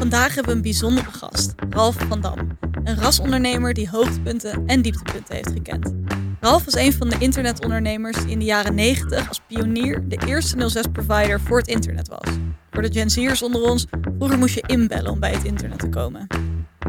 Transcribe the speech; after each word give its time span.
Vandaag 0.00 0.34
hebben 0.34 0.52
we 0.52 0.56
een 0.56 0.62
bijzondere 0.62 1.10
gast, 1.10 1.54
Ralf 1.70 1.96
van 2.08 2.20
Dam. 2.20 2.58
Een 2.84 2.96
rasondernemer 2.96 3.74
die 3.74 3.88
hoogtepunten 3.88 4.66
en 4.66 4.82
dieptepunten 4.82 5.34
heeft 5.34 5.50
gekend. 5.50 5.94
Ralf 6.40 6.64
was 6.64 6.74
een 6.74 6.92
van 6.92 7.08
de 7.08 7.16
internetondernemers 7.18 8.16
die 8.16 8.30
in 8.30 8.38
de 8.38 8.44
jaren 8.44 8.74
90 8.74 9.28
als 9.28 9.40
pionier 9.46 10.08
de 10.08 10.18
eerste 10.26 10.84
06-provider 10.86 11.40
voor 11.40 11.58
het 11.58 11.68
internet 11.68 12.08
was. 12.08 12.34
Voor 12.70 12.82
de 12.82 12.92
Gen 12.92 13.44
onder 13.44 13.62
ons, 13.62 13.86
vroeger 14.16 14.38
moest 14.38 14.54
je 14.54 14.64
inbellen 14.66 15.10
om 15.10 15.20
bij 15.20 15.32
het 15.32 15.44
internet 15.44 15.78
te 15.78 15.88
komen. 15.88 16.26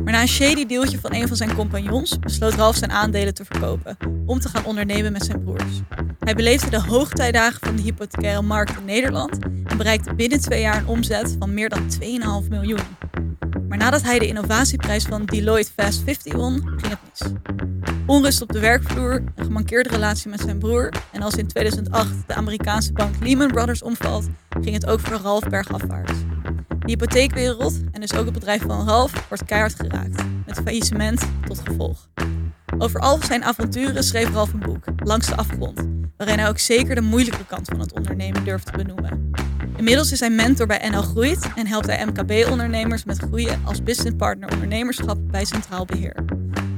Maar 0.04 0.14
na 0.14 0.22
een 0.22 0.28
shady 0.28 0.66
deeltje 0.66 1.00
van 1.00 1.14
een 1.14 1.28
van 1.28 1.38
zijn 1.38 1.56
compagnons 1.56 2.20
besloot 2.20 2.54
Ralf 2.54 2.76
zijn 2.76 2.92
aandelen 2.92 3.34
te 3.34 3.46
verkopen 3.46 3.98
om 4.26 4.40
te 4.40 4.50
gaan 4.50 4.66
ondernemen 4.66 5.12
met 5.12 5.26
zijn 5.26 5.44
broers. 5.44 5.82
Hij 6.20 6.36
beleefde 6.36 6.70
de 6.70 6.82
hoogtijdagen 6.82 7.60
van 7.60 7.76
de 7.76 7.82
hypothecaire 7.82 8.42
markt 8.42 8.78
in 8.78 8.86
Nederland 8.86 9.38
en 9.66 9.78
bereikte 9.78 10.14
binnen 10.14 10.42
twee 10.42 10.62
jaar 10.62 10.78
een 10.78 10.88
omzet 10.88 11.36
van 11.40 11.54
meer 11.54 11.70
dan 11.70 11.82
2,5 12.44 12.50
miljoen. 12.50 13.00
Maar 13.72 13.80
nadat 13.80 14.02
hij 14.02 14.20
de 14.20 14.28
innovatieprijs 14.28 15.04
van 15.04 15.26
Deloitte 15.26 15.72
Fast 15.76 16.02
50 16.04 16.34
won, 16.34 16.62
ging 16.76 16.88
het 16.88 17.00
mis. 17.10 17.32
Onrust 18.06 18.42
op 18.42 18.52
de 18.52 18.60
werkvloer, 18.60 19.24
een 19.36 19.46
gemankeerde 19.46 19.90
relatie 19.90 20.30
met 20.30 20.40
zijn 20.40 20.60
broer 20.60 20.90
en 21.12 21.22
als 21.22 21.36
in 21.36 21.48
2008 21.48 22.10
de 22.28 22.34
Amerikaanse 22.34 22.94
bank 22.94 23.16
Lehman 23.20 23.48
Brothers 23.48 23.82
omvalt, 23.82 24.28
ging 24.62 24.74
het 24.74 24.86
ook 24.86 25.00
voor 25.00 25.18
Ralf 25.18 25.50
bergafwaarts. 25.50 26.12
De 26.68 26.86
hypotheekwereld, 26.86 27.80
en 27.92 28.02
dus 28.02 28.14
ook 28.14 28.26
het 28.26 28.34
bedrijf 28.34 28.62
van 28.62 28.88
Ralf, 28.88 29.28
wordt 29.28 29.46
keihard 29.46 29.76
geraakt, 29.76 30.24
met 30.46 30.62
faillissement 30.64 31.22
tot 31.46 31.62
gevolg. 31.64 32.10
Over 32.78 33.00
al 33.00 33.20
zijn 33.24 33.44
avonturen 33.44 34.04
schreef 34.04 34.34
Ralf 34.34 34.54
een 34.54 34.60
boek, 34.60 34.84
Langs 34.96 35.28
de 35.28 35.36
Afgrond, 35.36 35.88
waarin 36.18 36.40
hij 36.40 36.50
ook 36.50 36.60
zeker 36.60 36.96
de 36.96 37.02
moeilijke 37.02 37.46
kant 37.46 37.68
van 37.68 37.80
het 37.80 37.94
ondernemen 37.94 38.44
durft 38.44 38.66
te 38.66 38.72
benoemen. 38.72 39.32
Inmiddels 39.82 40.12
is 40.12 40.20
hij 40.20 40.30
mentor 40.30 40.68
bij 40.68 40.90
NL 40.90 41.02
Groeit 41.02 41.50
en 41.56 41.68
helpt 41.68 41.86
hij 41.86 42.06
MKB-ondernemers 42.06 43.04
met 43.04 43.18
groeien 43.18 43.62
als 43.66 43.84
businesspartner 43.84 44.52
ondernemerschap 44.54 45.18
bij 45.22 45.46
Centraal 45.46 45.86
Beheer. 45.86 46.16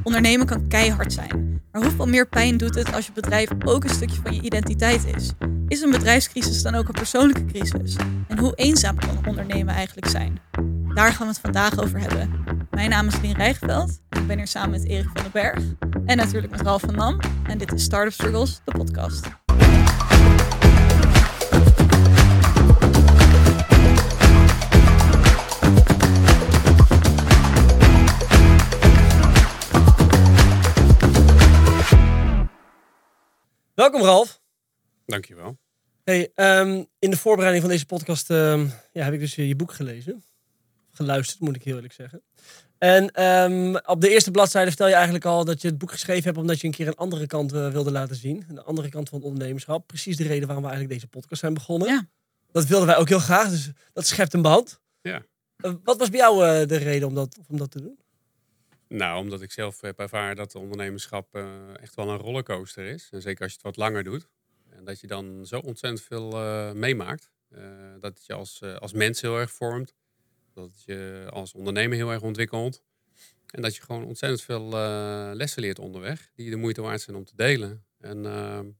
Ondernemen 0.03 0.45
kan 0.45 0.67
keihard 0.67 1.13
zijn, 1.13 1.61
maar 1.71 1.81
hoeveel 1.81 2.05
meer 2.05 2.27
pijn 2.27 2.57
doet 2.57 2.75
het 2.75 2.93
als 2.93 3.05
je 3.05 3.11
bedrijf 3.11 3.49
ook 3.65 3.83
een 3.83 3.89
stukje 3.89 4.19
van 4.23 4.35
je 4.35 4.41
identiteit 4.41 5.05
is? 5.15 5.31
Is 5.67 5.81
een 5.81 5.91
bedrijfscrisis 5.91 6.61
dan 6.61 6.75
ook 6.75 6.87
een 6.87 6.93
persoonlijke 6.93 7.45
crisis? 7.45 7.95
En 8.27 8.39
hoe 8.39 8.55
eenzaam 8.55 8.99
kan 8.99 9.27
ondernemen 9.27 9.73
eigenlijk 9.73 10.07
zijn? 10.07 10.39
Daar 10.93 11.11
gaan 11.11 11.27
we 11.27 11.33
het 11.33 11.41
vandaag 11.41 11.79
over 11.79 11.99
hebben. 11.99 12.43
Mijn 12.71 12.89
naam 12.89 13.07
is 13.07 13.21
Lien 13.21 13.35
Rijgveld. 13.35 13.99
Ik 14.09 14.27
ben 14.27 14.37
hier 14.37 14.47
samen 14.47 14.71
met 14.71 14.85
Erik 14.85 15.09
van 15.13 15.21
den 15.21 15.31
Berg. 15.31 15.63
En 16.05 16.17
natuurlijk 16.17 16.51
met 16.51 16.61
Ralf 16.61 16.81
van 16.81 16.95
Nam. 16.95 17.19
En 17.47 17.57
dit 17.57 17.73
is 17.73 17.83
Startup 17.83 18.13
Struggles, 18.13 18.61
de 18.65 18.71
podcast. 18.71 19.27
Welkom 33.73 34.01
Ralf. 34.01 34.41
Dankjewel. 35.05 35.57
Hey, 36.03 36.31
ehm, 36.35 36.83
in 36.99 37.09
de 37.09 37.17
voorbereiding 37.17 37.63
van 37.63 37.73
deze 37.73 37.85
podcast 37.85 38.29
ehm, 38.29 38.67
ja, 38.91 39.03
heb 39.03 39.13
ik 39.13 39.19
dus 39.19 39.35
je 39.35 39.55
boek 39.55 39.71
gelezen. 39.71 40.23
Geluisterd, 40.91 41.39
moet 41.39 41.55
ik 41.55 41.63
heel 41.63 41.75
eerlijk 41.75 41.93
zeggen. 41.93 42.23
En 42.77 43.11
ehm, 43.11 43.75
op 43.85 44.01
de 44.01 44.09
eerste 44.09 44.31
bladzijde 44.31 44.67
vertel 44.67 44.87
je 44.87 44.93
eigenlijk 44.93 45.25
al 45.25 45.45
dat 45.45 45.61
je 45.61 45.67
het 45.67 45.77
boek 45.77 45.91
geschreven 45.91 46.23
hebt 46.23 46.37
omdat 46.37 46.61
je 46.61 46.67
een 46.67 46.73
keer 46.73 46.87
een 46.87 46.95
andere 46.95 47.27
kant 47.27 47.53
eh, 47.53 47.69
wilde 47.69 47.91
laten 47.91 48.15
zien. 48.15 48.45
De 48.49 48.63
andere 48.63 48.89
kant 48.89 49.09
van 49.09 49.17
het 49.17 49.27
ondernemerschap. 49.27 49.87
Precies 49.87 50.17
de 50.17 50.27
reden 50.27 50.47
waarom 50.47 50.63
we 50.63 50.69
eigenlijk 50.69 50.99
deze 50.99 51.11
podcast 51.11 51.41
zijn 51.41 51.53
begonnen. 51.53 51.87
Ja. 51.87 52.07
Dat 52.51 52.65
wilden 52.65 52.87
wij 52.87 52.97
ook 52.97 53.09
heel 53.09 53.19
graag, 53.19 53.49
dus 53.49 53.69
dat 53.93 54.07
schept 54.07 54.33
een 54.33 54.41
band. 54.41 54.79
Ja. 55.01 55.25
Eh, 55.55 55.73
wat 55.83 55.97
was 55.97 56.09
bij 56.09 56.19
jou 56.19 56.45
eh, 56.45 56.67
de 56.67 56.77
reden 56.77 57.07
om 57.07 57.15
dat, 57.15 57.37
om 57.47 57.57
dat 57.57 57.71
te 57.71 57.81
doen? 57.81 57.99
Nou, 58.93 59.19
omdat 59.19 59.41
ik 59.41 59.51
zelf 59.51 59.81
heb 59.81 59.99
ervaren 59.99 60.35
dat 60.35 60.55
ondernemerschap 60.55 61.35
eh, 61.35 61.81
echt 61.81 61.95
wel 61.95 62.09
een 62.09 62.17
rollercoaster 62.17 62.85
is. 62.85 63.09
En 63.11 63.21
zeker 63.21 63.41
als 63.41 63.51
je 63.51 63.57
het 63.57 63.65
wat 63.65 63.77
langer 63.77 64.03
doet. 64.03 64.27
En 64.69 64.83
dat 64.83 64.99
je 64.99 65.07
dan 65.07 65.45
zo 65.45 65.59
ontzettend 65.59 66.01
veel 66.01 66.31
eh, 66.31 66.71
meemaakt. 66.71 67.31
Eh, 67.49 67.61
dat 67.99 68.13
het 68.13 68.25
je 68.25 68.33
als, 68.33 68.61
als 68.61 68.93
mens 68.93 69.21
heel 69.21 69.39
erg 69.39 69.51
vormt. 69.51 69.93
Dat 70.53 70.83
je 70.85 71.27
als 71.29 71.53
ondernemer 71.53 71.97
heel 71.97 72.11
erg 72.11 72.21
ontwikkelt. 72.21 72.83
En 73.47 73.61
dat 73.61 73.75
je 73.75 73.81
gewoon 73.81 74.05
ontzettend 74.05 74.41
veel 74.41 74.69
lessen 75.35 75.61
leert 75.61 75.79
onderweg. 75.79 76.31
Die 76.35 76.49
de 76.49 76.55
moeite 76.55 76.81
waard 76.81 77.01
zijn 77.01 77.17
om 77.17 77.25
te 77.25 77.35
delen. 77.35 77.85
En 77.99 78.23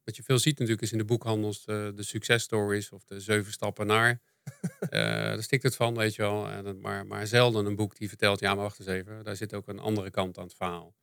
wat 0.03 0.15
je 0.15 0.23
veel 0.23 0.39
ziet 0.39 0.53
natuurlijk 0.53 0.81
is 0.81 0.91
in 0.91 0.97
de 0.97 1.05
boekhandels 1.05 1.65
de, 1.65 1.91
de 1.95 2.03
successtories 2.03 2.91
of 2.91 3.03
de 3.03 3.19
zeven 3.19 3.51
stappen 3.51 3.87
naar. 3.87 4.21
Eh, 4.89 4.99
daar 4.99 5.43
stikt 5.43 5.63
het 5.63 5.75
van, 5.75 5.95
weet 5.95 6.15
je 6.15 6.21
wel. 6.21 6.47
En, 6.49 6.79
maar, 6.79 7.05
maar 7.05 7.27
zelden 7.27 7.65
een 7.65 7.75
boek 7.75 7.97
die 7.97 8.07
vertelt, 8.07 8.39
ja, 8.39 8.53
maar 8.53 8.63
wacht 8.63 8.79
eens 8.79 8.87
even. 8.87 9.23
Daar 9.23 9.35
zit 9.35 9.53
ook 9.53 9.67
een 9.67 9.79
andere 9.79 10.09
kant 10.09 10.37
aan 10.37 10.43
het 10.43 10.53
verhaal. 10.55 10.93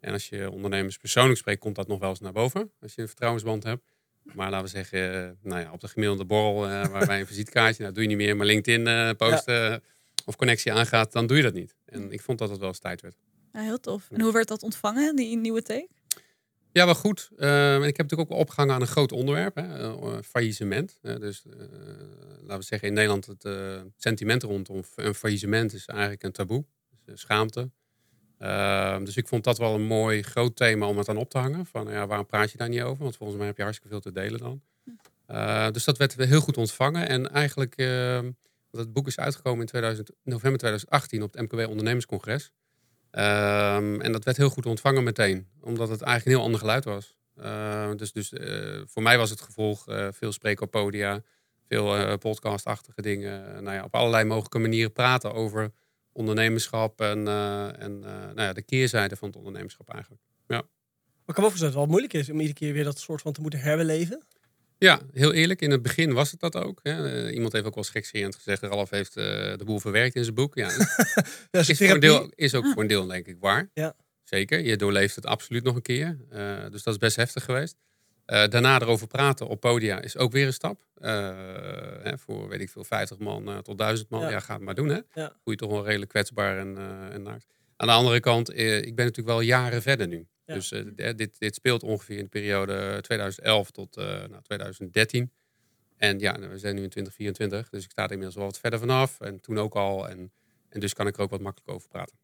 En 0.00 0.12
als 0.12 0.28
je 0.28 0.50
ondernemers 0.50 0.98
persoonlijk 0.98 1.38
spreekt, 1.38 1.60
komt 1.60 1.76
dat 1.76 1.88
nog 1.88 1.98
wel 1.98 2.08
eens 2.08 2.20
naar 2.20 2.32
boven. 2.32 2.72
Als 2.80 2.94
je 2.94 3.00
een 3.00 3.06
vertrouwensband 3.06 3.62
hebt. 3.62 3.82
Maar 4.22 4.50
laten 4.50 4.64
we 4.64 4.70
zeggen, 4.70 5.24
eh, 5.24 5.30
nou 5.42 5.60
ja, 5.60 5.72
op 5.72 5.80
de 5.80 5.88
gemiddelde 5.88 6.24
borrel, 6.24 6.68
eh, 6.68 6.86
waarbij 6.86 7.20
een 7.20 7.26
visitekaartje, 7.34 7.82
nou 7.82 7.94
doe 7.94 8.02
je 8.02 8.08
niet 8.08 8.18
meer, 8.18 8.36
maar 8.36 8.46
LinkedIn 8.46 8.86
eh 8.86 9.10
posten 9.16 9.82
of 10.24 10.36
connectie 10.36 10.72
aangaat, 10.72 11.12
dan 11.12 11.26
doe 11.26 11.36
je 11.36 11.42
dat 11.42 11.54
niet. 11.54 11.76
En 11.84 12.12
ik 12.12 12.20
vond 12.20 12.38
dat 12.38 12.50
het 12.50 12.58
wel 12.58 12.68
eens 12.68 12.78
tijd 12.78 13.00
werd. 13.00 13.16
Ja, 13.52 13.60
heel 13.60 13.80
tof. 13.80 14.08
En 14.10 14.20
hoe 14.20 14.32
werd 14.32 14.48
dat 14.48 14.62
ontvangen, 14.62 15.16
die 15.16 15.36
nieuwe 15.36 15.62
take? 15.62 15.88
Ja, 16.74 16.84
wel 16.84 16.94
goed. 16.94 17.30
Eh, 17.36 17.74
ik 17.74 17.96
heb 17.96 18.10
natuurlijk 18.10 18.30
ook 18.30 18.38
opgehangen 18.38 18.74
aan 18.74 18.80
een 18.80 18.86
groot 18.86 19.12
onderwerp, 19.12 19.54
hè, 19.56 19.92
eh, 19.92 20.18
faillissement. 20.24 20.98
Eh, 21.02 21.16
dus 21.16 21.44
eh, 21.46 21.56
laten 22.40 22.58
we 22.58 22.64
zeggen, 22.64 22.88
in 22.88 22.94
Nederland 22.94 23.26
het 23.26 23.44
eh, 23.44 23.80
sentiment 23.96 24.42
rondom 24.42 24.82
een 24.94 25.14
faillissement 25.14 25.72
is 25.72 25.86
eigenlijk 25.86 26.22
een 26.22 26.32
taboe. 26.32 26.64
Dus, 26.90 27.14
eh, 27.14 27.20
schaamte. 27.20 27.70
Eh, 28.38 28.98
dus 29.04 29.16
ik 29.16 29.28
vond 29.28 29.44
dat 29.44 29.58
wel 29.58 29.74
een 29.74 29.86
mooi 29.86 30.22
groot 30.22 30.56
thema 30.56 30.86
om 30.86 30.98
het 30.98 31.08
aan 31.08 31.16
op 31.16 31.30
te 31.30 31.38
hangen. 31.38 31.66
Van 31.66 31.88
ja, 31.90 32.06
waarom 32.06 32.26
praat 32.26 32.50
je 32.50 32.58
daar 32.58 32.68
niet 32.68 32.82
over? 32.82 33.02
Want 33.02 33.16
volgens 33.16 33.38
mij 33.38 33.46
heb 33.46 33.56
je 33.56 33.62
hartstikke 33.62 33.92
veel 33.92 34.02
te 34.12 34.12
delen 34.20 34.38
dan. 34.40 34.62
Eh, 35.26 35.70
dus 35.70 35.84
dat 35.84 35.98
werd 35.98 36.14
heel 36.14 36.40
goed 36.40 36.56
ontvangen. 36.56 37.08
En 37.08 37.30
eigenlijk, 37.30 37.76
eh, 37.76 38.20
want 38.70 38.84
het 38.84 38.92
boek 38.92 39.06
is 39.06 39.18
uitgekomen 39.18 39.60
in 39.60 39.66
2000, 39.66 40.10
november 40.22 40.58
2018 40.58 41.22
op 41.22 41.32
het 41.32 41.42
MKW 41.42 41.68
Ondernemerscongres. 41.68 42.52
Ehm, 43.14 44.00
en 44.00 44.12
dat 44.12 44.24
werd 44.24 44.36
heel 44.36 44.48
goed 44.48 44.66
ontvangen 44.66 45.04
meteen, 45.04 45.48
omdat 45.60 45.88
het 45.88 46.00
eigenlijk 46.00 46.26
een 46.26 46.32
heel 46.32 46.42
ander 46.42 46.60
geluid 46.60 46.84
was. 46.84 47.16
Eh, 47.34 47.90
dus 47.96 48.12
dus 48.12 48.32
eh, 48.32 48.80
voor 48.86 49.02
mij 49.02 49.18
was 49.18 49.30
het 49.30 49.40
gevolg 49.40 49.88
eh, 49.88 50.08
veel 50.12 50.32
spreken 50.32 50.64
op 50.64 50.70
podia, 50.70 51.22
veel 51.68 51.96
eh, 51.96 52.16
podcastachtige 52.16 53.02
dingen. 53.02 53.62
nou 53.62 53.76
ja, 53.76 53.84
op 53.84 53.94
allerlei 53.94 54.24
mogelijke 54.24 54.58
manieren 54.58 54.92
praten 54.92 55.32
over 55.34 55.72
ondernemerschap 56.12 57.00
en, 57.00 57.28
en 57.78 57.98
nou 57.98 58.40
ja, 58.40 58.52
de 58.52 58.62
keerzijde 58.62 59.16
van 59.16 59.28
het 59.28 59.36
ondernemerschap 59.36 59.90
eigenlijk. 59.90 60.22
Maar 60.46 60.62
ik 61.26 61.34
kan 61.34 61.44
me 61.44 61.50
voorstellen 61.50 61.74
dat 61.74 61.82
het 61.82 61.90
wel 61.90 62.00
moeilijk 62.00 62.12
is 62.12 62.30
om 62.30 62.40
iedere 62.40 62.58
keer 62.58 62.72
weer 62.72 62.84
dat 62.84 62.98
soort 62.98 63.22
van 63.22 63.32
te 63.32 63.40
moeten 63.40 63.60
herbeleven. 63.60 64.22
Ja, 64.84 65.00
heel 65.12 65.32
eerlijk, 65.32 65.60
in 65.60 65.70
het 65.70 65.82
begin 65.82 66.12
was 66.12 66.30
het 66.30 66.40
dat 66.40 66.56
ook. 66.56 66.80
Hè. 66.82 67.24
Eh, 67.26 67.34
iemand 67.34 67.52
heeft 67.52 67.64
ook 67.66 67.74
wel 67.74 67.84
gekscherend 67.84 68.34
gezegd, 68.34 68.62
Ralf 68.62 68.90
heeft 68.90 69.16
eh, 69.16 69.24
de 69.56 69.64
boel 69.64 69.78
verwerkt 69.78 70.14
in 70.14 70.22
zijn 70.22 70.34
boek. 70.34 70.54
Ja, 70.54 70.68
Ja, 71.50 71.60
is, 71.60 71.78
voor 71.78 71.88
een 71.88 72.00
deel, 72.00 72.30
is 72.34 72.54
ook 72.54 72.66
voor 72.66 72.82
een 72.82 72.88
deel 72.88 73.06
denk 73.06 73.26
ik 73.26 73.36
waar. 73.40 73.70
Ja. 73.74 73.94
Zeker, 74.22 74.60
je 74.60 74.76
doorleeft 74.76 75.16
het 75.16 75.26
absoluut 75.26 75.62
nog 75.64 75.74
een 75.74 75.82
keer. 75.82 76.18
Eh, 76.30 76.70
dus 76.70 76.82
dat 76.82 76.94
is 76.94 76.98
best 76.98 77.16
heftig 77.16 77.44
geweest. 77.44 77.76
Daarna 78.26 78.80
erover 78.80 79.06
praten 79.06 79.48
op 79.48 79.60
podia 79.60 80.00
is 80.00 80.16
ook 80.16 80.32
weer 80.32 80.46
een 80.46 80.52
stap. 80.52 80.80
Hè, 82.02 82.18
voor 82.18 82.48
weet 82.48 82.60
ik 82.60 82.70
veel, 82.70 82.84
50 82.84 83.18
man 83.18 83.62
tot 83.62 83.78
1000 83.78 84.08
man. 84.08 84.20
Ja. 84.20 84.30
Ja, 84.30 84.40
ga 84.40 84.54
het 84.54 84.62
maar 84.62 84.74
doen. 84.74 84.88
Hè. 84.88 85.00
Ja. 85.12 85.28
Voel 85.42 85.52
je 85.52 85.56
toch 85.56 85.70
wel 85.70 85.84
redelijk 85.84 86.10
kwetsbaar 86.10 86.58
en, 86.58 86.78
en 87.12 87.22
naakt. 87.22 87.46
Aan 87.76 87.86
de 87.86 87.92
andere 87.92 88.20
kant, 88.20 88.50
ik 88.58 88.94
ben 88.94 89.04
natuurlijk 89.04 89.36
wel 89.36 89.40
jaren 89.40 89.82
verder 89.82 90.08
nu. 90.08 90.26
Ja. 90.46 90.54
Dus 90.54 90.72
eh, 90.72 90.80
d- 90.80 91.18
dit, 91.18 91.38
dit 91.38 91.54
speelt 91.54 91.82
ongeveer 91.82 92.16
in 92.16 92.22
de 92.24 92.28
periode 92.30 92.98
2011 93.00 93.70
tot 93.70 93.96
eh, 93.96 94.04
nou, 94.06 94.42
2013. 94.42 95.32
En 95.96 96.18
ja, 96.18 96.36
nou, 96.36 96.50
we 96.50 96.58
zijn 96.58 96.74
nu 96.74 96.82
in 96.82 96.88
2024, 96.90 97.68
dus 97.70 97.84
ik 97.84 97.90
sta 97.90 98.02
er 98.04 98.10
inmiddels 98.10 98.36
wel 98.36 98.44
wat 98.46 98.58
verder 98.58 98.78
vanaf. 98.78 99.20
En 99.20 99.40
toen 99.40 99.58
ook 99.58 99.74
al. 99.74 100.08
En, 100.08 100.32
en 100.68 100.80
dus 100.80 100.94
kan 100.94 101.06
ik 101.06 101.16
er 101.16 101.22
ook 101.22 101.30
wat 101.30 101.40
makkelijk 101.40 101.70
over 101.70 101.88
praten. 101.88 102.16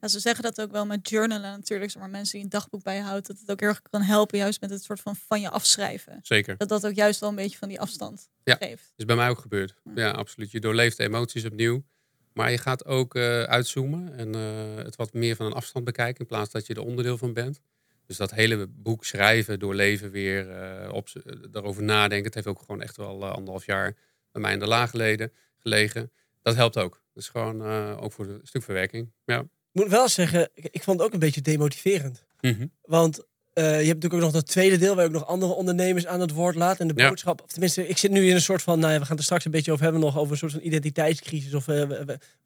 Ja, 0.00 0.08
ze 0.08 0.20
zeggen 0.20 0.42
dat 0.44 0.60
ook 0.60 0.70
wel 0.70 0.86
met 0.86 1.08
journalen 1.08 1.50
natuurlijk. 1.50 1.94
Maar 1.96 2.10
mensen 2.10 2.34
die 2.34 2.42
een 2.44 2.48
dagboek 2.50 2.82
bijhoudt, 2.82 3.26
dat 3.26 3.38
het 3.38 3.50
ook 3.50 3.60
heel 3.60 3.68
erg 3.68 3.82
kan 3.82 4.02
helpen, 4.02 4.38
juist 4.38 4.60
met 4.60 4.70
het 4.70 4.82
soort 4.82 5.00
van 5.00 5.16
van 5.16 5.40
je 5.40 5.50
afschrijven. 5.50 6.18
Zeker. 6.22 6.56
Dat 6.56 6.68
dat 6.68 6.86
ook 6.86 6.94
juist 6.94 7.20
wel 7.20 7.28
een 7.28 7.34
beetje 7.34 7.58
van 7.58 7.68
die 7.68 7.80
afstand 7.80 8.28
Ja. 8.44 8.54
geeft. 8.54 8.92
is 8.96 9.04
bij 9.04 9.16
mij 9.16 9.28
ook 9.28 9.38
gebeurd. 9.38 9.74
Ja, 9.94 10.10
absoluut. 10.10 10.50
Je 10.50 10.60
doorleeft 10.60 10.96
de 10.96 11.02
emoties 11.02 11.44
opnieuw. 11.44 11.84
Maar 12.32 12.50
je 12.50 12.58
gaat 12.58 12.84
ook 12.84 13.14
eh, 13.14 13.42
uitzoomen 13.42 14.14
en 14.16 14.34
eh, 14.34 14.84
het 14.84 14.96
wat 14.96 15.12
meer 15.12 15.36
van 15.36 15.46
een 15.46 15.52
afstand 15.52 15.84
bekijken 15.84 16.20
in 16.20 16.26
plaats 16.26 16.50
dat 16.50 16.66
je 16.66 16.74
er 16.74 16.84
onderdeel 16.84 17.18
van 17.18 17.32
bent. 17.32 17.60
Dus 18.06 18.16
dat 18.16 18.30
hele 18.30 18.66
boek 18.66 19.04
schrijven, 19.04 19.58
doorleven 19.58 20.10
weer, 20.10 20.50
eh, 20.50 20.92
op, 20.92 21.08
daarover 21.50 21.82
nadenken. 21.82 22.26
Het 22.26 22.34
heeft 22.34 22.46
ook 22.46 22.58
gewoon 22.58 22.82
echt 22.82 22.96
wel 22.96 23.26
anderhalf 23.26 23.66
jaar 23.66 23.96
bij 24.32 24.42
mij 24.42 24.52
in 24.52 24.58
de 24.58 24.66
laag 24.66 24.90
geleden, 24.90 25.32
gelegen. 25.58 26.12
Dat 26.42 26.54
helpt 26.54 26.78
ook. 26.78 27.02
Dus 27.12 27.28
gewoon 27.28 27.62
ook 27.96 28.12
voor 28.12 28.26
een 28.26 28.40
stuk 28.42 28.62
verwerking. 28.62 29.12
Ja. 29.24 29.38
Ik 29.40 29.80
moet 29.80 29.88
wel 29.88 30.08
zeggen, 30.08 30.50
ik, 30.54 30.68
ik 30.70 30.82
vond 30.82 30.98
het 30.98 31.06
ook 31.06 31.12
een 31.12 31.18
beetje 31.18 31.40
demotiverend. 31.40 32.24
Mhm. 32.40 32.66
Want 32.82 33.26
je 33.54 33.62
hebt 33.62 33.86
natuurlijk 33.86 34.14
ook 34.14 34.20
nog 34.20 34.32
dat 34.32 34.46
tweede 34.46 34.76
deel 34.78 34.94
waar 34.94 35.04
je 35.04 35.08
ook 35.10 35.16
nog 35.20 35.26
andere 35.26 35.52
ondernemers 35.52 36.06
aan 36.06 36.20
het 36.20 36.30
woord 36.32 36.54
laat. 36.54 36.78
En 36.78 36.88
de 36.88 36.94
Ja. 36.96 37.08
boodschap, 37.08 37.42
of 37.42 37.50
tenminste, 37.50 37.88
ik 37.88 37.98
zit 37.98 38.10
nu 38.10 38.28
in 38.28 38.34
een 38.34 38.40
soort 38.40 38.62
van, 38.62 38.78
nou 38.78 38.92
ja, 38.92 38.98
we 38.98 39.02
gaan 39.04 39.10
het 39.10 39.18
er 39.18 39.24
straks 39.24 39.44
een 39.44 39.50
beetje 39.50 39.72
over 39.72 39.84
hebben 39.84 40.02
nog, 40.02 40.18
over 40.18 40.32
een 40.32 40.38
soort 40.38 40.52
van 40.52 40.60
identiteitscrisis. 40.60 41.54
Of 41.54 41.68
eh, 41.68 41.82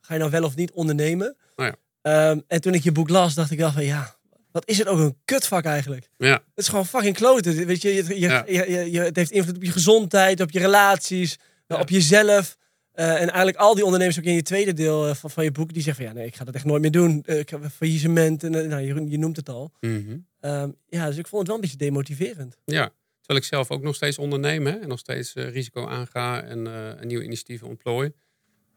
ga 0.00 0.12
je 0.14 0.18
nou 0.18 0.30
wel 0.30 0.44
of 0.44 0.56
niet 0.56 0.70
ondernemen? 0.72 1.36
Oh 1.56 1.66
ja. 1.66 1.74
Ehm, 2.02 2.38
en 2.48 2.60
toen 2.60 2.74
ik 2.74 2.82
je 2.82 2.92
boek 2.92 3.08
las, 3.08 3.34
dacht 3.34 3.50
ik 3.50 3.58
wel 3.58 3.72
van, 3.72 3.84
ja, 3.84 4.14
wat 4.52 4.68
is 4.68 4.78
het 4.78 4.86
ook 4.86 4.98
een 4.98 5.16
kutvak 5.24 5.64
eigenlijk? 5.64 6.08
Ja, 6.18 6.32
Het 6.32 6.42
is 6.54 6.68
gewoon 6.68 6.86
fucking 6.86 7.14
kloten. 7.16 7.66
Weet 7.66 7.82
je, 7.82 7.94
je, 7.94 8.04
je, 8.08 8.18
Ja. 8.18 8.44
je, 8.84 9.00
het 9.00 9.16
heeft 9.16 9.30
invloed 9.30 9.56
op 9.56 9.62
je 9.64 9.70
gezondheid, 9.72 10.40
op 10.40 10.50
je 10.50 10.58
relaties, 10.58 11.38
op 11.68 11.88
jezelf. 11.88 12.56
Eh, 12.94 13.10
en 13.10 13.28
eigenlijk 13.28 13.56
al 13.56 13.74
die 13.74 13.84
ondernemers 13.84 14.18
ook 14.18 14.24
in 14.24 14.34
je 14.34 14.42
tweede 14.42 14.72
deel 14.72 15.08
eh, 15.08 15.14
van, 15.14 15.30
van 15.30 15.44
je 15.44 15.50
boek, 15.50 15.72
die 15.72 15.82
zeggen 15.82 16.04
van 16.04 16.14
ja, 16.14 16.18
nee, 16.18 16.28
ik 16.28 16.36
ga 16.36 16.44
dat 16.44 16.54
echt 16.54 16.64
nooit 16.64 16.82
meer 16.82 16.90
doen. 16.90 17.22
Eh, 17.26 17.38
ik 17.38 17.48
heb 17.48 17.64
faillissement, 17.64 18.42
en, 18.42 18.50
nou, 18.50 18.82
je, 18.82 19.10
je 19.10 19.18
noemt 19.18 19.36
het 19.36 19.48
al. 19.48 19.72
Mhm. 19.80 20.16
Ehm, 20.40 20.70
ja, 20.88 21.06
dus 21.06 21.16
ik 21.16 21.26
vond 21.26 21.40
het 21.40 21.46
wel 21.46 21.56
een 21.56 21.60
beetje 21.60 21.76
demotiverend. 21.76 22.58
ja. 22.64 22.92
Terwijl 23.18 23.44
ik 23.44 23.52
zelf 23.54 23.70
ook 23.70 23.82
nog 23.82 23.94
steeds 23.94 24.18
onderneem 24.18 24.66
hè, 24.66 24.72
en 24.72 24.88
nog 24.88 24.98
steeds 24.98 25.32
risico 25.34 25.86
aanga 25.86 26.42
en 26.42 26.66
een 26.66 27.06
nieuwe 27.06 27.24
initiatieven 27.24 27.68
ontplooi. 27.68 28.12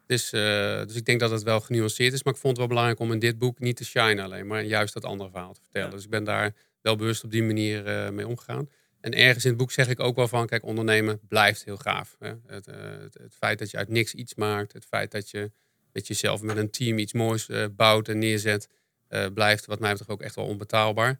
Dus, 0.06 0.30
dus 0.30 0.96
ik 0.96 1.06
denk 1.06 1.20
dat 1.20 1.32
het 1.32 1.44
wel 1.44 1.60
genuanceerd 1.60 2.14
is. 2.14 2.24
Maar 2.24 2.34
ik 2.34 2.40
vond 2.40 2.52
het 2.52 2.58
wel 2.58 2.68
belangrijk 2.68 3.00
om 3.00 3.12
in 3.12 3.20
dit 3.20 3.38
boek 3.38 3.60
niet 3.60 3.76
te 3.76 3.86
shine 3.86 4.22
alleen, 4.22 4.48
maar 4.48 4.64
juist 4.64 4.94
dat 4.94 5.06
andere 5.06 5.30
verhaal 5.30 5.54
te 5.54 5.62
vertellen. 5.62 5.90
Ja. 5.90 5.96
Dus 5.96 6.04
ik 6.04 6.10
ben 6.10 6.24
daar 6.24 6.54
wel 6.82 6.96
bewust 6.96 7.24
op 7.24 7.32
die 7.32 7.44
manier 7.44 7.84
mee 8.14 8.28
omgegaan. 8.28 8.70
En 9.02 9.14
ergens 9.14 9.44
in 9.44 9.50
het 9.50 9.60
boek 9.60 9.72
zeg 9.72 9.88
ik 9.88 10.00
ook 10.00 10.16
wel 10.16 10.28
van, 10.28 10.48
kijk, 10.48 10.64
ondernemen 10.64 11.20
blijft 11.28 11.64
heel 11.64 11.78
gaaf. 11.78 12.16
Hè? 12.20 12.34
Het, 12.46 12.68
eh, 12.68 12.76
het, 12.80 13.14
het 13.14 13.36
feit 13.36 13.60
dat 13.60 13.72
je 13.72 13.78
uit 13.78 13.90
niks 13.90 14.14
iets 14.14 14.36
maakt, 14.36 14.74
het 14.74 14.86
feit 14.86 15.12
dat 15.12 15.30
je 15.30 15.52
met 15.92 16.08
jezelf, 16.08 16.42
met 16.42 16.58
een 16.58 16.72
team 16.72 16.98
iets 16.98 17.14
moois 17.14 17.50
eh, 17.50 17.66
bouwt 17.72 18.08
en 18.08 18.20
neerzet, 18.20 18.70
eh, 19.08 19.26
blijft 19.34 19.66
wat 19.66 19.80
mij 19.80 19.90
betreft 19.90 20.12
ook 20.12 20.22
echt 20.22 20.36
wel 20.36 20.46
onbetaalbaar. 20.46 21.20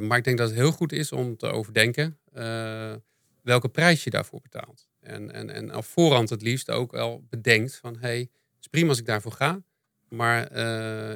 Maar 0.00 0.16
ik 0.16 0.24
denk 0.24 0.38
dat 0.38 0.48
het 0.48 0.58
heel 0.58 0.72
goed 0.72 0.92
is 0.92 1.12
om 1.12 1.36
te 1.36 1.46
overdenken 1.46 2.18
welke 3.42 3.68
prijs 3.68 4.04
je 4.04 4.10
daarvoor 4.10 4.40
betaalt. 4.40 4.88
En, 5.00 5.32
en, 5.32 5.50
en 5.50 5.84
voorhand 5.84 6.30
het 6.30 6.42
liefst 6.42 6.70
ook 6.70 6.92
wel 6.92 7.26
bedenkt 7.30 7.76
van, 7.76 7.96
hey, 7.98 8.18
het 8.18 8.60
is 8.60 8.66
prima 8.66 8.88
als 8.88 8.98
ik 8.98 9.06
daarvoor 9.06 9.32
ga, 9.32 9.62
maar 10.08 10.52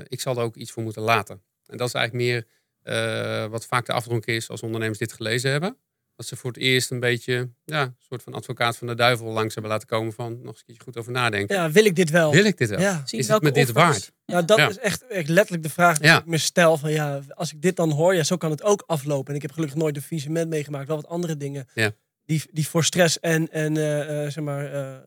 ik 0.09 0.20
zal 0.20 0.37
er 0.37 0.43
ook 0.43 0.56
iets 0.56 0.70
voor 0.73 0.82
moeten 0.82 1.02
laten. 1.02 1.43
En 1.67 1.76
dat 1.76 1.88
is 1.88 1.94
eigenlijk 1.94 2.25
meer 2.25 2.47
eh, 2.87 3.47
wat 3.47 3.67
vaak 3.67 3.87
de 3.87 3.93
afdronk 3.93 4.27
is 4.27 4.49
als 4.50 4.62
ondernemers 4.62 4.99
dit 4.99 5.12
gelezen 5.12 5.50
hebben. 5.50 5.77
Dat 6.17 6.27
ze 6.27 6.37
voor 6.37 6.50
het 6.50 6.61
eerst 6.61 6.91
een 6.91 7.00
beetje, 7.00 7.50
ja, 7.65 7.83
een 7.83 7.94
soort 7.99 8.23
van 8.23 8.35
advocaat 8.35 8.77
van 8.77 8.87
de 8.87 8.94
duivel 8.94 9.27
langs 9.27 9.55
hebben 9.55 9.73
laten 9.73 9.88
komen 9.88 10.12
van 10.12 10.33
nog 10.33 10.47
eens 10.49 10.59
een 10.59 10.65
keertje 10.67 10.83
goed 10.83 10.97
over 10.97 11.12
nadenken. 11.12 11.56
Ja, 11.56 11.71
wil 11.71 11.85
ik 11.85 11.97
dit 11.97 12.11
wel? 12.11 12.33
Wil 12.33 12.44
ik 12.44 12.59
dit 12.59 12.69
wel? 12.69 12.81
Ja. 12.81 13.03
Is 13.05 13.11
het 13.19 13.27
welke 13.27 13.44
me 13.44 13.50
dit 13.53 13.73
waard? 13.73 14.12
Ja. 14.25 14.33
Nou, 14.35 14.44
dat 14.44 14.59
Ja. 14.59 14.69
is 14.69 14.79
echt, 14.79 15.06
echt 15.06 15.29
letterlijk 15.29 15.62
de 15.62 15.69
vraag 15.71 15.99
die 15.99 16.06
Ja. 16.06 16.19
ik 16.19 16.27
me 16.27 16.38
stel. 16.38 16.77
Van, 16.77 16.91
ja, 16.93 17.21
als 17.35 17.53
ik 17.53 17.62
dit 17.62 17.77
dan 17.77 17.91
hoor, 17.91 18.15
ja, 18.15 18.23
zo 18.23 18.37
kan 18.37 18.50
het 18.50 18.62
ook 18.62 18.83
aflopen. 18.87 19.29
En 19.31 19.35
ik 19.37 19.43
heb 19.43 19.53
gelukkig 19.53 19.77
nooit 19.79 19.97
een 19.97 20.03
faillissement 20.03 20.49
meegemaakt. 20.49 20.87
Wel 20.87 20.97
wat 20.97 21.09
andere 21.09 21.37
dingen 21.37 21.69
Ja. 21.75 21.91
die, 22.25 22.43
die 22.50 22.69
voor 22.69 22.85
stress 22.85 23.21
en, 23.21 23.50
en 23.53 23.77
eh, 23.77 24.25
eh, 24.25 24.31
zeg 24.33 24.44
maar, 24.44 24.73
eh, 24.73 24.93
eh, 24.94 25.00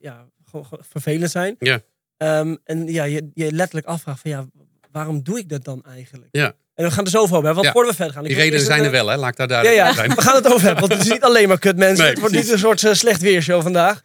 ja, 0.00 0.28
vervelend 0.80 1.30
zijn. 1.30 1.56
Ja. 1.58 1.80
Ehm, 2.16 2.56
en 2.64 2.86
ja, 2.86 3.04
je, 3.04 3.30
je 3.34 3.52
letterlijk 3.52 3.86
afvraagt 3.86 4.20
van, 4.20 4.30
ja, 4.30 4.46
waarom 4.92 5.22
doe 5.22 5.38
ik 5.38 5.48
dat 5.48 5.64
dan 5.64 5.84
eigenlijk? 5.84 6.28
Ja. 6.32 6.54
En 6.74 6.84
we 6.84 6.90
gaan 6.90 7.04
het 7.04 7.06
er 7.12 7.18
zo 7.18 7.22
over 7.22 7.34
hebben, 7.34 7.54
want 7.54 7.66
Ja. 7.66 7.72
voordat 7.72 7.90
we 7.90 7.96
verder 7.96 8.14
gaan. 8.14 8.24
Die 8.24 8.34
redenen 8.36 8.64
zijn 8.64 8.84
er 8.84 8.90
wel, 8.90 9.08
hè? 9.08 9.16
Laat 9.16 9.30
ik 9.30 9.36
daar 9.36 9.46
Ja, 9.48 9.52
duidelijk 9.62 9.82
ja, 9.82 9.88
over 9.90 10.04
zijn. 10.04 10.16
we 10.16 10.22
gaan 10.22 10.34
het 10.34 10.46
over 10.46 10.62
hebben, 10.62 10.80
want 10.80 10.92
het 10.92 11.02
is 11.06 11.12
niet 11.12 11.22
alleen 11.22 11.48
maar 11.48 11.58
kut 11.58 11.76
mensen. 11.76 11.98
Nee, 11.98 12.08
het 12.10 12.18
wordt 12.20 12.34
niet 12.34 12.50
een 12.50 12.58
soort 12.58 12.84
eh, 12.84 12.92
slecht 12.92 13.20
weershow 13.20 13.62
vandaag. 13.62 14.02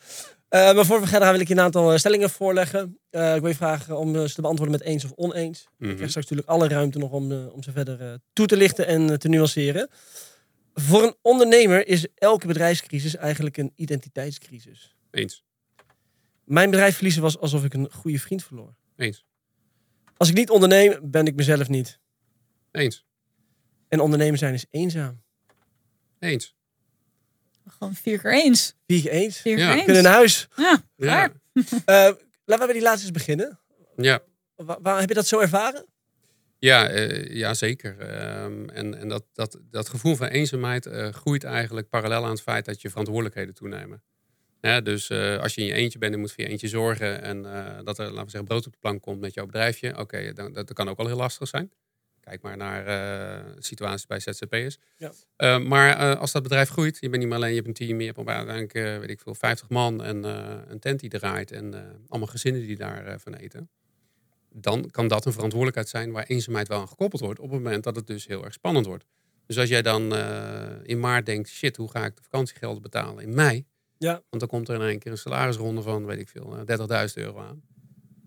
Eh, 0.50 0.74
maar 0.74 0.86
voor 0.86 1.00
we 1.02 1.08
verder 1.08 1.22
gaan 1.22 1.32
wil 1.32 1.42
ik 1.42 1.48
je 1.48 1.54
een 1.54 1.60
aantal 1.60 1.92
eh, 1.92 1.98
stellingen 1.98 2.30
voorleggen. 2.30 2.98
Ik 3.12 3.20
wil 3.42 3.48
je 3.48 3.56
vragen 3.56 3.98
om 3.98 4.28
ze 4.28 4.34
te 4.34 4.42
beantwoorden 4.42 4.78
met 4.78 4.88
eens 4.88 5.04
of 5.06 5.12
oneens. 5.16 5.60
Ik 5.62 5.68
Mhm. 5.78 5.94
krijg 5.96 6.10
straks 6.10 6.30
natuurlijk 6.30 6.48
alle 6.48 6.68
ruimte 6.68 6.98
nog 6.98 7.12
om, 7.12 7.32
om 7.48 7.64
ze 7.64 7.72
verder 7.72 8.20
toe 8.34 8.46
te 8.46 8.58
lichten 8.58 8.88
en 8.88 9.20
te 9.20 9.28
nuanceren. 9.28 9.90
Voor 10.74 11.04
een 11.04 11.16
ondernemer 11.22 11.88
is 11.88 12.08
elke 12.16 12.48
bedrijfscrisis 12.48 13.16
eigenlijk 13.16 13.58
een 13.58 13.72
identiteitscrisis. 13.76 14.96
Eens. 15.12 15.44
Mijn 16.44 16.70
bedrijf 16.70 16.96
verliezen 16.96 17.22
was 17.22 17.40
alsof 17.40 17.64
ik 17.64 17.74
een 17.74 17.90
goede 17.92 18.20
vriend 18.20 18.44
verloor. 18.44 18.74
Eens. 18.98 19.26
Als 20.18 20.30
ik 20.30 20.36
niet 20.36 20.50
onderneem, 20.50 21.00
ben 21.04 21.26
ik 21.26 21.36
mezelf 21.36 21.70
niet. 21.70 22.00
Eens. 22.72 23.06
En 23.88 24.00
ondernemer 24.00 24.38
zijn 24.38 24.54
is 24.54 24.66
eenzaam. 24.70 25.22
Eens. 26.20 26.56
Gewoon 27.68 27.94
vier 27.96 28.20
keer 28.20 28.34
eens. 28.34 28.74
Wie 28.86 29.04
je 29.04 29.10
eens? 29.10 29.38
Vier 29.38 29.58
Ja. 29.58 29.74
keer 29.74 29.84
kunnen 29.84 29.96
eens. 29.96 30.04
naar 30.06 30.14
huis. 30.14 30.48
Ja, 30.56 30.82
Ja. 30.96 31.32
Eh, 31.86 32.16
laten 32.46 32.60
we 32.60 32.66
bij 32.66 32.74
die 32.74 32.82
laatste 32.82 33.08
eens 33.08 33.12
beginnen. 33.18 33.60
Ja. 33.96 34.20
Wa- 34.56 34.80
waar, 34.82 35.00
heb 35.00 35.10
je 35.10 35.16
dat 35.16 35.28
zo 35.28 35.40
ervaren? 35.40 35.86
Ja, 36.60 36.88
eh, 36.90 37.36
ja 37.36 37.54
zeker. 37.54 38.00
Ehm, 38.00 38.70
en 38.70 38.98
en 38.98 39.08
dat, 39.08 39.26
dat, 39.34 39.60
dat 39.72 39.90
gevoel 39.90 40.16
van 40.16 40.28
eenzaamheid 40.28 40.86
eh, 40.86 41.10
groeit 41.14 41.44
eigenlijk 41.44 41.90
parallel 41.90 42.24
aan 42.24 42.30
het 42.30 42.42
feit 42.42 42.66
dat 42.66 42.82
je 42.82 42.90
verantwoordelijkheden 42.90 43.54
toenemen. 43.54 44.04
Ja, 44.62 44.82
dus 44.82 45.10
eh, 45.10 45.40
als 45.40 45.56
je 45.56 45.62
in 45.62 45.68
je 45.68 45.74
eentje 45.74 46.00
bent 46.00 46.14
en 46.14 46.20
moet 46.20 46.32
voor 46.32 46.44
je 46.44 46.50
eentje 46.50 46.68
zorgen 46.68 47.22
en 47.22 47.46
eh, 47.46 47.84
dat 47.84 48.00
er, 48.00 48.06
laten 48.06 48.24
we 48.24 48.30
zeggen, 48.30 48.46
brood 48.46 48.66
op 48.66 48.72
de 48.72 48.80
plank 48.80 49.02
komt 49.02 49.20
met 49.20 49.34
jouw 49.34 49.46
bedrijfje, 49.46 49.98
oké, 49.98 50.34
dan 50.34 50.54
dat, 50.54 50.74
kan 50.74 50.90
ook 50.90 50.98
wel 50.98 51.08
heel 51.08 51.16
lastig 51.16 51.48
zijn. 51.48 51.72
Kijk 52.20 52.42
maar 52.42 52.58
naar 52.58 52.86
eh, 52.86 53.46
situaties 53.60 54.06
bij 54.06 54.20
ZZP'ers. 54.20 54.78
Ja. 54.98 55.60
Maar 55.60 56.16
als 56.16 56.32
dat 56.32 56.44
bedrijf 56.44 56.70
groeit, 56.70 56.98
je 57.00 57.10
bent 57.10 57.22
niet 57.22 57.28
meer 57.32 57.38
alleen, 57.38 57.50
je 57.50 57.56
hebt 57.56 57.68
een 57.68 57.74
team, 57.74 58.00
je 58.00 58.06
hebt 58.06 58.18
uiteindelijk, 58.18 58.74
weet 58.74 59.10
ik 59.10 59.20
veel, 59.20 59.36
50 59.36 59.70
man 59.70 60.04
en 60.04 60.24
een 60.72 60.80
tent 60.80 61.00
die 61.00 61.10
draait 61.10 61.52
en 61.52 61.74
allemaal 62.08 62.28
gezinnen 62.28 62.62
die 62.62 62.78
daarvan 62.78 63.20
van 63.20 63.34
eten 63.34 63.70
dan 64.50 64.90
kan 64.92 65.08
dat 65.08 65.26
een 65.26 65.34
verantwoordelijkheid 65.34 65.90
zijn 65.90 66.12
waar 66.12 66.24
eenzaamheid 66.24 66.68
wel 66.68 66.80
aan 66.80 66.88
gekoppeld 66.88 67.22
wordt 67.22 67.40
op 67.40 67.52
het 67.52 67.62
moment 67.62 67.84
dat 67.84 67.96
het 67.96 68.08
dus 68.08 68.28
heel 68.28 68.44
erg 68.44 68.54
spannend 68.54 68.86
wordt. 68.86 69.06
Dus 69.46 69.58
als 69.58 69.70
jij 69.70 69.82
dan 69.82 70.16
in 70.84 71.00
maart 71.00 71.26
denkt, 71.26 71.50
shit, 71.50 71.78
hoe 71.78 71.92
ga 71.92 72.06
ik 72.06 72.16
de 72.16 72.24
vakantiegelden 72.24 72.82
betalen 72.82 73.24
in 73.24 73.36
mei? 73.36 73.66
Ja. 73.98 74.12
Want 74.12 74.40
dan 74.40 74.48
komt 74.48 74.70
er 74.70 74.76
in 74.76 74.82
één 74.82 75.00
keer 75.00 75.12
een 75.12 75.18
salarisronde 75.18 75.82
van, 75.82 76.06
weet 76.06 76.20
ik 76.20 76.30
veel, 76.30 76.58
eh, 76.58 76.66
30.000 76.66 77.26
euro 77.26 77.40
aan. 77.40 77.62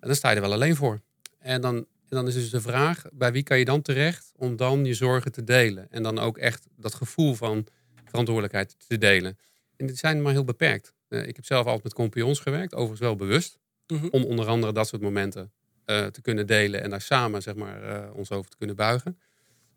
En 0.01 0.09
dan 0.09 0.15
sta 0.15 0.29
je 0.31 0.35
er 0.37 0.43
wel 0.43 0.53
alleen 0.53 0.77
voor. 0.77 1.01
En 1.39 1.61
dan, 1.61 1.77
en 1.77 1.87
dan 2.09 2.27
is 2.27 2.35
dus 2.35 2.51
de 2.51 2.61
vraag, 2.61 3.05
bij 3.13 3.33
wie 3.33 3.43
kan 3.43 3.59
je 3.59 3.65
dan 3.65 3.83
terecht 3.83 4.33
om 4.37 4.57
dan 4.57 4.85
je 4.85 4.95
zorgen 4.95 5.33
te 5.33 5.45
delen? 5.45 5.91
En 5.91 6.03
dan 6.03 6.19
ook 6.19 6.39
echt 6.39 6.67
dat 6.77 6.95
gevoel 6.95 7.35
van 7.35 7.67
verantwoordelijkheid 8.05 8.77
te 8.89 8.99
delen. 8.99 9.39
En 9.77 9.87
die 9.87 9.97
zijn 9.97 10.23
maar 10.23 10.33
heel 10.33 10.45
beperkt. 10.45 10.93
Eh, 11.09 11.27
ik 11.27 11.37
heb 11.37 11.45
zelf 11.45 11.65
altijd 11.67 11.85
met 11.85 11.95
compagnons 11.95 12.41
gewerkt, 12.41 12.75
overigens 12.75 13.01
wel 13.01 13.17
bewust. 13.17 13.59
Mhm. 13.87 14.07
Om 14.11 14.25
onder 14.25 14.47
andere 14.47 14.73
dat 14.73 14.89
soort 14.89 15.03
momenten 15.03 15.53
eh, 15.85 16.07
te 16.07 16.21
kunnen 16.21 16.47
delen 16.47 16.83
en 16.83 16.91
daar 16.91 17.01
samen 17.01 17.43
zeg 17.43 17.55
maar, 17.55 17.83
eh, 17.83 18.15
ons 18.15 18.31
over 18.31 18.51
te 18.51 18.57
kunnen 18.57 18.77
buigen. 18.77 19.19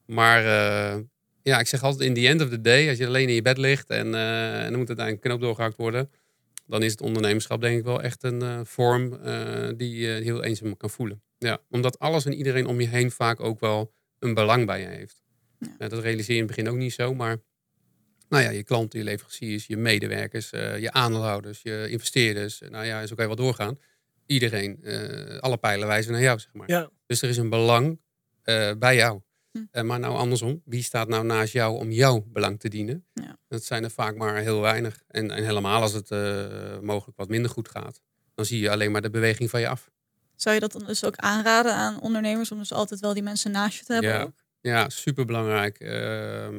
Maar 0.05 0.45
eh, 0.45 0.99
ja, 1.43 1.59
ik 1.59 1.67
zeg 1.67 1.83
altijd 1.83 2.09
in 2.09 2.13
the 2.13 2.27
end 2.27 2.41
of 2.41 2.49
the 2.49 2.61
day, 2.61 2.89
als 2.89 2.97
je 2.97 3.07
alleen 3.07 3.27
in 3.27 3.35
je 3.35 3.41
bed 3.41 3.57
ligt 3.57 3.89
en, 3.89 4.15
eh, 4.15 4.65
en 4.65 4.71
er 4.71 4.77
moet 4.77 4.87
uiteindelijk 4.87 5.25
een 5.25 5.29
knoop 5.29 5.41
doorgehakt 5.41 5.77
worden, 5.77 6.11
dan 6.67 6.83
is 6.83 6.91
het 6.91 7.01
ondernemerschap 7.01 7.61
denk 7.61 7.77
ik 7.77 7.83
wel 7.83 8.01
echt 8.01 8.23
een 8.23 8.41
eh, 8.41 8.59
vorm 8.63 9.13
eh, 9.13 9.69
die 9.77 9.95
je 9.95 10.07
heel 10.23 10.43
eenzaam 10.43 10.77
kan 10.77 10.89
voelen. 10.89 11.21
Ja, 11.37 11.61
omdat 11.69 11.99
alles 11.99 12.25
en 12.25 12.33
iedereen 12.33 12.65
om 12.65 12.81
je 12.81 12.87
heen 12.87 13.11
vaak 13.11 13.39
ook 13.39 13.59
wel 13.59 13.93
een 14.19 14.33
belang 14.33 14.65
bij 14.65 14.79
je 14.79 14.87
heeft. 14.87 15.23
Ja. 15.59 15.87
Dat 15.87 15.99
realiseer 15.99 16.35
je 16.35 16.41
in 16.41 16.47
het 16.47 16.55
begin 16.55 16.69
ook 16.71 16.77
niet 16.77 16.93
zo, 16.93 17.13
maar 17.13 17.37
nou 18.33 18.43
ja, 18.43 18.49
je 18.49 18.63
klanten, 18.63 18.99
je 18.99 19.05
leveranciers, 19.05 19.67
je 19.67 19.77
medewerkers, 19.77 20.51
eh, 20.51 20.79
je 20.79 20.91
aandeelhouders, 20.91 21.61
je 21.61 21.87
investeerders, 21.89 22.61
nou 22.69 22.85
ja, 22.85 23.05
zo 23.05 23.15
kan 23.15 23.27
je 23.27 23.35
wel 23.35 23.45
doorgaan. 23.45 23.79
Iedereen, 24.25 24.83
eh, 24.83 25.37
alle 25.37 25.57
pijlen 25.57 25.87
wijzen 25.87 26.11
naar 26.11 26.21
jou, 26.21 26.39
zeg 26.39 26.53
maar. 26.53 26.69
Ja. 26.69 26.89
Dus 27.05 27.21
er 27.21 27.29
is 27.29 27.37
een 27.37 27.49
belang 27.49 28.01
eh, 28.43 28.71
bij 28.77 28.95
jou. 28.95 29.21
Hm. 29.53 29.59
Eh, 29.71 29.83
maar 29.83 29.99
nou 29.99 30.15
andersom, 30.15 30.61
wie 30.65 30.83
staat 30.83 31.07
nou 31.07 31.25
naast 31.25 31.53
jou 31.53 31.77
om 31.77 31.91
jouw 31.91 32.25
belang 32.27 32.59
te 32.59 32.69
dienen? 32.69 33.05
Ja. 33.13 33.37
Dat 33.47 33.63
zijn 33.63 33.83
er 33.83 33.91
vaak 33.91 34.15
maar 34.15 34.35
heel 34.35 34.61
weinig. 34.61 35.03
En, 35.07 35.31
en 35.31 35.43
helemaal 35.43 35.81
als 35.81 35.93
het 35.93 36.11
eh, 36.11 36.79
mogelijk 36.81 37.17
wat 37.17 37.29
minder 37.29 37.51
goed 37.51 37.69
gaat, 37.69 38.01
dan 38.35 38.45
zie 38.45 38.59
je 38.59 38.69
alleen 38.69 38.91
maar 38.91 39.01
de 39.01 39.09
beweging 39.09 39.49
van 39.49 39.59
je 39.59 39.67
af. 39.67 39.91
Zou 40.35 40.55
je 40.55 40.61
dat 40.61 40.71
dan 40.71 40.83
dus 40.85 41.05
ook 41.05 41.15
aanraden 41.15 41.73
aan 41.73 42.01
ondernemers 42.01 42.51
om 42.51 42.57
dus 42.57 42.73
altijd 42.73 42.99
wel 42.99 43.13
die 43.13 43.23
mensen 43.23 43.51
naast 43.51 43.77
je 43.77 43.85
te 43.85 43.93
hebben? 43.93 44.11
Ja. 44.11 44.21
ook? 44.21 44.43
Ja, 44.61 44.89
super 44.89 45.25
belangrijk. 45.25 45.79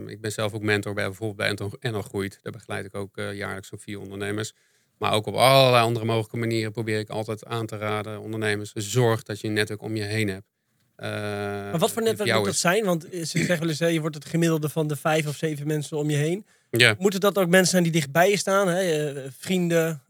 ik 0.07 0.21
ben 0.21 0.33
zelf 0.33 0.53
ook 0.53 0.63
mentor 0.63 0.95
bij 0.95 1.05
bijvoorbeeld 1.05 1.59
bij 1.59 1.69
Enel 1.81 2.03
Groeit. 2.03 2.39
Daar 2.43 2.53
begeleid 2.53 2.85
ik 2.85 2.95
ook 2.95 3.17
eh, 3.17 3.35
jaarlijks 3.35 3.69
zo'n 3.69 3.79
vier 3.79 4.01
ondernemers. 4.01 4.53
Maar 4.99 5.13
ook 5.13 5.27
op 5.27 5.35
allerlei 5.35 5.85
andere 5.85 6.05
mogelijke 6.05 6.37
manieren 6.37 6.73
probeer 6.73 6.99
ik 6.99 7.09
altijd 7.09 7.45
aan 7.45 7.67
te 7.67 7.77
raden 7.77 8.21
ondernemers. 8.21 8.73
Zorg 8.73 9.23
dat 9.23 9.41
je 9.41 9.47
een 9.47 9.53
netwerk 9.53 9.83
om 9.83 9.97
je 9.97 10.03
heen 10.03 10.29
hebt. 10.29 10.53
Eh, 10.97 11.09
Maar 11.11 11.79
wat 11.79 11.93
voor 11.93 12.03
netwerk 12.03 12.35
moet 12.37 12.45
dat 12.45 12.57
zijn? 12.57 12.85
Want 12.85 13.09
eh, 13.09 13.19
ze 13.25 13.39
zeggen 13.39 13.59
wel 13.59 13.69
eens, 13.69 13.79
hè, 13.79 13.87
je 13.87 14.01
wordt 14.01 14.15
het 14.15 14.25
gemiddelde 14.25 14.69
van 14.69 14.87
de 14.89 14.97
vijf 14.97 15.27
of 15.27 15.37
zeven 15.37 15.67
mensen 15.67 15.97
om 15.97 16.11
je 16.11 16.17
heen. 16.17 16.47
Ja, 16.71 16.95
Moeten 16.99 17.21
dat 17.21 17.39
ook 17.39 17.49
mensen 17.49 17.71
zijn 17.71 17.83
die 17.83 17.93
dichtbij 17.93 18.31
je 18.31 18.37
staan? 18.37 18.69
Hè? 18.69 18.81
eh, 19.11 19.23
vrienden? 19.39 20.03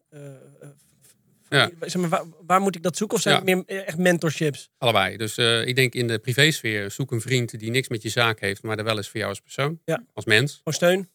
Ja. 1.49 1.71
Zeg 1.81 1.97
maar, 1.97 2.09
waar, 2.09 2.25
waar 2.47 2.61
moet 2.61 2.77
ik 2.77 2.83
dat 2.83 2.97
zoeken? 2.97 3.17
Of 3.17 3.23
zijn 3.23 3.35
Ja. 3.35 3.41
het 3.55 3.67
meer 3.69 3.85
echt 3.85 3.99
mentorships? 3.99 4.71
allebei. 4.79 5.17
Dus 5.17 5.39
ik 5.39 5.77
denk 5.77 5.95
in 5.95 6.07
de 6.07 6.19
privésfeer 6.19 6.91
zoek 6.91 7.13
een 7.13 7.21
vriend 7.21 7.59
die 7.59 7.71
niks 7.71 7.89
met 7.89 8.03
je 8.03 8.09
zaak 8.09 8.41
heeft, 8.41 8.63
maar 8.63 8.79
er 8.79 8.85
wel 8.85 8.99
is 8.99 9.09
voor 9.09 9.17
jou 9.19 9.31
als 9.31 9.41
persoon, 9.41 9.81
Ja. 9.85 10.05
als 10.13 10.25
mens. 10.25 10.53
Gewoon 10.53 10.75
steun? 10.75 11.09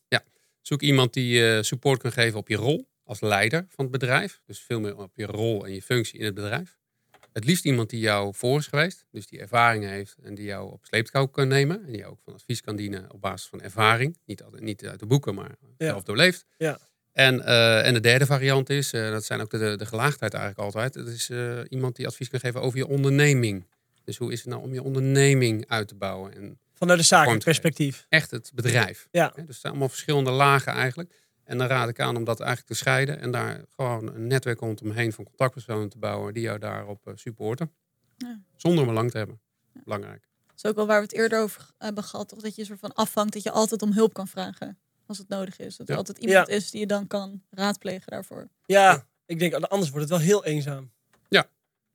Zoek 0.62 0.82
iemand 0.82 1.14
die 1.14 1.28
je 1.40 1.60
support 1.64 2.02
kan 2.02 2.12
geven 2.12 2.40
op 2.40 2.48
je 2.48 2.56
rol 2.56 2.88
als 3.04 3.22
leider 3.22 3.66
van 3.70 3.84
het 3.86 3.92
bedrijf. 3.94 4.42
Dus 4.46 4.60
veel 4.60 4.80
meer 4.80 4.98
op 4.98 5.12
je 5.16 5.26
rol 5.26 5.66
en 5.66 5.74
je 5.74 5.82
functie 5.82 6.20
in 6.20 6.26
het 6.26 6.34
bedrijf. 6.34 6.78
Het 7.40 7.48
liefst 7.48 7.66
iemand 7.66 7.90
die 7.90 8.00
jou 8.00 8.34
voor 8.36 8.58
is 8.58 8.68
geweest, 8.68 9.06
dus 9.12 9.28
die 9.28 9.40
ervaring 9.40 9.86
heeft 9.86 10.16
en 10.24 10.36
die 10.36 10.46
jou 10.46 10.72
op 10.72 10.86
sleeptouw 10.86 11.26
kan 11.26 11.48
nemen. 11.48 11.86
En 11.86 11.92
die 11.92 11.98
jou 11.98 12.12
ook 12.12 12.20
van 12.24 12.34
advies 12.34 12.62
kan 12.62 12.76
dienen 12.76 13.12
op 13.12 13.22
basis 13.22 13.50
van 13.50 13.62
ervaring. 13.62 14.18
Niet, 14.26 14.44
niet 14.52 14.86
uit 14.86 15.00
de 15.00 15.06
boeken, 15.06 15.36
maar 15.36 15.56
zelf 15.78 16.04
doorleefd. 16.04 16.46
Ja. 16.58 16.80
En, 17.12 17.46
eh, 17.46 17.88
en 17.88 17.94
de 17.94 18.00
derde 18.00 18.26
variant 18.26 18.70
is, 18.70 18.94
uh, 18.94 19.10
dat 19.12 19.26
zijn 19.26 19.42
ook 19.42 19.50
de, 19.50 19.76
de 19.78 19.86
gelaagdheid 19.86 20.34
eigenlijk 20.34 20.64
altijd. 20.64 20.94
Het 20.94 21.08
is 21.08 21.30
uh, 21.30 21.60
iemand 21.70 21.96
die 21.96 22.08
advies 22.08 22.30
kan 22.30 22.40
geven 22.40 22.62
over 22.62 22.78
je 22.78 22.88
onderneming. 22.88 23.68
Dus 24.04 24.18
hoe 24.18 24.32
is 24.32 24.40
het 24.40 24.48
nou 24.48 24.62
om 24.62 24.74
je 24.74 24.84
onderneming 24.84 25.68
uit 25.68 25.88
te 25.88 25.96
bouwen? 25.96 26.36
En 26.36 26.60
Vanuit 26.74 27.00
de 27.00 27.06
zakelijk 27.06 27.44
perspectief. 27.44 28.06
Echt 28.10 28.32
het 28.32 28.52
bedrijf. 28.56 29.08
Ja. 29.12 29.34
Dus 29.46 29.60
zijn 29.60 29.72
allemaal 29.72 29.90
verschillende 29.90 30.32
lagen 30.32 30.74
eigenlijk. 30.74 31.14
En 31.50 31.58
dan 31.58 31.68
raad 31.68 31.90
ik 31.90 32.00
aan 32.00 32.16
om 32.16 32.24
dat 32.24 32.40
eigenlijk 32.40 32.70
te 32.72 32.78
scheiden. 32.78 33.20
En 33.20 33.32
daar 33.32 33.66
gewoon 33.76 34.16
een 34.16 34.28
netwerk 34.28 34.60
rondomheen 34.60 35.14
van 35.14 35.24
contactpersonen 35.26 35.90
te 35.90 35.98
bouwen 35.98 36.34
die 36.34 36.44
jou 36.44 36.60
daarop 36.60 37.08
uh, 37.08 37.14
supporten. 37.16 37.72
Ja. 38.18 38.40
Zonder 38.56 38.82
een 38.82 38.88
belang 38.88 39.12
te 39.12 39.18
hebben. 39.18 39.40
Belangrijk. 39.84 40.28
Dat 40.48 40.56
is 40.56 40.66
ook 40.66 40.76
wel 40.76 40.88
waar 40.88 40.98
we 40.98 41.04
het 41.04 41.14
eerder 41.14 41.40
over 41.42 41.70
hebben 41.78 42.04
gehad. 42.04 42.28
Toch? 42.30 42.42
Dat 42.42 42.56
je 42.56 42.66
soort 42.66 42.80
van 42.80 42.94
afvangt 42.94 43.34
dat 43.34 43.44
je 43.44 43.52
altijd 43.52 43.82
om 43.82 43.92
hulp 43.94 44.14
kan 44.14 44.28
vragen. 44.28 44.80
Als 45.06 45.18
het 45.18 45.28
nodig 45.30 45.60
is. 45.60 45.76
Dat 45.76 45.88
er 45.88 45.94
Ja. 45.94 46.00
altijd 46.00 46.18
iemand 46.18 46.48
Ja. 46.48 46.54
is 46.56 46.72
die 46.72 46.80
je 46.80 46.86
dan 46.88 47.08
kan 47.08 47.42
raadplegen 47.50 48.12
daarvoor. 48.12 48.48
Ja, 48.66 49.08
ik 49.26 49.40
denk 49.40 49.54
anders 49.54 49.92
wordt 49.92 50.10
het 50.10 50.18
wel 50.18 50.28
heel 50.28 50.46
eenzaam. 50.46 50.92
Ja. 51.28 51.50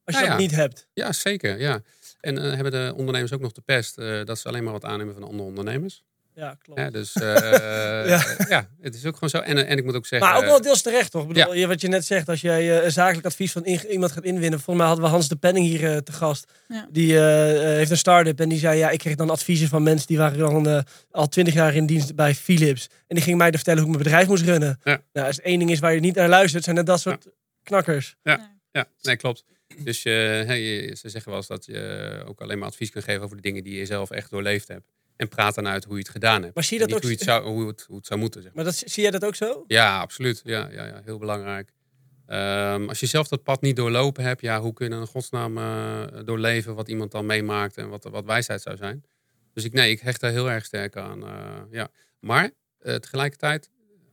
Als 0.05 0.15
je 0.17 0.21
Nou 0.21 0.29
dat 0.29 0.39
niet 0.39 0.51
hebt. 0.55 0.87
Ja, 0.93 1.13
zeker. 1.13 1.59
Ja. 1.61 1.83
En 2.21 2.39
eh, 2.39 2.55
hebben 2.55 2.73
de 2.73 2.93
ondernemers 2.97 3.33
ook 3.33 3.41
nog 3.41 3.53
de 3.53 3.61
pest 3.61 3.99
eh, 3.99 4.25
dat 4.25 4.39
ze 4.39 4.49
alleen 4.49 4.65
maar 4.65 4.73
wat 4.73 4.85
aannemen 4.85 5.15
van 5.15 5.23
andere 5.23 5.49
ondernemers. 5.49 6.05
Ja, 6.35 6.57
klopt. 6.63 6.81
Ja, 6.81 6.91
dus 6.91 7.13
eh, 7.23 7.23
Ja. 8.09 8.25
ja. 8.49 8.69
het 8.81 8.95
is 8.95 9.05
ook 9.07 9.15
gewoon 9.15 9.29
zo. 9.29 9.39
En, 9.39 9.57
eh, 9.59 9.71
en 9.71 9.79
ik 9.79 9.85
moet 9.85 9.95
ook 9.95 10.07
zeggen. 10.07 10.29
Maar 10.29 10.39
ook 10.39 10.45
wel 10.45 10.61
deels 10.61 10.83
terecht, 10.83 11.11
toch? 11.11 11.23
Ik 11.23 11.29
bedoel, 11.29 11.53
ja. 11.55 11.61
je- 11.61 11.67
Wat 11.67 11.81
je 11.81 11.89
net 11.89 12.05
zegt, 12.05 12.29
als 12.29 12.41
jij 12.41 12.81
eh, 12.83 12.91
zakelijk 12.91 13.27
advies 13.27 13.53
van 13.53 13.65
in- 13.65 13.87
iemand 13.91 14.13
gaat 14.13 14.25
inwinnen. 14.25 14.61
Volgens 14.61 14.77
mij 14.77 14.87
hadden 14.87 15.05
we 15.05 15.11
Hans 15.11 15.29
de 15.29 15.37
Penning 15.37 15.67
hier 15.67 15.91
eh, 15.93 15.97
te 15.97 16.13
gast. 16.13 16.53
Ja. 16.69 16.89
Die 16.91 17.13
eh, 17.17 17.57
eh, 17.57 17.77
heeft 17.77 17.91
een 17.91 17.97
start-up 17.97 18.41
en 18.41 18.49
die 18.49 18.59
zei, 18.59 18.79
ja, 18.79 18.91
ik 18.91 18.99
kreeg 18.99 19.15
dan 19.15 19.31
adviezen 19.31 19.69
van 19.69 19.83
mensen 19.83 20.07
die 20.07 20.19
waren 20.19 20.39
dan 20.39 20.69
eh, 20.69 20.81
al 21.11 21.29
twintig 21.29 21.55
jaar 21.55 21.75
in 21.75 21.87
dienst 21.87 22.15
bij 22.15 22.35
Philips. 22.35 22.87
En 23.07 23.15
die 23.15 23.23
gingen 23.23 23.39
mij 23.39 23.47
dan 23.51 23.57
vertellen 23.57 23.83
hoe 23.83 23.91
ik 23.91 23.97
mijn 23.97 24.09
bedrijf 24.09 24.29
moest 24.29 24.45
runnen. 24.45 24.81
Ja. 24.85 25.01
Nou, 25.13 25.27
als 25.27 25.41
één 25.41 25.59
ding 25.59 25.71
is 25.71 25.79
waar 25.79 25.95
je 25.95 26.01
niet 26.01 26.15
naar 26.15 26.29
luistert, 26.29 26.65
zijn 26.65 26.77
het 26.77 26.87
dat 26.87 27.01
soort 27.01 27.27
knakkers. 27.63 28.17
Ja, 28.23 28.87
nee, 29.03 29.17
klopt. 29.17 29.45
Dus 29.79 30.05
eh, 30.05 30.13
hey, 30.15 30.95
ze 30.97 31.09
zeggen 31.09 31.31
wel 31.31 31.37
eens 31.37 31.47
dat 31.47 31.65
je 31.67 32.23
ook 32.27 32.41
alleen 32.41 32.59
maar 32.59 32.69
advies 32.69 32.91
kan 32.91 33.03
geven 33.03 33.23
over 33.23 33.37
de 33.37 33.43
dingen 33.43 33.65
die 33.65 33.79
je 33.79 33.87
zelf 33.87 34.11
echt 34.11 34.31
doorleefd 34.31 34.69
hebt. 34.69 34.87
En 35.17 35.29
praat 35.29 35.55
dan 35.55 35.67
uit 35.67 35.85
hoe 35.85 35.93
je 35.95 35.99
het 36.03 36.09
gedaan 36.09 36.43
hebt. 36.43 36.55
Maar 36.55 36.65
zie 36.65 36.79
je 36.81 36.87
dat 36.87 36.97
ook- 36.97 37.03
Hoe, 37.03 37.11
het 37.11 37.21
zou, 37.21 37.45
hoe, 37.45 37.67
het, 37.69 37.85
hoe 37.89 37.97
het 37.97 38.07
zou 38.07 38.21
moeten. 38.21 38.43
Zeg. 38.43 38.55
maar. 38.55 38.65
Maar 38.65 38.73
dat, 38.73 38.83
zie 38.91 39.03
jij 39.03 39.11
dat 39.11 39.25
ook 39.25 39.35
zo? 39.35 39.65
Ja, 39.67 40.01
absoluut. 40.01 40.41
Ja, 40.45 40.69
ja, 40.71 40.85
ja, 40.87 41.01
heel 41.05 41.19
belangrijk. 41.19 41.73
Ehm, 42.27 42.89
als 42.89 43.01
je 43.01 43.07
zelf 43.07 43.29
dat 43.29 43.43
pad 43.43 43.61
niet 43.61 43.77
doorlopen 43.77 44.25
hebt, 44.25 44.41
ja, 44.41 44.61
hoe 44.61 44.73
kun 44.73 44.85
je 44.87 44.91
dan 44.93 45.01
in 45.01 45.07
godsnaam 45.07 45.59
eh, 45.59 46.03
doorleven 46.25 46.75
wat 46.75 46.89
iemand 46.89 47.11
dan 47.11 47.27
meemaakt 47.27 47.77
en 47.77 47.89
wat, 47.89 48.05
wat 48.05 48.25
wijsheid 48.25 48.63
zou 48.63 48.77
zijn? 48.77 49.05
Dus 49.53 49.65
ik, 49.65 49.73
nee, 49.73 49.91
ik 49.91 50.01
hecht 50.01 50.21
daar 50.21 50.31
heel 50.31 50.51
erg 50.51 50.65
sterk 50.65 50.97
aan. 50.97 51.23
eh, 51.27 51.61
ja. 51.71 51.89
Maar 52.21 52.51
eh, 52.79 52.95
tegelijkertijd, 52.95 53.71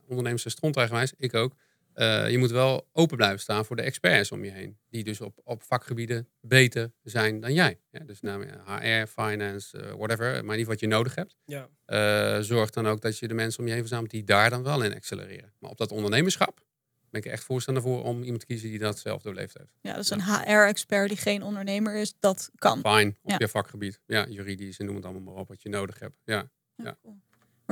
ondernemers 0.08 0.42
zijn 0.42 0.54
stronteigenwijs, 0.54 1.12
ik 1.18 1.34
ook. 1.34 1.54
Eh, 1.94 2.30
je 2.30 2.38
moet 2.38 2.50
wel 2.50 2.88
open 2.92 3.16
blijven 3.16 3.40
staan 3.40 3.64
voor 3.64 3.76
de 3.76 3.82
experts 3.82 4.32
om 4.32 4.44
je 4.44 4.50
heen. 4.50 4.78
Die 4.88 5.04
dus 5.04 5.20
op, 5.20 5.40
op 5.44 5.62
vakgebieden 5.62 6.28
beter 6.40 6.92
zijn 7.02 7.40
dan 7.40 7.52
jij. 7.54 7.80
Ja, 7.90 8.00
dus 8.04 8.20
namelijk 8.20 8.52
HR, 8.66 9.06
finance, 9.06 9.78
eh, 9.78 9.92
whatever. 9.92 10.44
Maar 10.44 10.56
niet 10.56 10.66
wat 10.66 10.80
je 10.80 10.86
nodig 10.86 11.14
hebt. 11.14 11.36
Ja. 11.44 11.68
Eh, 11.84 12.40
zorg 12.40 12.70
dan 12.70 12.86
ook 12.86 13.00
dat 13.00 13.18
je 13.18 13.28
de 13.28 13.34
mensen 13.34 13.60
om 13.60 13.66
je 13.66 13.72
heen 13.72 13.80
verzamelt 13.82 14.10
die 14.10 14.24
daar 14.24 14.50
dan 14.50 14.62
wel 14.62 14.82
in 14.84 14.94
accelereren. 14.94 15.52
Maar 15.58 15.70
op 15.70 15.78
dat 15.78 15.90
ondernemerschap 15.92 16.64
ben 17.10 17.20
ik 17.20 17.26
er 17.26 17.32
echt 17.32 17.44
voorstander 17.44 17.82
voor 17.82 18.02
om 18.04 18.22
iemand 18.22 18.40
te 18.40 18.46
kiezen 18.46 18.68
die 18.70 18.78
dat 18.78 18.98
zelf 18.98 19.22
doorleefd 19.22 19.58
heeft. 19.58 19.70
Ja, 19.80 19.94
dus 19.94 20.10
een 20.10 20.22
HR-expert 20.22 21.08
die 21.08 21.16
geen 21.18 21.42
ondernemer 21.42 21.94
is, 21.96 22.14
dat 22.20 22.50
kan. 22.54 22.80
Fijn, 22.80 23.08
op 23.22 23.30
Ja. 23.30 23.36
je 23.38 23.48
vakgebied. 23.48 24.00
Ja, 24.06 24.26
juridisch 24.28 24.78
en 24.78 24.86
noem 24.86 24.96
het 24.96 25.04
allemaal 25.04 25.22
maar 25.32 25.42
op 25.42 25.48
wat 25.48 25.62
je 25.62 25.68
nodig 25.68 25.98
hebt. 25.98 26.16
Ja. 26.24 26.50
Ja. 26.76 26.96
cool. 27.02 27.20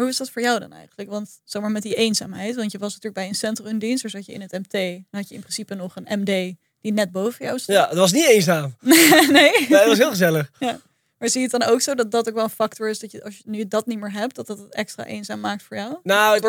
Maar 0.01 0.09
hoe 0.09 0.19
is 0.19 0.25
dat 0.27 0.35
voor 0.35 0.43
jou 0.43 0.61
dan 0.61 0.73
eigenlijk? 0.73 1.11
Want 1.11 1.41
zeg 1.45 1.63
maar 1.63 1.71
met 1.71 1.83
die 1.83 1.95
eenzaamheid, 1.95 2.55
want 2.57 2.73
je 2.73 2.79
was 2.79 2.89
natuurlijk 2.89 3.15
bij 3.15 3.29
een 3.29 3.35
centrum 3.35 3.67
in 3.67 3.79
dienst, 3.79 4.03
daar 4.03 4.11
zat 4.11 4.27
je 4.27 4.33
in 4.33 4.41
het 4.41 4.53
MT. 4.53 4.71
Dan 4.73 5.05
had 5.11 5.29
je 5.29 5.35
in 5.35 5.41
principe 5.41 5.75
nog 5.75 5.97
een 5.97 6.21
MD 6.21 6.55
die 6.81 6.93
net 6.93 7.13
boven 7.13 7.45
jou 7.45 7.57
Ja, 7.57 7.63
stond. 7.63 7.89
dat 7.89 7.99
was 7.99 8.13
niet 8.13 8.29
eenzaam. 8.29 8.75
nee. 8.81 9.29
Nee, 9.31 9.69
dat 9.69 9.87
was 9.87 9.99
heel 9.99 10.11
gezellig. 10.11 10.51
Maar 11.19 11.29
zie 11.29 11.41
je 11.41 11.49
het 11.51 11.61
dan 11.61 11.71
ook 11.71 11.81
zo 11.81 11.95
dat 11.95 12.11
dat 12.11 12.29
ook 12.29 12.35
wel 12.35 12.45
een 12.45 12.51
factor 12.51 12.89
is 12.89 12.99
dat 12.99 13.11
je 13.11 13.25
als 13.25 13.37
je 13.37 13.43
nu 13.47 13.69
dat 13.69 13.87
niet 13.87 13.99
meer 13.99 14.13
hebt, 14.13 14.35
dat 14.35 14.47
dat 14.47 14.59
het 14.59 14.75
extra 14.75 15.05
eenzaam 15.05 15.41
maakt 15.41 15.63
voor 15.63 15.77
jou? 15.77 15.99
Nou, 16.03 16.41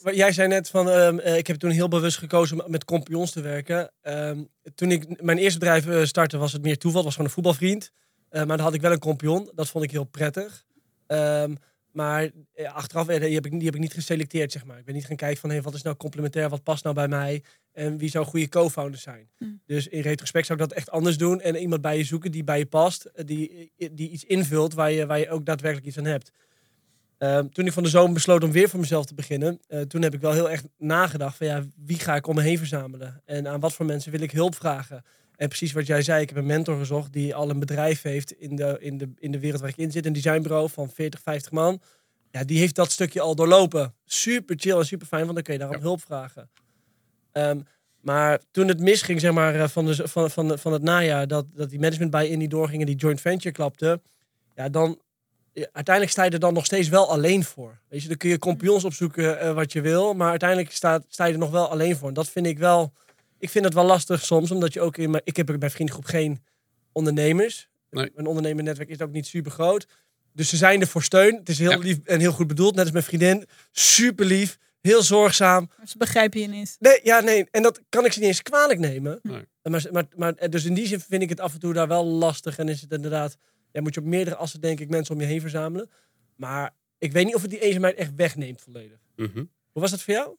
wat 0.00 0.14
jij 0.14 0.32
zei 0.32 0.48
net 0.48 0.68
van, 0.68 0.90
ehm, 0.90 1.18
eh, 1.18 1.36
ik 1.36 1.46
heb 1.46 1.56
toen 1.56 1.70
heel 1.70 1.88
bewust 1.88 2.18
gekozen 2.18 2.64
om 2.64 2.70
met 2.70 2.84
compagnons 2.84 3.30
te 3.30 3.40
werken. 3.40 3.92
Ehm, 4.02 4.42
toen 4.74 4.90
ik 4.90 5.22
mijn 5.22 5.38
eerste 5.38 5.58
bedrijf 5.58 5.86
eh, 5.86 6.04
startte, 6.04 6.38
was 6.38 6.52
het 6.52 6.62
meer 6.62 6.78
toeval. 6.78 6.96
Het 6.96 7.04
was 7.04 7.14
gewoon 7.14 7.28
een 7.28 7.34
voetbalvriend. 7.34 7.90
Eh, 8.28 8.44
maar 8.44 8.56
dan 8.56 8.66
had 8.66 8.74
ik 8.74 8.80
wel 8.80 8.92
een 8.92 8.98
compagnon. 8.98 9.50
Dat 9.54 9.68
vond 9.68 9.84
ik 9.84 9.90
heel 9.90 10.04
prettig. 10.04 10.64
Ehm, 11.06 11.54
maar 11.92 12.30
eh, 12.52 12.74
achteraf 12.74 13.08
eh, 13.08 13.20
die 13.20 13.34
heb, 13.34 13.46
ik, 13.46 13.52
die 13.52 13.64
heb 13.64 13.74
ik 13.74 13.80
niet 13.80 13.92
geselecteerd, 13.92 14.52
zeg 14.52 14.64
maar. 14.64 14.78
Ik 14.78 14.84
ben 14.84 14.94
niet 14.94 15.06
gaan 15.06 15.16
kijken 15.16 15.40
van, 15.40 15.50
hey, 15.50 15.62
wat 15.62 15.74
is 15.74 15.82
nou 15.82 15.96
complementair, 15.96 16.48
wat 16.48 16.62
past 16.62 16.84
nou 16.84 16.94
bij 16.94 17.08
mij 17.08 17.42
en 17.72 17.98
wie 17.98 18.10
zou 18.10 18.24
goede 18.24 18.48
co-founders 18.48 19.02
zijn. 19.02 19.30
Hm. 19.38 19.44
Dus 19.66 19.88
in 19.88 20.00
retrospect 20.00 20.46
zou 20.46 20.60
ik 20.60 20.68
dat 20.68 20.76
echt 20.76 20.90
anders 20.90 21.18
doen 21.18 21.40
en 21.40 21.56
iemand 21.56 21.82
bij 21.82 21.96
je 21.96 22.04
zoeken 22.04 22.32
die 22.32 22.44
bij 22.44 22.58
je 22.58 22.66
past, 22.66 23.04
eh, 23.04 23.26
die, 23.26 23.72
die 23.92 24.10
iets 24.10 24.24
invult 24.24 24.74
waar 24.74 24.90
je, 24.92 25.06
waar 25.06 25.18
je 25.18 25.30
ook 25.30 25.46
daadwerkelijk 25.46 25.86
iets 25.86 25.98
aan 25.98 26.04
hebt. 26.04 26.30
Ehm, 27.18 27.48
toen 27.48 27.66
ik 27.66 27.72
van 27.72 27.82
de 27.82 27.88
zomer 27.88 28.12
besloot 28.12 28.44
om 28.44 28.52
weer 28.52 28.68
voor 28.68 28.80
mezelf 28.80 29.06
te 29.06 29.14
beginnen, 29.14 29.60
toen 29.88 30.02
heb 30.02 30.14
ik 30.14 30.20
wel 30.20 30.32
heel 30.32 30.50
erg 30.50 30.62
nagedacht 30.78 31.36
van 31.36 31.46
ja, 31.46 31.64
wie 31.76 31.98
ga 31.98 32.16
ik 32.16 32.26
om 32.26 32.34
me 32.34 32.42
heen 32.42 32.58
verzamelen? 32.58 33.22
En 33.24 33.48
aan 33.48 33.60
wat 33.60 33.72
voor 33.72 33.86
mensen 33.86 34.12
wil 34.12 34.20
ik 34.20 34.30
hulp 34.30 34.54
vragen? 34.54 35.04
En 35.40 35.48
precies 35.48 35.72
wat 35.72 35.86
jij 35.86 36.02
zei, 36.02 36.22
ik 36.22 36.28
heb 36.28 36.38
een 36.38 36.46
mentor 36.46 36.78
gezocht 36.78 37.12
die 37.12 37.34
al 37.34 37.50
een 37.50 37.58
bedrijf 37.58 38.02
heeft 38.02 38.32
in 38.32 38.56
de, 38.56 38.76
in 38.80 38.98
de, 38.98 39.08
in 39.18 39.30
de 39.30 39.38
wereld 39.38 39.60
waar 39.60 39.70
ik 39.70 39.76
in 39.76 39.90
zit, 39.90 40.06
een 40.06 40.12
designbureau 40.12 40.70
van 40.70 40.90
40, 40.90 41.20
50 41.20 41.52
man. 41.52 41.80
Ja, 42.30 42.44
die 42.44 42.58
heeft 42.58 42.74
dat 42.74 42.90
stukje 42.90 43.20
al 43.20 43.34
doorlopen. 43.34 43.94
Super 44.04 44.56
chill 44.58 44.76
en 44.78 44.86
super 44.86 45.06
fijn, 45.06 45.22
want 45.22 45.34
dan 45.34 45.42
kun 45.42 45.52
je 45.52 45.58
daarom 45.58 45.76
Ja. 45.76 45.82
hulp 45.82 46.02
vragen. 46.02 46.50
Ehm, 47.32 47.60
maar 48.00 48.40
toen 48.50 48.68
het 48.68 48.80
misging, 48.80 49.20
zeg 49.20 49.32
maar, 49.32 49.54
eh, 49.54 49.68
van, 49.68 49.86
de, 49.86 50.08
van, 50.08 50.30
van, 50.30 50.58
van 50.58 50.72
het 50.72 50.82
najaar, 50.82 51.26
dat, 51.26 51.46
dat 51.54 51.70
die 51.70 51.78
management 51.80 52.10
bij 52.10 52.28
in 52.28 52.38
die 52.38 52.48
doorging 52.48 52.80
en 52.80 52.86
die 52.86 52.96
joint 52.96 53.20
venture 53.20 53.52
klapte, 53.54 54.00
ja, 54.54 54.68
dan 54.68 54.98
ja, 55.52 55.66
uiteindelijk 55.72 56.14
sta 56.14 56.24
je 56.24 56.30
er 56.30 56.38
dan 56.38 56.54
nog 56.54 56.64
steeds 56.64 56.88
wel 56.88 57.10
alleen 57.10 57.44
voor. 57.44 57.78
Weet 57.88 58.02
je, 58.02 58.08
dan 58.08 58.16
kun 58.16 58.30
je 58.30 58.38
compagnons 58.38 58.84
opzoeken 58.84 59.40
eh, 59.40 59.52
wat 59.52 59.72
je 59.72 59.80
wil, 59.80 60.14
maar 60.14 60.30
uiteindelijk 60.30 60.72
staat, 60.72 61.04
sta 61.08 61.24
je 61.24 61.32
er 61.32 61.38
nog 61.38 61.50
wel 61.50 61.68
alleen 61.70 61.96
voor. 61.96 62.08
En 62.08 62.14
dat 62.14 62.28
vind 62.28 62.46
ik 62.46 62.58
wel, 62.58 62.92
ik 63.40 63.50
vind 63.50 63.64
het 63.64 63.74
wel 63.74 63.84
lastig 63.84 64.24
soms, 64.24 64.50
omdat 64.50 64.72
je 64.72 64.80
ook 64.80 64.96
in 64.96 65.10
mijn, 65.10 65.22
ik 65.24 65.36
heb 65.36 65.56
bij 65.58 65.70
vriendengroep 65.70 66.04
geen 66.04 66.42
ondernemers. 66.92 67.68
Nee. 67.90 68.10
Mijn 68.14 68.26
ondernemernetwerk 68.26 68.88
is 68.88 69.00
ook 69.00 69.12
niet 69.12 69.26
super 69.26 69.50
groot. 69.50 69.86
Dus 70.32 70.48
ze 70.48 70.56
zijn 70.56 70.80
er 70.80 70.86
voor 70.86 71.02
steun. 71.02 71.36
Het 71.36 71.48
is 71.48 71.58
heel 71.58 71.70
Ja. 71.70 71.76
lief 71.78 71.98
en 72.04 72.20
heel 72.20 72.32
goed 72.32 72.46
bedoeld, 72.46 72.74
net 72.74 72.82
als 72.82 72.92
mijn 72.92 73.04
vriendin. 73.04 73.46
Super 73.70 74.26
lief, 74.26 74.58
heel 74.80 75.02
zorgzaam. 75.02 75.70
Maar 75.78 75.88
ze 75.88 75.98
begrijpen 75.98 76.40
je 76.40 76.48
niet. 76.48 76.76
Nee, 76.78 77.00
ja, 77.02 77.20
nee. 77.20 77.46
En 77.50 77.62
dat 77.62 77.80
kan 77.88 78.04
ik 78.04 78.12
ze 78.12 78.18
niet 78.18 78.28
eens 78.28 78.42
kwalijk 78.42 78.78
nemen. 78.78 79.18
Nee. 79.22 79.44
Maar, 79.62 79.86
maar, 79.90 80.04
maar, 80.16 80.50
dus 80.50 80.64
in 80.64 80.74
die 80.74 80.86
zin 80.86 81.00
vind 81.00 81.22
ik 81.22 81.28
het 81.28 81.40
af 81.40 81.52
en 81.52 81.58
toe 81.60 81.72
daar 81.72 81.88
wel 81.88 82.04
lastig. 82.04 82.58
En 82.58 82.68
is 82.68 82.80
het 82.80 82.92
inderdaad, 82.92 83.36
ja, 83.72 83.80
moet 83.80 83.94
je 83.94 84.00
op 84.00 84.06
meerdere 84.06 84.36
assen 84.36 84.60
denk 84.60 84.80
ik 84.80 84.88
mensen 84.88 85.14
om 85.14 85.20
je 85.20 85.26
heen 85.26 85.40
verzamelen. 85.40 85.90
Maar 86.36 86.70
ik 86.98 87.12
weet 87.12 87.24
niet 87.24 87.34
of 87.34 87.42
het 87.42 87.50
die 87.50 87.60
eenzaamheid 87.60 87.96
echt 87.96 88.14
wegneemt 88.16 88.60
volledig. 88.60 88.98
Mhm. 89.16 89.44
Hoe 89.72 89.82
was 89.82 89.90
dat 89.90 90.02
voor 90.02 90.14
jou? 90.14 90.36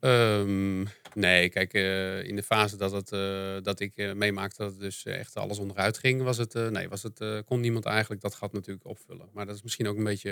Ehm, 0.00 0.84
nee, 1.14 1.48
kijk, 1.48 1.72
eh, 1.72 2.22
in 2.22 2.36
de 2.36 2.42
fase 2.42 2.76
dat, 2.76 2.92
het, 2.92 3.12
eh, 3.12 3.56
dat 3.62 3.80
ik 3.80 3.96
eh, 3.96 4.12
meemaakte 4.12 4.62
dat 4.62 4.70
het 4.70 4.80
dus 4.80 5.04
echt 5.04 5.36
alles 5.36 5.58
onderuit 5.58 5.98
ging, 5.98 6.22
was 6.22 6.36
het, 6.36 6.54
nee, 6.54 6.88
was 6.88 7.02
het, 7.02 7.44
kon 7.44 7.60
niemand 7.60 7.84
eigenlijk 7.84 8.20
dat 8.20 8.34
gat 8.34 8.52
natuurlijk 8.52 8.86
opvullen. 8.86 9.28
Maar 9.32 9.46
dat 9.46 9.54
is 9.54 9.62
misschien 9.62 9.88
ook 9.88 9.96
een 9.96 10.04
beetje 10.04 10.30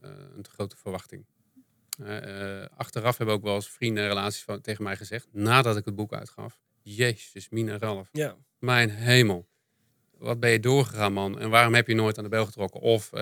een 0.00 0.42
te 0.42 0.50
grote 0.50 0.76
verwachting. 0.76 1.24
Achteraf 2.76 3.16
hebben 3.16 3.34
ook 3.34 3.42
wel 3.42 3.54
eens 3.54 3.70
vrienden 3.70 4.02
en 4.02 4.08
relaties 4.08 4.42
van, 4.42 4.60
tegen 4.60 4.84
mij 4.84 4.96
gezegd, 4.96 5.28
nadat 5.30 5.76
ik 5.76 5.84
het 5.84 5.94
boek 5.94 6.12
uitgaf, 6.12 6.58
Jezus, 6.82 7.48
Mina 7.48 7.78
Ralf, 7.78 8.08
Ja. 8.12 8.36
mijn 8.58 8.90
hemel. 8.90 9.48
Wat 10.18 10.40
ben 10.40 10.50
je 10.50 10.60
doorgegaan, 10.60 11.12
man? 11.12 11.38
En 11.38 11.50
waarom 11.50 11.74
heb 11.74 11.86
je 11.86 11.94
nooit 11.94 12.18
aan 12.18 12.24
de 12.24 12.30
bel 12.30 12.44
getrokken? 12.44 12.80
Of, 12.80 13.12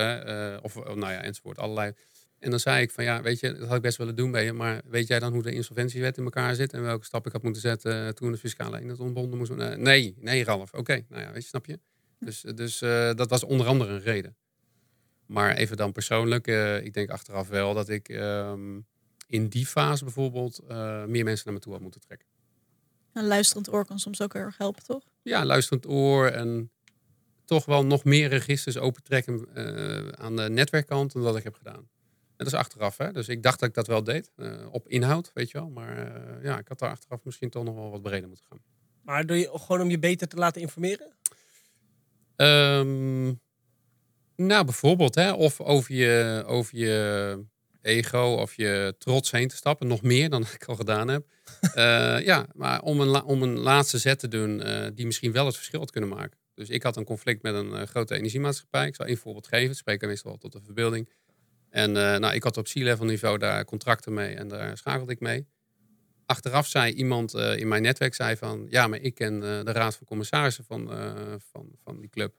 of 0.62 0.74
nou 0.84 1.12
ja, 1.12 1.22
enzovoort. 1.22 1.58
Allerlei. 1.58 1.92
En 2.40 2.50
dan 2.50 2.60
zei 2.60 2.82
ik 2.82 2.90
van, 2.90 3.04
ja, 3.04 3.22
weet 3.22 3.40
je, 3.40 3.52
dat 3.52 3.66
had 3.66 3.76
ik 3.76 3.82
best 3.82 3.96
willen 3.96 4.16
doen 4.16 4.30
bij 4.30 4.44
je. 4.44 4.52
Maar 4.52 4.82
weet 4.84 5.06
jij 5.06 5.18
dan 5.18 5.32
hoe 5.32 5.42
de 5.42 5.52
insolventiewet 5.52 6.16
in 6.16 6.24
elkaar 6.24 6.54
zit? 6.54 6.72
En 6.72 6.82
welke 6.82 7.04
stap 7.04 7.26
ik 7.26 7.32
had 7.32 7.42
moeten 7.42 7.62
zetten 7.62 8.06
eh, 8.06 8.08
toen 8.08 8.32
de 8.32 8.38
fiscale 8.38 8.80
eenheid 8.80 9.00
ontbonden 9.00 9.38
moest 9.38 9.48
worden? 9.48 9.72
Eh, 9.72 9.78
nee, 9.78 10.14
nee, 10.18 10.44
Ralf. 10.44 10.72
Oké, 10.74 11.04
nou 11.08 11.22
ja, 11.22 11.32
weet 11.32 11.42
je, 11.42 11.48
snap 11.48 11.66
je? 11.66 11.78
Dus, 12.18 12.40
dus 12.40 12.82
eh, 12.82 13.14
dat 13.14 13.30
was 13.30 13.44
onder 13.44 13.66
andere 13.66 13.92
een 13.92 14.00
reden. 14.00 14.36
Maar 15.26 15.54
even 15.56 15.76
dan 15.76 15.92
persoonlijk, 15.92 16.46
ik 16.82 16.94
denk 16.94 17.10
achteraf 17.10 17.48
wel 17.48 17.74
dat 17.74 17.88
ik 17.88 18.08
ehm, 18.08 18.80
in 19.26 19.48
die 19.48 19.66
fase 19.66 20.04
bijvoorbeeld 20.04 20.62
meer 21.06 21.24
mensen 21.24 21.42
naar 21.44 21.54
me 21.54 21.60
toe 21.60 21.72
had 21.72 21.80
moeten 21.80 22.00
trekken. 22.00 22.28
Een 23.12 23.26
luisterend 23.26 23.72
oor 23.72 23.84
kan 23.84 23.98
soms 23.98 24.22
ook 24.22 24.32
heel 24.32 24.42
erg 24.42 24.56
helpen, 24.56 24.82
toch? 24.82 25.02
ja, 25.22 25.44
luisterend 25.44 25.86
oor 25.88 26.26
en 26.26 26.70
toch 27.44 27.64
wel 27.64 27.86
nog 27.86 28.04
meer 28.04 28.28
registers 28.28 28.78
opentrekken 28.78 29.46
aan 30.18 30.36
de 30.36 30.48
netwerkkant 30.48 31.12
dan 31.12 31.22
dat 31.22 31.36
ik 31.36 31.44
heb 31.44 31.54
gedaan. 31.54 31.88
Dat 32.40 32.52
is 32.52 32.58
achteraf, 32.58 32.96
hè? 32.96 33.12
Dus 33.12 33.28
ik 33.28 33.42
dacht 33.42 33.58
dat 33.58 33.68
ik 33.68 33.74
dat 33.74 33.86
wel 33.86 34.04
deed, 34.04 34.30
eh, 34.36 34.66
op 34.70 34.88
inhoud, 34.88 35.30
weet 35.34 35.50
je 35.50 35.58
wel. 35.58 35.68
Maar 35.68 35.96
eh, 35.96 36.44
ja, 36.44 36.58
ik 36.58 36.68
had 36.68 36.78
daar 36.78 36.90
achteraf 36.90 37.24
misschien 37.24 37.50
toch 37.50 37.64
nog 37.64 37.74
wel 37.74 37.90
wat 37.90 38.02
breder 38.02 38.28
moeten 38.28 38.46
gaan. 38.48 38.62
Maar 39.02 39.26
doe 39.26 39.36
je 39.38 39.50
gewoon 39.52 39.80
om 39.80 39.90
je 39.90 39.98
beter 39.98 40.28
te 40.28 40.36
laten 40.36 40.60
informeren? 40.60 41.12
Ehm, 42.36 43.26
nou, 44.36 44.64
bijvoorbeeld, 44.64 45.14
hè, 45.14 45.32
of 45.32 45.60
over 45.60 45.94
je, 45.94 46.42
over 46.46 46.78
je 46.78 47.44
ego 47.82 48.34
of 48.34 48.54
je 48.54 48.94
trots 48.98 49.30
heen 49.30 49.48
te 49.48 49.56
stappen. 49.56 49.86
Nog 49.86 50.02
meer 50.02 50.30
dan 50.30 50.42
ik 50.54 50.64
al 50.64 50.76
gedaan 50.76 51.08
heb. 51.08 51.26
Eh, 51.60 52.24
ja, 52.24 52.46
maar 52.54 52.82
om 52.82 53.00
een, 53.00 53.22
om 53.22 53.42
een 53.42 53.58
laatste 53.58 53.98
zet 53.98 54.18
te 54.18 54.28
doen 54.28 54.62
die 54.94 55.06
misschien 55.06 55.32
wel 55.32 55.46
het 55.46 55.56
verschil 55.56 55.80
had 55.80 55.90
kunnen 55.90 56.10
maken. 56.10 56.38
Dus 56.54 56.68
ik 56.68 56.82
had 56.82 56.96
een 56.96 57.04
conflict 57.04 57.42
met 57.42 57.54
een 57.54 57.86
grote 57.86 58.14
energiemaatschappij. 58.14 58.86
Ik 58.86 58.94
zal 58.94 59.06
één 59.06 59.16
voorbeeld 59.16 59.46
geven. 59.46 59.68
Het 59.68 59.76
spreekt 59.76 60.06
meestal 60.06 60.30
wel 60.30 60.40
tot 60.40 60.52
de 60.52 60.60
verbeelding. 60.64 61.08
En 61.70 61.96
eh, 61.96 62.18
nou, 62.18 62.34
ik 62.34 62.42
had 62.42 62.56
op 62.56 62.64
C-level 62.64 63.04
niveau 63.04 63.38
daar 63.38 63.64
contracten 63.64 64.12
mee 64.14 64.34
en 64.34 64.48
daar 64.48 64.76
schakelde 64.76 65.12
ik 65.12 65.20
mee. 65.20 65.46
Achteraf 66.26 66.66
zei 66.66 66.92
iemand 66.92 67.34
eh, 67.34 67.56
in 67.56 67.68
mijn 67.68 67.82
netwerk 67.82 68.14
zei 68.14 68.36
van 68.36 68.66
ja, 68.70 68.86
maar 68.86 68.98
ik 69.00 69.14
ken 69.14 69.34
eh, 69.34 69.64
de 69.64 69.72
raad 69.72 69.96
van 69.96 70.06
commissarissen 70.06 70.64
van, 70.64 70.92
eh, 70.92 71.12
van, 71.52 71.70
van 71.84 72.00
die 72.00 72.08
club 72.10 72.34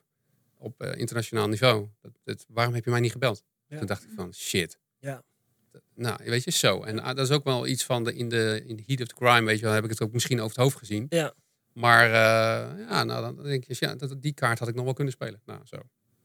op 0.58 0.82
eh, 0.82 1.00
internationaal 1.00 1.48
niveau. 1.48 1.88
Dat, 2.02 2.12
dat- 2.24 2.46
waarom 2.48 2.74
heb 2.74 2.84
je 2.86 2.92
mij 2.92 3.00
niet 3.00 3.12
gebeld? 3.12 3.44
Ja. 3.68 3.78
Toen 3.78 3.88
dacht 3.88 4.04
ik 4.04 4.10
van 4.16 4.34
shit. 4.34 4.78
Ja. 5.00 5.24
Nou, 5.96 6.18
weet 6.24 6.44
je, 6.44 6.52
zo. 6.52 6.84
En 6.84 7.00
ah, 7.00 7.16
dat 7.16 7.30
is 7.30 7.36
ook 7.36 7.44
wel 7.44 7.68
iets 7.68 7.84
van 7.86 8.04
de, 8.04 8.14
in, 8.16 8.30
de, 8.30 8.64
in 8.66 8.76
de 8.76 8.84
heat 8.86 9.02
of 9.02 9.08
the 9.08 9.16
crime, 9.16 9.44
weet 9.46 9.60
je 9.60 9.66
wel, 9.66 9.74
heb 9.74 9.84
ik 9.84 9.90
het 9.90 10.02
ook 10.02 10.12
misschien 10.14 10.38
over 10.40 10.52
het 10.56 10.64
hoofd 10.64 10.78
gezien. 10.78 11.06
Ja. 11.10 11.34
Maar 11.74 12.06
eh, 12.06 12.80
ja, 12.90 13.04
nou, 13.04 13.36
dan 13.36 13.44
denk 13.44 13.64
je, 13.64 13.76
ja, 13.80 13.96
dat, 13.96 14.22
die 14.22 14.34
kaart 14.34 14.60
had 14.60 14.68
ik 14.68 14.76
nog 14.76 14.84
wel 14.84 14.94
kunnen 14.94 15.14
spelen. 15.14 15.42
Nou, 15.46 15.60
zo. 15.64 15.78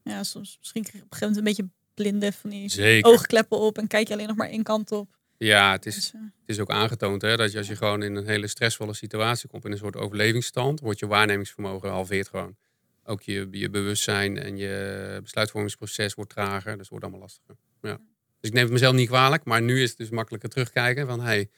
Ja, 0.03 0.23
soms 0.23 0.57
misschien 0.59 0.81
op 0.85 0.93
een 0.93 0.93
gegeven 0.93 1.17
moment 1.19 1.37
een 1.37 1.43
beetje 1.43 1.69
blinde 1.97 2.31
van 2.31 2.49
die 2.49 2.69
Zeker. 2.69 3.11
oogkleppen 3.11 3.57
op 3.57 3.77
en 3.77 3.87
kijk 3.87 4.07
je 4.07 4.13
alleen 4.13 4.27
nog 4.27 4.35
maar 4.35 4.49
één 4.49 4.63
kant 4.63 4.91
op. 4.91 5.15
Ja, 5.37 5.71
het 5.71 5.85
is, 5.85 5.95
Dus, 5.95 6.13
eh, 6.13 6.21
het 6.21 6.49
is 6.49 6.59
ook 6.59 6.69
aangetoond 6.69 7.21
hè, 7.21 7.35
dat 7.37 7.51
je, 7.51 7.57
als 7.57 7.67
je 7.67 7.75
gewoon 7.75 8.03
in 8.03 8.15
een 8.15 8.27
hele 8.27 8.47
stressvolle 8.47 8.93
situatie 8.93 9.49
komt, 9.49 9.65
in 9.65 9.71
een 9.71 9.77
soort 9.77 9.95
overlevingsstand, 9.95 10.79
wordt 10.79 10.99
je 10.99 11.07
waarnemingsvermogen 11.07 11.89
halveert 11.89 12.27
gewoon. 12.27 12.55
Ook 13.03 13.21
je, 13.21 13.47
je 13.51 13.69
bewustzijn 13.69 14.37
en 14.37 14.57
je 14.57 15.19
besluitvormingsproces 15.23 16.13
wordt 16.13 16.31
trager. 16.31 16.71
Dus 16.71 16.79
het 16.79 16.89
wordt 16.89 17.03
allemaal 17.03 17.21
lastiger. 17.21 17.55
Ja. 17.81 17.97
Dus 18.39 18.49
ik 18.49 18.53
neem 18.53 18.63
het 18.63 18.71
mezelf 18.73 18.95
niet 18.95 19.07
kwalijk, 19.07 19.43
maar 19.43 19.61
nu 19.61 19.81
is 19.81 19.89
het 19.89 19.97
dus 19.97 20.09
makkelijker 20.09 20.49
terugkijken 20.49 21.07
van 21.07 21.19
hey, 21.21 21.49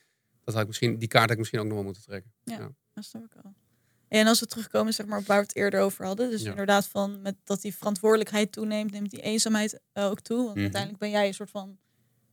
dat 0.43 0.53
had 0.53 0.62
ik 0.62 0.67
misschien, 0.67 0.98
die 0.98 1.08
kaart 1.08 1.24
had 1.24 1.31
ik 1.31 1.38
misschien 1.38 1.60
ook 1.60 1.65
nog 1.65 1.75
wel 1.75 1.84
moeten 1.84 2.03
trekken. 2.03 2.34
dat 2.93 3.03
snap 3.05 3.24
ik 3.24 3.34
wel. 3.43 3.53
En 4.10 4.28
als 4.28 4.39
we 4.39 4.46
terugkomen 4.46 4.94
zeg 4.94 5.06
maar, 5.06 5.20
op 5.20 5.25
waar 5.25 5.38
we 5.39 5.44
het 5.48 5.56
eerder 5.56 5.80
over 5.82 6.06
hadden. 6.06 6.30
Dus 6.30 6.42
Ja. 6.42 6.50
inderdaad 6.50 6.88
van 6.88 7.22
met, 7.22 7.36
dat 7.44 7.62
die 7.62 7.75
verantwoordelijkheid 7.75 8.51
toeneemt, 8.51 8.92
neemt 8.92 9.10
die 9.12 9.22
eenzaamheid 9.22 9.80
eh, 9.94 10.06
ook 10.06 10.20
toe. 10.22 10.38
Want 10.38 10.50
Mhm. 10.54 10.60
uiteindelijk 10.60 11.00
ben 11.01 11.10
jij 11.10 11.28
een 11.28 11.34
soort 11.34 11.50
van 11.50 11.78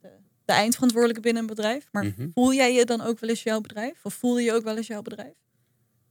de, 0.00 0.08
de 0.44 0.52
eindverantwoordelijke 0.52 1.22
binnen 1.22 1.42
een 1.42 1.48
bedrijf. 1.48 1.88
Maar 1.92 2.04
Mhm. 2.04 2.28
voel 2.34 2.52
jij 2.54 2.74
je 2.74 2.84
dan 2.84 3.00
ook 3.00 3.18
wel 3.18 3.30
eens 3.30 3.42
jouw 3.42 3.60
bedrijf? 3.60 4.00
Of 4.04 4.14
voelde 4.14 4.42
je 4.42 4.52
ook 4.52 4.62
wel 4.64 4.76
eens 4.76 4.86
jouw 4.86 5.02
bedrijf? 5.02 5.34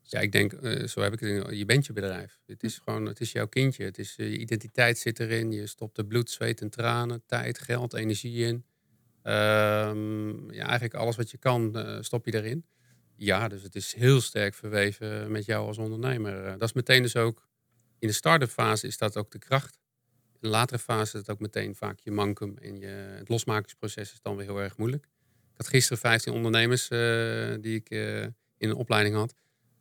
Ja, 0.02 0.20
ik 0.20 0.32
denk, 0.32 0.54
eh, 0.54 0.88
zo 0.88 1.02
heb 1.02 1.14
ik 1.14 1.20
het. 1.20 1.30
in- 1.30 1.58
Je 1.58 1.66
bent 1.66 1.86
je 1.86 1.94
bedrijf. 1.94 2.40
Het 2.46 2.64
is 2.64 2.80
gewoon, 2.84 3.06
het 3.06 3.20
is 3.20 3.32
jouw 3.32 3.48
kindje. 3.48 3.84
Het 3.84 3.98
is, 3.98 4.16
eh, 4.18 4.32
je 4.32 4.38
identiteit 4.38 4.98
zit 4.98 5.20
erin. 5.20 5.52
Je 5.52 5.68
stopt 5.68 5.98
er 5.98 6.06
bloed, 6.06 6.30
zweet 6.30 6.62
en 6.62 6.70
tranen, 6.70 7.24
tijd, 7.26 7.60
geld, 7.60 7.94
energie 7.94 8.46
in. 8.46 8.66
Ehm, 9.24 10.52
ja, 10.52 10.64
eigenlijk 10.64 10.94
alles 10.94 11.16
wat 11.16 11.32
je 11.32 11.38
kan, 11.38 11.86
stop 12.02 12.26
je 12.26 12.34
erin. 12.34 12.66
Ja, 13.18 13.48
dus 13.48 13.62
het 13.62 13.76
is 13.76 13.94
heel 13.94 14.22
sterk 14.22 14.54
verweven 14.54 15.32
met 15.32 15.46
jou 15.46 15.68
als 15.68 15.78
ondernemer. 15.78 16.46
Eh, 16.46 16.52
dat 16.52 16.62
is 16.62 16.74
meteen 16.74 17.02
dus 17.02 17.16
ook, 17.16 17.48
in 18.00 18.08
de 18.08 18.14
start-up 18.14 18.50
fase 18.50 18.88
is 18.88 18.98
dat 18.98 19.18
ook 19.18 19.32
de 19.32 19.40
kracht. 19.40 19.80
In 20.32 20.40
de 20.42 20.48
latere 20.48 20.80
fase 20.80 21.14
is 21.14 21.20
het 21.20 21.30
ook 21.30 21.40
meteen 21.40 21.76
vaak 21.76 22.00
je 22.00 22.12
mancum. 22.12 22.58
En 22.58 22.80
je, 22.80 22.86
het 23.18 23.30
losmakingsproces 23.30 24.12
is 24.12 24.22
dan 24.22 24.36
weer 24.36 24.46
heel 24.46 24.62
erg 24.62 24.78
moeilijk. 24.78 25.04
Ik 25.04 25.58
had 25.58 25.68
gisteren 25.68 25.98
15 25.98 26.34
ondernemers 26.34 26.88
eh, 26.88 27.00
die 27.62 27.76
ik 27.76 27.90
eh, 27.90 28.22
in 28.58 28.70
een 28.70 28.76
opleiding 28.76 29.16
had. 29.16 29.34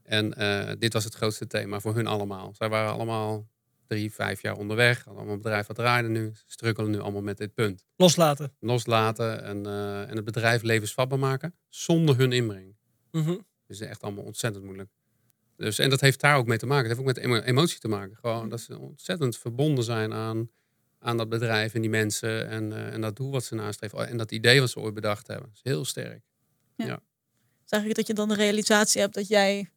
En 0.03 0.31
dit 0.79 0.93
was 0.93 1.05
het 1.05 1.15
grootste 1.15 1.47
thema 1.47 1.81
voor 1.81 1.95
hun 1.95 2.07
allemaal. 2.07 2.55
Zij 2.55 2.69
waren 2.69 2.93
allemaal 2.93 3.49
drie, 3.87 4.13
vijf 4.13 4.43
jaar 4.43 4.57
onderweg. 4.57 4.97
Hadden 4.97 5.15
allemaal 5.15 5.35
een 5.35 5.43
bedrijf 5.43 5.67
wat 5.67 5.77
draaide 5.77 6.09
nu. 6.09 6.33
Ze 6.35 6.43
strukkelen 6.47 6.91
nu 6.91 6.99
allemaal 6.99 7.23
met 7.23 7.39
dit 7.39 7.55
punt. 7.55 7.85
Loslaten. 7.97 8.53
Loslaten 8.61 9.45
en, 9.45 9.67
en 10.09 10.17
het 10.17 10.25
bedrijf 10.25 10.63
levensvatbaar 10.63 11.19
maken 11.19 11.55
zonder 11.69 12.17
hun 12.17 12.33
inbreng. 12.33 12.77
Mhm. 13.15 13.37
Dus 13.67 13.81
echt 13.81 14.03
allemaal 14.03 14.25
ontzettend 14.25 14.65
moeilijk. 14.65 14.91
Dus, 15.57 15.79
en 15.79 15.91
dat 15.91 16.01
heeft 16.01 16.21
daar 16.21 16.37
ook 16.37 16.47
mee 16.47 16.59
te 16.59 16.67
maken. 16.67 16.89
Het 16.89 16.97
heeft 16.97 17.09
ook 17.09 17.15
met 17.15 17.25
emo- 17.25 17.41
emotie 17.41 17.79
te 17.79 17.89
maken. 17.89 18.17
Gewoon 18.17 18.49
dat 18.49 18.61
ze 18.61 18.79
ontzettend 18.79 19.39
verbonden 19.39 19.85
zijn 19.85 20.13
aan, 20.13 20.51
aan 20.99 21.17
dat 21.17 21.29
bedrijf 21.29 21.75
en 21.75 21.81
die 21.81 21.91
mensen. 21.91 22.49
En, 22.49 22.73
eh, 22.73 22.93
en 22.93 23.01
dat 23.01 23.17
doel 23.17 23.31
wat 23.31 23.45
ze 23.45 23.55
nastreven. 23.55 24.09
En 24.09 24.17
dat 24.17 24.31
idee 24.31 24.61
wat 24.61 24.71
ze 24.71 24.81
ooit 24.81 24.95
bedacht 24.95 25.27
hebben. 25.27 25.47
Dat 25.47 25.57
is 25.57 25.71
heel 25.71 25.85
sterk. 25.85 26.23
Dus 27.63 27.71
eigenlijk 27.71 27.97
dat 27.97 28.07
je 28.07 28.15
dan 28.15 28.29
de 28.29 28.35
realisatie 28.35 29.01
hebt 29.01 29.15
dat 29.15 29.29
jij 29.29 29.71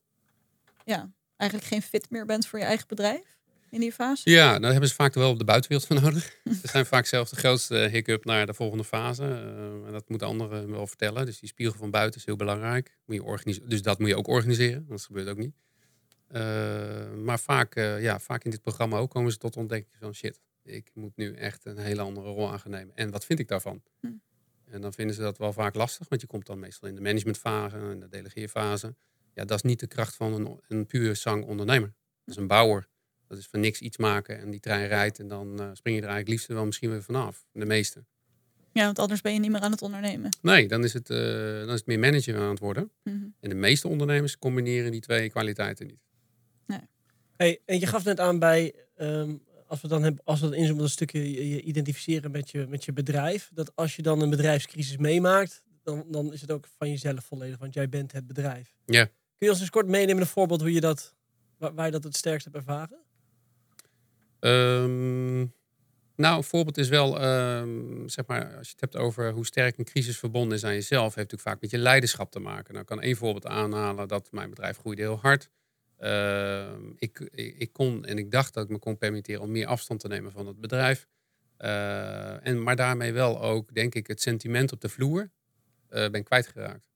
ja, 0.85 1.12
eigenlijk 1.35 1.69
geen 1.71 1.81
fit 1.81 2.09
meer 2.09 2.25
bent 2.25 2.47
voor 2.47 2.59
je 2.59 2.65
eigen 2.65 2.88
bedrijf 2.88 3.37
in 3.69 3.80
die 3.80 3.91
fase. 3.91 4.30
Ja, 4.30 4.60
daar 4.60 4.71
hebben 4.71 4.89
ze 4.89 4.95
vaak 4.95 5.13
wel 5.13 5.30
op 5.30 5.38
de 5.38 5.45
buitenwereld 5.45 5.88
voor 5.88 6.01
nodig. 6.01 6.39
Ze 6.62 6.67
zijn 6.67 6.86
vaak 6.86 7.06
zelf 7.06 7.30
de 7.30 7.36
grootste 7.36 7.75
hiccup 7.75 8.25
naar 8.25 8.45
de 8.45 8.53
volgende 8.53 8.84
fase. 8.84 9.23
Eh, 9.23 9.86
en 9.86 9.91
dat 9.91 10.10
moeten 10.10 10.27
anderen 10.27 10.71
wel 10.71 10.88
vertellen. 10.88 11.25
Dus 11.25 11.39
die 11.39 11.49
spiegel 11.49 11.77
van 11.77 11.91
buiten 11.91 12.19
is 12.19 12.25
heel 12.25 12.36
belangrijk. 12.36 12.97
Moet 13.06 13.15
je 13.15 13.23
organiseren. 13.23 13.69
Dus 13.69 13.82
dat 13.82 13.99
moet 13.99 14.10
je 14.10 14.15
ook 14.15 14.27
organiseren. 14.27 14.86
Dat 14.89 15.01
gebeurt 15.01 15.27
ook 15.27 15.38
niet. 15.38 15.56
Eh, 16.27 17.13
maar 17.13 17.39
vaak, 17.39 17.75
eh, 17.75 18.01
ja, 18.01 18.19
vaak 18.19 18.43
in 18.43 18.51
dit 18.51 18.62
programma 18.62 18.97
ook 18.97 19.10
komen 19.10 19.32
ze 19.32 19.38
tot 19.38 19.58
ontdekking 19.58 19.95
van 19.99 20.13
shit. 20.13 20.39
Ik 20.63 20.91
moet 20.93 21.15
nu 21.15 21.34
echt 21.34 21.65
een 21.65 21.77
hele 21.77 22.01
andere 22.01 22.27
rol 22.27 22.51
aan 22.51 22.60
gaan 22.60 22.71
nemen. 22.71 22.95
En 22.95 23.12
wat 23.12 23.25
vind 23.25 23.39
ik 23.39 23.47
daarvan? 23.47 23.82
Hm. 23.99 24.08
En 24.65 24.82
dan 24.82 24.93
vinden 24.93 25.15
ze 25.15 25.21
dat 25.21 25.38
wel 25.38 25.53
vaak 25.53 25.75
lastig. 25.75 26.10
Want 26.10 26.21
je 26.21 26.27
komt 26.27 26.45
dan 26.45 26.60
meestal 26.60 26.89
in 26.89 26.95
de 26.95 27.01
managementfase 27.01 27.75
en 27.75 27.99
de 27.99 28.08
delegeerfase. 28.08 28.95
Ja, 29.34 29.45
dat 29.45 29.58
is 29.58 29.63
niet 29.63 29.80
de 29.80 29.88
kracht 29.88 30.15
van 30.15 30.34
een, 30.34 30.60
een 30.67 30.86
puur 30.86 31.15
zang 31.15 31.45
ondernemer. 31.45 31.93
Dat 32.25 32.36
is 32.36 32.41
een 32.41 32.47
bouwer. 32.47 32.88
Dat 33.27 33.37
is 33.37 33.47
van 33.47 33.59
niks 33.59 33.79
iets 33.79 33.97
maken 33.97 34.39
en 34.39 34.51
die 34.51 34.59
trein 34.59 34.87
rijdt 34.87 35.19
en 35.19 35.27
dan 35.27 35.59
eh, 35.59 35.69
spring 35.73 35.95
je 35.95 36.01
er 36.01 36.09
eigenlijk 36.09 36.27
liefst 36.27 36.47
wel 36.47 36.65
misschien 36.65 36.89
weer 36.89 37.03
vanaf. 37.03 37.45
De 37.51 37.65
meeste. 37.65 38.05
Ja, 38.73 38.85
want 38.85 38.99
anders 38.99 39.21
ben 39.21 39.33
je 39.33 39.39
niet 39.39 39.51
meer 39.51 39.61
aan 39.61 39.71
het 39.71 39.81
ondernemen. 39.81 40.37
Nee, 40.41 40.67
dan 40.67 40.83
is 40.83 40.93
het, 40.93 41.09
eh, 41.09 41.17
dan 41.59 41.69
is 41.69 41.79
het 41.79 41.85
meer 41.85 41.99
manager 41.99 42.37
aan 42.37 42.49
het 42.49 42.59
worden. 42.59 42.91
Mhm. 43.03 43.15
En 43.39 43.49
de 43.49 43.55
meeste 43.55 43.87
ondernemers 43.87 44.37
combineren 44.37 44.91
die 44.91 45.01
twee 45.01 45.29
kwaliteiten 45.29 45.87
niet. 45.87 46.07
Hey, 47.37 47.61
en 47.65 47.79
je 47.79 47.85
gaf 47.85 48.03
net 48.03 48.19
aan 48.19 48.39
bij, 48.39 48.73
ehm, 48.95 49.35
als 49.67 49.81
we 49.81 49.87
dan 49.87 50.03
hebben, 50.03 50.23
als 50.23 50.39
we 50.39 50.45
dan 50.45 50.55
inzoomen 50.55 50.77
op 50.77 50.83
een 50.83 50.89
stukje 50.89 51.31
je, 51.33 51.49
je 51.49 51.61
identificeren 51.61 52.31
met 52.31 52.51
je, 52.51 52.65
met 52.69 52.85
je 52.85 52.93
bedrijf, 52.93 53.49
dat 53.53 53.75
als 53.75 53.95
je 53.95 54.01
dan 54.01 54.21
een 54.21 54.29
bedrijfscrisis 54.29 54.97
meemaakt, 54.97 55.63
dan, 55.83 56.05
dan 56.09 56.33
is 56.33 56.41
het 56.41 56.51
ook 56.51 56.67
van 56.77 56.89
jezelf 56.89 57.25
volledig, 57.25 57.57
want 57.57 57.73
jij 57.73 57.89
bent 57.89 58.11
het 58.11 58.27
bedrijf. 58.27 58.75
Ja. 58.85 59.05
Kun 59.05 59.47
je 59.47 59.49
ons 59.49 59.59
eens 59.59 59.69
kort 59.69 59.87
meenemen 59.87 60.21
een 60.21 60.27
voorbeeld 60.27 60.61
hoe 60.61 60.73
je 60.73 60.81
dat, 60.81 61.15
waar, 61.57 61.73
waar 61.73 61.85
je 61.85 61.91
dat 61.91 62.03
het 62.03 62.15
sterkst 62.15 62.43
hebt 62.43 62.57
ervaren? 62.57 62.97
Ehm, 64.39 65.39
nou, 66.15 66.38
een 66.38 66.43
voorbeeld 66.43 66.78
is 66.78 66.89
wel, 66.89 67.19
ehm, 67.19 68.08
zeg 68.08 68.26
maar, 68.26 68.56
als 68.58 68.67
je 68.67 68.71
het 68.71 68.82
hebt 68.82 68.95
over 68.95 69.32
hoe 69.32 69.45
sterk 69.45 69.78
een 69.78 69.86
crisis 69.86 70.17
verbonden 70.17 70.58
is 70.58 70.63
aan 70.63 70.73
jezelf, 70.73 71.04
heeft 71.04 71.15
natuurlijk 71.15 71.50
vaak 71.50 71.62
met 71.62 71.71
je 71.71 71.78
leiderschap 71.78 72.32
te 72.32 72.39
maken. 72.39 72.67
Nou, 72.69 72.80
ik 72.80 72.86
kan 72.86 73.02
één 73.02 73.15
voorbeeld 73.15 73.47
aanhalen 73.47 74.08
dat 74.08 74.32
mijn 74.32 74.50
bedrijf 74.50 74.78
groeide 74.78 75.02
heel 75.02 75.19
hard. 75.19 75.50
Ehm, 75.97 76.82
ik, 76.97 77.19
ik, 77.58 77.73
kon 77.73 78.06
en 78.06 78.17
ik 78.17 78.32
dacht 78.32 78.54
dat 78.54 78.63
ik 78.63 78.69
me 78.69 78.80
kon 78.80 78.97
permitteren 78.97 79.41
om 79.41 79.52
meer 79.52 79.67
afstand 79.67 80.00
te 80.00 80.08
nemen 80.08 80.32
van 80.32 80.47
het 80.47 80.60
bedrijf. 80.60 81.08
Eh, 81.58 82.47
en, 82.47 82.63
maar 82.63 82.76
daarmee 82.76 83.13
wel 83.13 83.41
ook, 83.41 83.73
denk 83.73 83.95
ik, 83.95 84.08
het 84.08 84.21
sentiment 84.21 84.71
op 84.71 84.82
de 84.82 84.89
vloer 84.89 85.30
eh, 85.89 86.10
ben 86.10 86.23
kwijtgeraakt. 86.23 86.89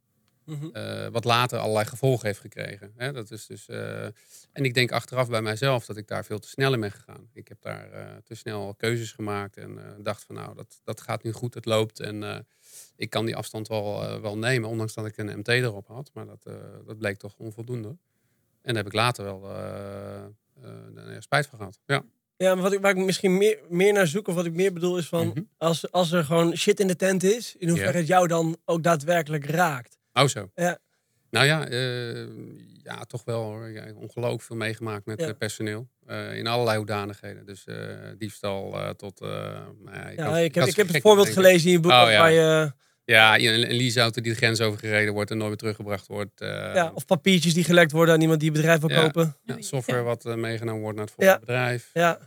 Mhm. 0.46 0.70
Eh, 0.74 1.08
wat 1.08 1.24
later 1.24 1.60
allerlei 1.60 1.86
gevolgen 1.86 2.28
heeft 2.28 2.40
gekregen. 2.40 2.94
Hè? 2.96 3.12
Dat 3.12 3.32
is 3.32 3.46
dus, 3.46 3.68
eh, 3.68 4.04
en 4.52 4.64
ik 4.64 4.74
denk 4.74 4.92
achteraf 4.92 5.30
bij 5.30 5.42
mijzelf 5.42 5.86
dat 5.86 5.98
ik 5.98 6.08
daar 6.08 6.26
veel 6.26 6.40
te 6.40 6.48
snel 6.48 6.74
in 6.74 6.80
ben 6.80 6.92
gegaan. 6.92 7.30
Ik 7.34 7.48
heb 7.48 7.62
daar 7.62 7.92
eh, 7.92 8.16
te 8.24 8.36
snel 8.36 8.76
keuzes 8.78 9.12
gemaakt 9.12 9.58
en 9.58 9.80
dacht 9.98 10.24
van 10.24 10.36
nou, 10.36 10.56
dat, 10.56 10.82
dat 10.84 11.02
gaat 11.02 11.24
nu 11.24 11.32
goed, 11.32 11.54
het 11.54 11.66
loopt. 11.66 12.00
En 12.00 12.46
ik 12.96 13.10
kan 13.10 13.26
die 13.26 13.36
afstand 13.36 13.68
wel, 13.68 14.22
wel 14.22 14.38
nemen, 14.38 14.70
ondanks 14.70 14.94
dat 14.94 15.06
ik 15.06 15.18
een 15.18 15.40
MT 15.40 15.48
erop 15.48 15.88
had. 15.88 16.12
Maar 16.14 16.26
dat, 16.26 16.44
dat 16.86 16.98
bleek 16.98 17.18
toch 17.18 17.34
onvoldoende. 17.38 17.88
En 18.62 18.74
daar 18.74 18.84
heb 18.84 18.86
ik 18.86 18.94
later 18.94 19.24
wel 19.24 19.42
spijt 21.20 21.48
van 21.48 21.58
gehad. 21.58 21.80
Ja. 21.86 22.04
Ja, 22.38 22.54
maar 22.54 22.64
wat 22.64 22.74
ik, 22.74 22.82
waar 22.82 22.98
ik 22.98 23.06
misschien 23.06 23.38
meer, 23.38 23.60
meer 23.70 23.94
naar 23.94 24.08
zoek, 24.08 24.28
of 24.28 24.36
wat 24.36 24.46
ik 24.46 24.54
meer 24.54 24.74
bedoel, 24.74 24.98
is 24.98 25.08
van 25.08 25.28
Mhm. 25.28 25.42
als, 25.58 25.92
als 25.92 26.12
er 26.12 26.24
gewoon 26.24 26.56
shit 26.58 26.80
in 26.80 26.88
de 26.88 26.96
tent 26.96 27.24
is, 27.24 27.56
in 27.56 27.68
hoeverre 27.70 27.98
het 27.98 28.08
jou 28.08 28.28
dan 28.28 28.58
ook 28.66 28.84
daadwerkelijk 28.84 29.46
raakt. 29.46 29.98
Oh 30.14 30.28
zo. 30.28 30.52
Ja. 30.56 30.78
Nou 31.30 31.46
ja, 31.46 31.68
eh, 31.68 32.26
ja, 32.84 33.04
toch 33.08 33.24
wel 33.26 33.42
hoor. 33.44 33.70
Ja, 33.70 33.84
ongelooflijk 33.96 34.42
veel 34.42 34.56
meegemaakt 34.56 35.06
met 35.06 35.20
Ja. 35.20 35.28
eh, 35.28 35.34
personeel. 35.38 35.88
Eh, 36.06 36.38
in 36.38 36.48
allerlei 36.48 36.78
hoedanigheden. 36.78 37.46
Dus 37.46 37.66
eh, 37.66 37.76
diefstal 38.18 38.74
eh, 38.80 38.90
tot... 38.90 39.22
eh, 39.22 39.28
nou 39.30 39.96
ja, 39.98 40.08
ik 40.10 40.18
Ja, 40.18 40.26
kan- 40.26 40.38
ik, 40.38 40.56
heb, 40.56 40.66
ik 40.68 40.76
heb 40.76 40.88
het 40.88 41.02
voorbeeld 41.02 41.30
gelezen 41.30 41.66
in 41.68 41.72
je 41.72 41.80
boek 41.80 41.92
Oh, 41.92 41.98
waar 42.04 42.32
je, 42.32 42.72
Ja, 43.06 43.38
een, 43.40 43.70
een 43.70 43.76
leaseauto 43.76 44.22
die 44.22 44.32
de 44.32 44.38
grens 44.38 44.62
overgereden 44.62 45.14
wordt 45.14 45.32
en 45.32 45.38
nooit 45.38 45.50
weer 45.50 45.58
teruggebracht 45.58 46.08
wordt. 46.08 46.42
eh, 46.42 46.50
ja, 46.50 46.92
of 46.94 47.06
papiertjes 47.06 47.54
die 47.54 47.64
gelekt 47.64 47.92
worden 47.92 48.14
aan 48.14 48.22
iemand 48.22 48.40
die 48.40 48.50
het 48.50 48.58
bedrijf 48.58 48.80
wil 48.80 48.90
Ja. 48.90 49.02
kopen. 49.02 49.38
ja, 49.44 49.56
software 49.60 50.00
Ja. 50.00 50.06
wat 50.06 50.36
meegenomen 50.36 50.82
wordt 50.82 50.98
naar 50.98 51.06
het 51.06 51.16
volgende 51.16 51.40
bedrijf. 51.46 51.90
Ja, 51.94 52.20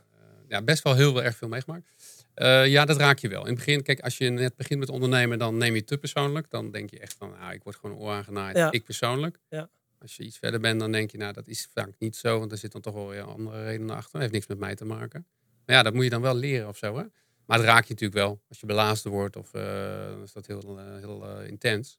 ja, 0.49 0.63
best 0.63 0.83
wel 0.83 0.95
heel 0.95 1.23
erg 1.23 1.37
veel 1.37 1.49
meegemaakt. 1.49 1.93
Eh, 2.35 2.67
ja, 2.67 2.85
dat 2.85 2.97
raak 2.97 3.19
je 3.19 3.29
wel. 3.29 3.41
In 3.41 3.47
het 3.47 3.55
begin, 3.55 3.83
kijk, 3.83 4.01
als 4.01 4.19
je 4.19 4.31
net 4.31 4.57
begint 4.57 4.81
met 4.81 4.89
ondernemen, 4.89 5.39
dan 5.39 5.57
neem 5.57 5.73
je 5.73 5.79
het 5.79 5.87
te 5.87 5.99
persoonlijk. 5.99 6.51
Dan 6.51 6.71
denk 6.71 6.91
je 6.91 6.99
echt 6.99 7.15
van, 7.19 7.31
nou, 7.41 7.53
ik 7.53 7.63
word 7.63 7.77
gewoon 7.77 7.97
oor 7.97 8.11
aangenaaid. 8.13 8.57
Ja. 8.57 8.71
Ik 8.71 8.85
persoonlijk. 8.85 9.39
Ja. 9.49 9.69
Als 9.99 10.17
je 10.17 10.23
iets 10.23 10.39
verder 10.39 10.61
bent, 10.61 10.81
dan 10.81 10.93
denk 10.93 11.11
je, 11.11 11.19
nou, 11.19 11.33
dat 11.33 11.49
is 11.49 11.69
vaak 11.73 11.91
niet 11.99 12.17
zo. 12.17 12.39
Want 12.39 12.53
er 12.53 12.59
zit 12.59 12.73
dan 12.73 12.81
toch 12.81 12.95
wel 12.95 13.09
weer 13.09 13.23
andere 13.23 13.65
redenen 13.65 13.97
achter. 13.97 14.13
Dat 14.13 14.21
heeft 14.21 14.33
niks 14.33 14.47
met 14.47 14.59
mij 14.59 14.75
te 14.75 14.85
maken. 14.85 15.27
Maar 15.67 15.77
ja, 15.77 15.83
dat 15.83 15.95
moet 15.95 16.05
je 16.05 16.11
dan 16.11 16.21
wel 16.21 16.35
leren 16.35 16.69
of 16.69 16.77
zo, 16.77 16.97
hè. 16.97 17.05
Maar 17.47 17.59
dat 17.59 17.67
raak 17.67 17.85
je 17.85 17.93
natuurlijk 17.93 18.21
wel. 18.21 18.41
Als 18.49 18.61
je 18.61 18.67
belazen 18.67 19.11
wordt, 19.11 19.37
of 19.37 19.55
eh, 19.55 19.63
dan 20.09 20.23
is 20.23 20.33
dat 20.33 20.47
heel, 20.47 20.79
eh, 20.79 20.85
heel 20.99 21.41
intens. 21.41 21.99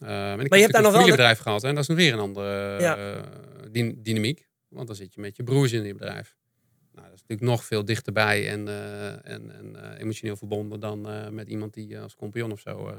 En 0.00 0.40
ik 0.40 0.48
Maar 0.48 0.58
je 0.58 0.64
hebt 0.64 0.72
daar 0.72 0.82
nog 0.82 0.92
wel 0.92 1.00
een 1.04 1.10
bedrijf 1.10 1.38
gehad 1.38 1.64
en 1.64 1.74
dat 1.74 1.88
is 1.88 1.94
weer 1.96 2.12
een 2.12 2.18
andere 2.18 2.80
Ja. 2.80 3.24
dynamiek. 3.96 4.48
Want 4.68 4.86
dan 4.86 4.96
zit 4.96 5.14
je 5.14 5.20
met 5.20 5.36
je 5.36 5.42
broers 5.42 5.72
in 5.72 5.84
je 5.84 5.92
bedrijf. 5.92 6.36
Natuurlijk 7.26 7.50
nog 7.56 7.64
veel 7.64 7.84
dichterbij 7.84 8.48
en, 8.50 8.68
eh, 8.68 9.32
en, 9.32 9.50
en 9.54 9.76
eh, 9.92 10.00
emotioneel 10.00 10.36
verbonden 10.36 10.80
dan 10.80 11.08
eh, 11.08 11.28
met 11.28 11.48
iemand 11.48 11.74
die 11.74 11.98
als 11.98 12.14
compagnon 12.14 12.52
of 12.52 12.60
zo 12.60 12.94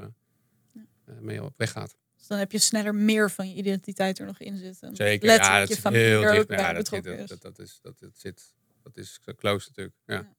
mee 1.20 1.42
op 1.42 1.54
weg 1.56 1.70
gaat. 1.70 1.96
Dus 2.16 2.26
dan 2.26 2.38
heb 2.38 2.52
je 2.52 2.58
sneller 2.58 2.94
meer 2.94 3.30
van 3.30 3.48
je 3.48 3.54
identiteit 3.54 4.18
er 4.18 4.26
nog 4.26 4.38
in 4.38 4.56
zitten. 4.56 4.96
Zeker, 4.96 5.26
Letterlijk 5.26 5.54
ja, 5.54 5.58
dat 5.58 5.68
je 5.68 5.74
zit 5.74 5.82
familie 5.82 6.06
heel 6.06 6.22
er 6.22 6.28
ook 6.28 6.34
dicht. 6.34 6.46
bij 6.48 6.58
Ja, 6.58 6.72
dat, 6.72 6.88
zit, 6.88 7.02
betrokken 7.02 7.22
is. 7.22 7.28
dat, 7.28 7.42
dat, 7.42 7.58
is, 7.58 7.78
dat, 7.82 7.98
dat 7.98 8.18
zit, 8.18 8.54
dat 8.82 8.96
is 8.96 9.20
close 9.36 9.68
natuurlijk. 9.68 9.96
Ja. 10.06 10.34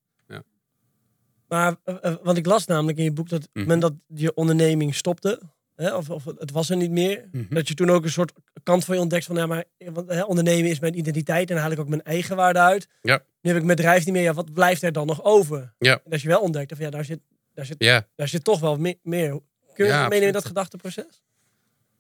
Maar, 1.47 1.76
eh, 1.84 1.95
eh, 2.02 2.15
want 2.23 2.38
ik 2.38 2.45
las 2.45 2.65
namelijk 2.65 2.97
in 2.97 3.04
je 3.04 3.12
boek 3.12 3.30
dat 3.30 3.41
het 3.41 3.50
Mhm. 3.54 3.63
moment 3.63 3.82
dat 3.82 3.93
je 4.19 4.34
onderneming 4.34 4.95
stopte, 4.95 5.41
hè, 5.86 5.96
of, 5.96 6.10
of 6.10 6.26
het 6.26 6.52
was 6.52 6.70
er 6.70 6.78
niet 6.78 6.92
meer, 6.92 7.28
Mhm. 7.32 7.54
dat 7.54 7.68
je 7.68 7.74
toen 7.74 7.90
ook 7.90 8.04
een 8.04 8.10
soort 8.12 8.32
kant 8.63 8.86
van 8.86 8.96
je 8.96 9.02
ontdekt 9.02 9.26
van, 9.26 9.36
ja, 9.36 9.46
maar 9.46 9.63
want, 9.78 10.10
hè, 10.12 10.22
ondernemen 10.24 10.70
is 10.70 10.80
mijn 10.80 10.98
identiteit 10.98 11.50
en 11.50 11.56
dan 11.56 11.63
haal 11.63 11.72
ik 11.74 11.80
ook 11.80 11.88
mijn 11.90 12.04
eigen 12.04 12.36
waarde 12.36 12.60
uit. 12.60 12.88
Ja. 13.02 13.24
Nu 13.42 13.50
heb 13.50 13.60
ik 13.60 13.66
mijn 13.66 13.78
bedrijf 13.78 14.06
niet 14.06 14.13
meer, 14.13 14.24
ja, 14.24 14.34
wat 14.34 14.54
blijft 14.54 14.84
er 14.84 14.92
dan 14.92 15.08
nog 15.08 15.24
over? 15.24 15.74
Ja. 15.80 16.02
En 16.06 16.12
als 16.12 16.22
je 16.22 16.28
wel 16.28 16.42
ontdekt, 16.42 16.74
van, 16.76 16.86
ja, 16.86 16.90
daar 16.92 17.06
zit, 17.06 17.20
daar 17.54 17.66
zit, 17.66 17.80
daar 18.16 18.28
zit 18.28 18.44
toch 18.44 18.60
wel 18.60 18.78
me- 18.78 18.98
meer. 19.04 19.40
Kun 19.74 19.86
je 19.86 19.92
Ja, 19.92 20.02
meenemen 20.02 20.28
in 20.28 20.34
dat 20.34 20.46
gedachteproces? 20.46 21.22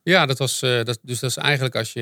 Ja, 0.03 0.25
dat 0.25 0.37
was, 0.37 0.61
eh, 0.61 0.83
dat, 0.83 0.99
dus 1.01 1.19
dat 1.19 1.29
is 1.29 1.37
eigenlijk 1.37 1.75
als 1.75 1.93
je 1.93 2.01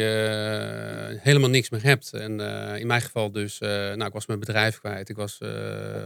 eh, 1.14 1.22
helemaal 1.22 1.50
niks 1.50 1.70
meer 1.70 1.84
hebt. 1.84 2.14
En 2.14 2.40
eh, 2.72 2.80
in 2.80 2.88
mijn 2.88 3.02
geval 3.02 3.32
dus, 3.32 3.60
nou, 3.60 4.06
ik 4.06 4.14
was 4.14 4.26
mijn 4.26 4.40
bedrijf 4.40 4.80
kwijt. 4.80 5.10
Ik 5.10 5.16
was 5.16 5.40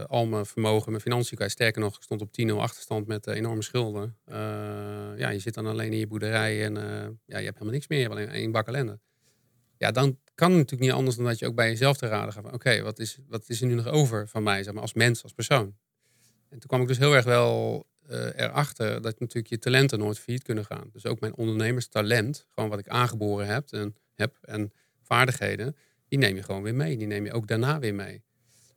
al 0.06 0.26
mijn 0.26 0.46
vermogen, 0.46 0.90
mijn 0.90 1.02
financiën 1.02 1.36
kwijt. 1.36 1.50
Sterker 1.50 1.80
nog, 1.80 1.96
ik 1.96 2.02
stond 2.02 2.20
op 2.20 2.28
10-0 2.32 2.60
achterstand 2.60 3.06
met 3.06 3.26
enorme 3.26 3.62
schulden. 3.62 4.16
Ja, 5.20 5.28
je 5.28 5.38
zit 5.38 5.54
dan 5.54 5.66
alleen 5.66 5.92
in 5.92 5.98
je 5.98 6.06
boerderij 6.06 6.64
en 6.64 6.76
eh, 6.76 7.08
ja, 7.26 7.38
je 7.38 7.44
hebt 7.44 7.58
helemaal 7.58 7.72
niks 7.72 7.88
meer. 7.88 7.98
Je 7.98 8.04
hebt 8.04 8.16
alleen 8.16 8.28
één 8.28 8.52
bak 8.52 8.66
ellende. 8.66 9.00
Ja, 9.76 9.90
dan 9.90 10.18
kan 10.34 10.50
natuurlijk 10.50 10.80
niet 10.80 10.92
anders 10.92 11.16
dan 11.16 11.24
dat 11.24 11.38
je 11.38 11.46
ook 11.46 11.54
bij 11.54 11.68
jezelf 11.68 11.96
te 11.96 12.06
raden 12.06 12.32
gaat. 12.32 12.42
van, 12.42 12.52
Oké, 12.52 12.82
wat, 12.82 12.98
is, 12.98 13.18
wat 13.28 13.48
is 13.48 13.60
er 13.60 13.66
nu 13.66 13.74
nog 13.74 13.86
over 13.86 14.28
van 14.28 14.42
mij, 14.42 14.62
zeg 14.62 14.72
maar, 14.72 14.82
als 14.82 14.92
mens, 14.92 15.22
als 15.22 15.32
persoon? 15.32 15.76
En 16.48 16.58
toen 16.58 16.68
kwam 16.68 16.80
ik 16.80 16.88
dus 16.88 16.98
heel 16.98 17.14
erg 17.14 17.24
wel 17.24 17.86
eh, 18.06 18.38
erachter 18.38 19.02
dat 19.02 19.20
natuurlijk 19.20 19.46
je 19.48 19.58
talenten 19.58 19.98
nooit 19.98 20.18
failliet 20.18 20.42
kunnen 20.42 20.64
gaan. 20.64 20.88
Dus 20.92 21.06
ook 21.06 21.20
mijn 21.20 21.36
ondernemerstalent, 21.36 22.46
gewoon 22.50 22.70
wat 22.70 22.78
ik 22.78 22.88
aangeboren 22.88 23.46
heb 23.46 23.72
en, 23.72 23.96
heb 24.14 24.36
en 24.40 24.72
vaardigheden, 25.02 25.76
die 26.08 26.18
neem 26.18 26.36
je 26.36 26.42
gewoon 26.42 26.62
weer 26.62 26.74
mee. 26.74 26.96
Die 26.96 27.06
neem 27.06 27.24
je 27.24 27.32
ook 27.32 27.46
daarna 27.46 27.78
weer 27.78 27.94
mee. 27.94 28.22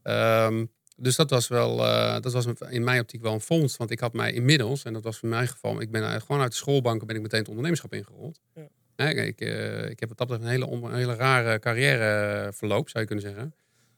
Ehm, 0.02 0.66
dus 0.96 1.16
dat 1.16 1.30
was 1.30 1.48
wel, 1.48 1.86
eh, 1.86 2.22
dat 2.22 2.34
was 2.34 2.46
in 2.70 2.84
mijn 2.84 3.00
optiek 3.02 3.22
wel 3.22 3.34
een 3.34 3.42
fonds. 3.42 3.78
Want 3.78 3.92
ik 3.92 4.00
had 4.00 4.14
mij 4.14 4.34
inmiddels, 4.34 4.84
en 4.84 4.94
dat 4.94 5.04
was 5.04 5.22
in 5.22 5.30
mijn 5.30 5.48
geval, 5.48 5.72
ik 5.72 5.92
ben 5.92 6.02
eigenlijk 6.02 6.26
gewoon 6.26 6.42
uit 6.42 6.52
de 6.52 6.58
schoolbanken 6.58 7.08
ben 7.08 7.16
ik 7.16 7.22
meteen 7.22 7.40
het 7.40 7.48
ondernemerschap 7.48 7.94
ingerold. 7.94 8.40
Ja. 8.56 8.68
Hè, 8.96 9.10
ik, 9.10 9.42
eh, 9.42 9.90
ik 9.90 10.00
heb 10.00 10.10
wat 10.10 10.18
dat 10.18 10.28
betreft 10.28 10.44
een 10.44 10.62
hele, 10.62 10.86
een 10.86 10.94
hele 10.94 11.16
rare 11.16 11.60
carrièreverloop, 11.60 12.90
zou 12.90 13.04
je 13.04 13.10
kunnen 13.10 13.26
zeggen. 13.26 13.54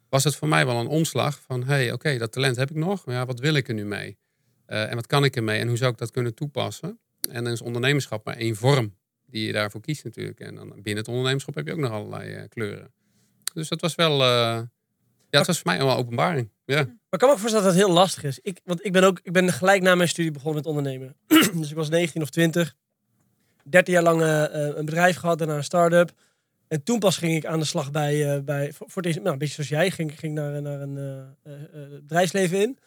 Was 0.10 0.24
het 0.24 0.36
voor 0.36 0.48
mij 0.48 0.66
wel 0.66 0.80
een 0.80 0.88
omslag 0.88 1.42
van, 1.42 1.64
hé, 1.64 1.74
hey, 1.74 1.92
oké, 1.92 2.18
dat 2.18 2.32
talent 2.32 2.56
heb 2.56 2.70
ik 2.70 2.76
nog, 2.76 3.06
maar 3.06 3.16
ja, 3.16 3.26
wat 3.26 3.40
wil 3.40 3.54
ik 3.54 3.68
er 3.68 3.74
nu 3.74 3.86
mee? 3.86 4.18
Eh, 4.66 4.90
en 4.90 4.96
wat 4.96 5.08
kan 5.08 5.24
ik 5.24 5.36
ermee 5.36 5.60
en 5.60 5.68
hoe 5.68 5.78
zou 5.78 5.92
ik 5.92 5.98
dat 5.98 6.12
kunnen 6.12 6.34
toepassen? 6.34 7.00
En 7.30 7.44
dan 7.44 7.54
is 7.54 7.62
ondernemerschap 7.62 8.26
maar 8.26 8.38
één 8.38 8.56
vorm 8.56 8.96
die 9.26 9.46
je 9.46 9.52
daarvoor 9.52 9.82
kiest 9.82 10.04
natuurlijk. 10.04 10.40
En 10.40 10.56
dan 10.56 10.68
binnen 10.68 10.98
het 10.98 11.08
ondernemerschap 11.08 11.56
heb 11.56 11.66
je 11.66 11.74
ook 11.74 11.80
nog 11.80 11.92
allerlei 11.92 12.34
eh, 12.34 12.44
kleuren. 12.50 12.94
Dus 13.54 13.68
dat 13.70 13.82
was 13.82 13.96
wel, 13.96 14.24
eh, 14.24 14.62
ja, 15.36 15.42
het 15.42 15.48
was 15.48 15.60
voor 15.60 15.72
mij 15.72 15.80
een 15.80 15.98
openbaring. 15.98 16.52
Ja, 16.66 16.76
Maar 16.76 16.86
ik 17.10 17.20
kan 17.20 17.28
me 17.28 17.34
ook 17.34 17.40
voorstellen 17.40 17.66
dat 17.66 17.76
het 17.76 17.86
heel 17.86 17.94
lastig 17.94 18.24
is. 18.24 18.40
Ik, 18.42 18.60
want 18.64 18.86
ik 18.86 18.92
ben 18.92 19.04
ook, 19.04 19.20
ik 19.24 19.32
ben 19.32 19.54
gelijk 19.54 19.82
na 19.82 19.96
mijn 19.96 20.10
studie 20.10 20.32
begonnen 20.32 20.56
met 20.56 20.66
ondernemen. 20.66 21.16
dus 21.60 21.70
ik 21.70 21.76
was 21.76 21.90
19 21.90 22.22
of 22.22 22.30
20. 22.30 22.76
13 23.64 23.94
jaar 23.94 24.04
lang 24.04 24.22
eh, 24.22 24.44
eh, 24.44 24.76
een 24.78 24.86
bedrijf 24.86 25.18
gehad, 25.18 25.38
daarna 25.38 25.56
een 25.56 25.64
start-up. 25.64 26.12
En 26.68 26.84
toen 26.84 27.00
pas 27.00 27.18
ging 27.18 27.36
ik 27.36 27.46
aan 27.46 27.60
de 27.60 27.66
slag 27.66 27.92
bij, 27.92 28.36
eh, 28.36 28.42
bij 28.42 28.74
voor, 28.74 29.02
deze, 29.02 29.20
nou, 29.20 29.32
een 29.32 29.38
beetje 29.38 29.54
zoals 29.54 29.70
jij, 29.70 29.92
ging, 29.92 30.20
ging 30.20 30.34
naar, 30.34 30.62
naar 30.62 30.82
een 30.82 31.36
bedrijfsleven 32.02 32.62
in. 32.62 32.78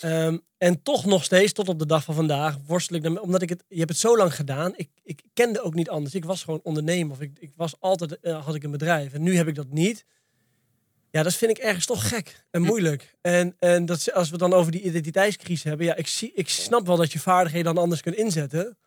Ehm, 0.00 0.38
en 0.58 0.82
toch 0.82 1.04
nog 1.04 1.24
steeds, 1.24 1.52
tot 1.52 1.68
op 1.68 1.78
de 1.78 1.86
dag 1.86 2.04
van 2.04 2.14
vandaag, 2.14 2.56
worstel 2.66 2.96
ik 2.96 3.02
daarmee. 3.02 3.22
Omdat 3.22 3.42
ik 3.42 3.48
het, 3.48 3.64
je 3.68 3.78
hebt 3.78 3.90
het 3.90 3.98
zo 3.98 4.16
lang 4.16 4.34
gedaan. 4.34 4.72
Ik, 4.76 4.90
ik 5.02 5.22
kende 5.32 5.62
ook 5.62 5.74
niet 5.74 5.88
anders. 5.88 6.14
Ik 6.14 6.24
was 6.24 6.44
gewoon 6.44 6.60
ondernemer. 6.62 7.12
Of 7.12 7.20
ik, 7.20 7.38
ik 7.38 7.52
was 7.56 7.74
altijd, 7.80 8.18
had 8.22 8.54
ik 8.54 8.62
een 8.62 8.70
bedrijf. 8.70 9.12
En 9.12 9.22
nu 9.22 9.36
heb 9.36 9.48
ik 9.48 9.54
dat 9.54 9.70
niet. 9.70 10.04
Ja, 11.10 11.22
dat 11.22 11.34
vind 11.34 11.50
ik 11.50 11.58
ergens 11.58 11.86
toch 11.86 12.08
gek 12.08 12.44
en 12.50 12.62
moeilijk. 12.62 13.14
En, 13.20 13.54
en 13.58 13.86
dat, 13.86 14.12
als 14.12 14.26
we 14.26 14.30
het 14.30 14.50
dan 14.50 14.52
over 14.52 14.72
die 14.72 14.82
identiteitscrisis 14.82 15.64
hebben. 15.64 15.86
Ja, 15.86 15.94
ik, 15.96 16.06
zie, 16.06 16.32
ik 16.34 16.48
snap 16.48 16.86
wel 16.86 16.96
dat 16.96 17.12
je 17.12 17.18
vaardigheden 17.18 17.74
dan 17.74 17.82
anders 17.82 18.00
kunt 18.00 18.16
inzetten. 18.16 18.78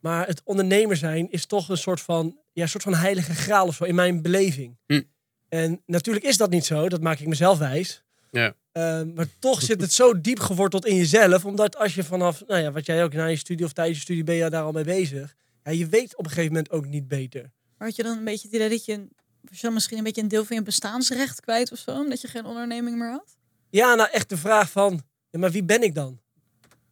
Maar 0.00 0.26
het 0.26 0.40
ondernemer 0.44 0.96
zijn 0.96 1.30
is 1.30 1.46
toch 1.46 1.68
een 1.68 1.76
soort 1.76 2.00
van, 2.00 2.38
ja, 2.52 2.62
een 2.62 2.68
soort 2.68 2.82
van 2.82 2.94
heilige 2.94 3.34
graal 3.34 3.66
of 3.66 3.74
zo 3.74 3.84
in 3.84 3.94
mijn 3.94 4.22
beleving. 4.22 4.78
Hm. 4.86 5.02
En 5.48 5.82
natuurlijk 5.86 6.24
is 6.24 6.36
dat 6.36 6.50
niet 6.50 6.64
zo. 6.64 6.88
Dat 6.88 7.00
maak 7.00 7.18
ik 7.18 7.26
mezelf 7.26 7.58
wijs. 7.58 8.02
ja. 8.30 8.54
Ehm, 8.72 9.12
maar 9.14 9.26
toch 9.38 9.62
zit 9.62 9.80
het 9.80 9.92
zo 9.92 10.20
diep 10.20 10.40
geworteld 10.40 10.86
in 10.86 10.96
jezelf. 10.96 11.44
Omdat 11.44 11.76
als 11.76 11.94
je 11.94 12.04
vanaf, 12.04 12.42
nou 12.46 12.60
ja, 12.60 12.72
wat 12.72 12.86
jij 12.86 13.04
ook 13.04 13.12
na 13.12 13.26
je 13.26 13.36
studie 13.36 13.66
of 13.66 13.72
tijdens 13.72 13.96
je 13.96 14.02
studie 14.02 14.24
ben 14.24 14.34
je 14.34 14.50
daar 14.50 14.62
al 14.62 14.72
mee 14.72 14.84
bezig. 14.84 15.34
Ja, 15.64 15.72
je 15.72 15.86
weet 15.86 16.16
op 16.16 16.24
een 16.24 16.30
gegeven 16.30 16.52
moment 16.52 16.70
ook 16.70 16.86
niet 16.86 17.08
beter. 17.08 17.50
Maar 17.78 17.88
had 17.88 17.96
je 17.96 18.02
dan 18.02 18.18
een 18.18 18.24
beetje 18.24 18.46
het 18.46 18.56
idee 18.56 18.68
dat 18.68 18.84
je, 18.84 19.08
was 19.42 19.56
je 19.56 19.62
dan 19.62 19.72
misschien 19.72 19.98
een 19.98 20.04
beetje 20.04 20.22
een 20.22 20.28
deel 20.28 20.44
van 20.44 20.56
je 20.56 20.62
bestaansrecht 20.62 21.40
kwijt 21.40 21.72
of 21.72 21.78
zo? 21.78 21.90
Omdat 22.00 22.20
je 22.20 22.28
geen 22.28 22.44
onderneming 22.44 22.98
meer 22.98 23.10
had? 23.10 23.36
Ja, 23.70 23.94
nou 23.94 24.10
echt 24.10 24.28
de 24.28 24.36
vraag 24.36 24.70
van, 24.70 25.00
ja, 25.30 25.38
maar 25.38 25.50
wie 25.50 25.64
ben 25.64 25.82
ik 25.82 25.94
dan? 25.94 26.20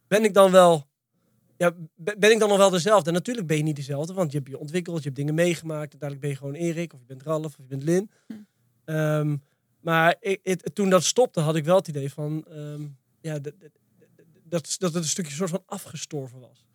Ben 0.07 0.23
ik 0.23 0.33
dan 0.33 0.51
wel, 0.51 0.87
ja, 1.57 1.71
be- 1.95 2.15
ben 2.19 2.31
ik 2.31 2.39
dan 2.39 2.49
nog 2.49 2.57
wel 2.57 2.69
dezelfde? 2.69 3.07
En 3.09 3.13
natuurlijk 3.13 3.47
ben 3.47 3.57
je 3.57 3.63
niet 3.63 3.75
dezelfde, 3.75 4.13
want 4.13 4.31
je 4.31 4.37
hebt 4.37 4.49
je 4.49 4.57
ontwikkeld, 4.59 4.97
je 4.97 5.03
hebt 5.03 5.15
dingen 5.15 5.33
meegemaakt. 5.35 5.91
Uiteindelijk 5.91 6.19
ben 6.21 6.29
je 6.29 6.35
gewoon 6.35 6.53
Erik, 6.53 6.93
of 6.93 6.99
je 6.99 7.05
bent 7.05 7.23
Ralf, 7.23 7.45
of 7.45 7.57
je 7.57 7.63
bent 7.63 7.83
Lin. 7.83 8.09
Hm. 8.27 8.33
Ehm, 8.85 9.37
maar 9.79 10.15
ik, 10.19 10.39
het- 10.43 10.69
toen 10.75 10.89
dat 10.89 11.03
stopte, 11.03 11.39
had 11.39 11.55
ik 11.55 11.65
wel 11.65 11.75
het 11.75 11.87
idee 11.87 12.11
van, 12.11 12.45
ehm, 12.49 12.87
ja, 13.21 13.39
dat, 13.39 13.53
dat, 13.59 13.69
dat, 14.43 14.75
dat 14.79 14.93
het 14.93 15.03
een 15.03 15.09
stukje 15.09 15.33
soort 15.33 15.49
van 15.49 15.63
afgestorven 15.65 16.39
was. 16.39 16.65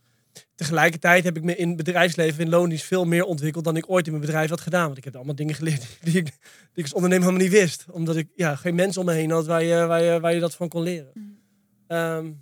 Tegelijkertijd 0.55 1.25
heb 1.25 1.37
ik 1.37 1.43
me 1.43 1.57
in 1.57 1.77
bedrijfsleven 1.77 2.45
in 2.45 2.49
loondienst 2.49 2.85
veel 2.85 3.05
meer 3.05 3.25
ontwikkeld 3.25 3.65
dan 3.65 3.77
ik 3.77 3.91
ooit 3.91 4.07
in 4.07 4.13
mijn 4.13 4.25
bedrijf 4.25 4.51
had 4.51 4.61
gedaan. 4.61 4.87
Want 4.87 4.99
ik 4.99 5.05
heb 5.05 5.17
allemaal 5.17 5.35
dingen 5.35 5.55
geleerd 5.55 5.87
die 6.03 6.17
ik, 6.17 6.25
die 6.25 6.33
ik 6.75 6.83
als 6.83 6.93
ondernemer 6.93 7.27
helemaal 7.27 7.49
niet 7.49 7.59
wist. 7.59 7.85
Omdat 7.91 8.17
ik 8.17 8.29
ja, 8.35 8.57
geen 8.57 8.75
mensen 8.75 9.01
om 9.01 9.07
me 9.07 9.13
heen 9.13 9.31
had 9.31 9.47
waar 9.47 9.63
je, 9.63 9.87
waar 9.87 10.03
je, 10.03 10.21
waar 10.21 10.35
je 10.35 10.41
dat 10.41 10.55
van 10.55 10.69
kon 10.69 10.83
leren. 10.83 11.11
Mm. 11.15 11.39
Ehm, 11.87 12.33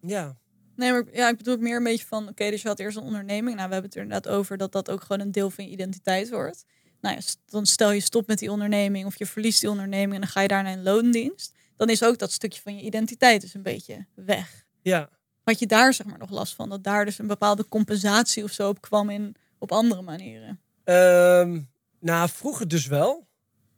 ja. 0.00 0.36
Nee, 0.76 0.90
maar 0.90 1.04
ja, 1.12 1.28
ik 1.28 1.36
bedoel 1.36 1.56
meer 1.56 1.76
een 1.76 1.84
beetje 1.84 2.06
van, 2.06 2.28
oké, 2.28 2.50
dus 2.50 2.62
je 2.62 2.68
had 2.68 2.78
eerst 2.78 2.96
een 2.96 3.02
onderneming. 3.02 3.56
Nou, 3.56 3.68
we 3.68 3.72
hebben 3.72 3.90
het 3.90 3.94
er 3.94 4.02
inderdaad 4.02 4.32
over 4.32 4.56
dat 4.56 4.72
dat 4.72 4.90
ook 4.90 5.02
gewoon 5.02 5.20
een 5.20 5.32
deel 5.32 5.50
van 5.50 5.64
je 5.64 5.70
identiteit 5.70 6.30
wordt. 6.30 6.64
Nou 7.00 7.16
ja, 7.16 7.22
dan 7.46 7.66
stel 7.66 7.92
je 7.92 8.00
stop 8.00 8.26
met 8.26 8.38
die 8.38 8.50
onderneming 8.50 9.06
of 9.06 9.18
je 9.18 9.26
verliest 9.26 9.60
die 9.60 9.70
onderneming 9.70 10.14
en 10.14 10.20
dan 10.20 10.30
ga 10.30 10.40
je 10.40 10.48
daarna 10.48 10.70
in 10.70 10.82
loondienst. 10.82 11.54
Dan 11.76 11.88
is 11.88 12.04
ook 12.04 12.18
dat 12.18 12.32
stukje 12.32 12.60
van 12.60 12.76
je 12.76 12.82
identiteit 12.82 13.40
dus 13.40 13.54
een 13.54 13.62
beetje 13.62 14.06
weg. 14.14 14.66
ja. 14.82 15.10
Had 15.44 15.58
je 15.58 15.66
daar 15.66 15.94
zeg 15.94 16.06
maar 16.06 16.18
nog 16.18 16.30
last 16.30 16.54
van? 16.54 16.68
Dat 16.68 16.84
daar 16.84 17.04
dus 17.04 17.18
een 17.18 17.26
bepaalde 17.26 17.68
compensatie 17.68 18.44
of 18.44 18.50
zo 18.50 18.68
op 18.68 18.80
kwam 18.80 19.10
in, 19.10 19.34
op 19.58 19.72
andere 19.72 20.02
manieren? 20.02 20.60
Ehm, 20.84 21.60
nou, 22.00 22.28
vroeger 22.28 22.68
dus 22.68 22.86
wel. 22.86 23.26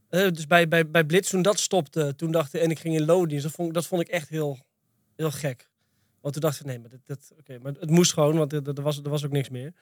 Eh, 0.08 0.30
dus 0.30 0.46
bij, 0.46 0.68
bij, 0.68 0.90
bij 0.90 1.04
Blitz, 1.04 1.30
toen 1.30 1.42
dat 1.42 1.58
stopte, 1.60 2.14
toen 2.16 2.30
dacht 2.30 2.54
ik, 2.54 2.60
en 2.62 2.70
ik 2.70 2.78
ging 2.78 2.94
in 2.94 3.04
loondienst, 3.04 3.44
dat 3.44 3.52
vond, 3.52 3.74
dat 3.74 3.86
vond 3.86 4.00
ik 4.00 4.08
echt 4.08 4.28
heel, 4.28 4.58
heel 5.16 5.30
gek. 5.30 5.68
Want 6.20 6.34
toen 6.34 6.42
dacht 6.42 6.60
ik, 6.60 6.66
nee, 6.66 6.78
maar, 6.78 6.90
dit, 6.90 7.00
dit, 7.06 7.32
oké, 7.38 7.58
maar 7.58 7.72
het 7.80 7.90
moest 7.90 8.12
gewoon, 8.12 8.36
want 8.36 8.52
er, 8.52 8.82
was, 8.82 8.98
er 9.02 9.10
was 9.10 9.24
ook 9.24 9.32
niks 9.32 9.48
meer. 9.48 9.72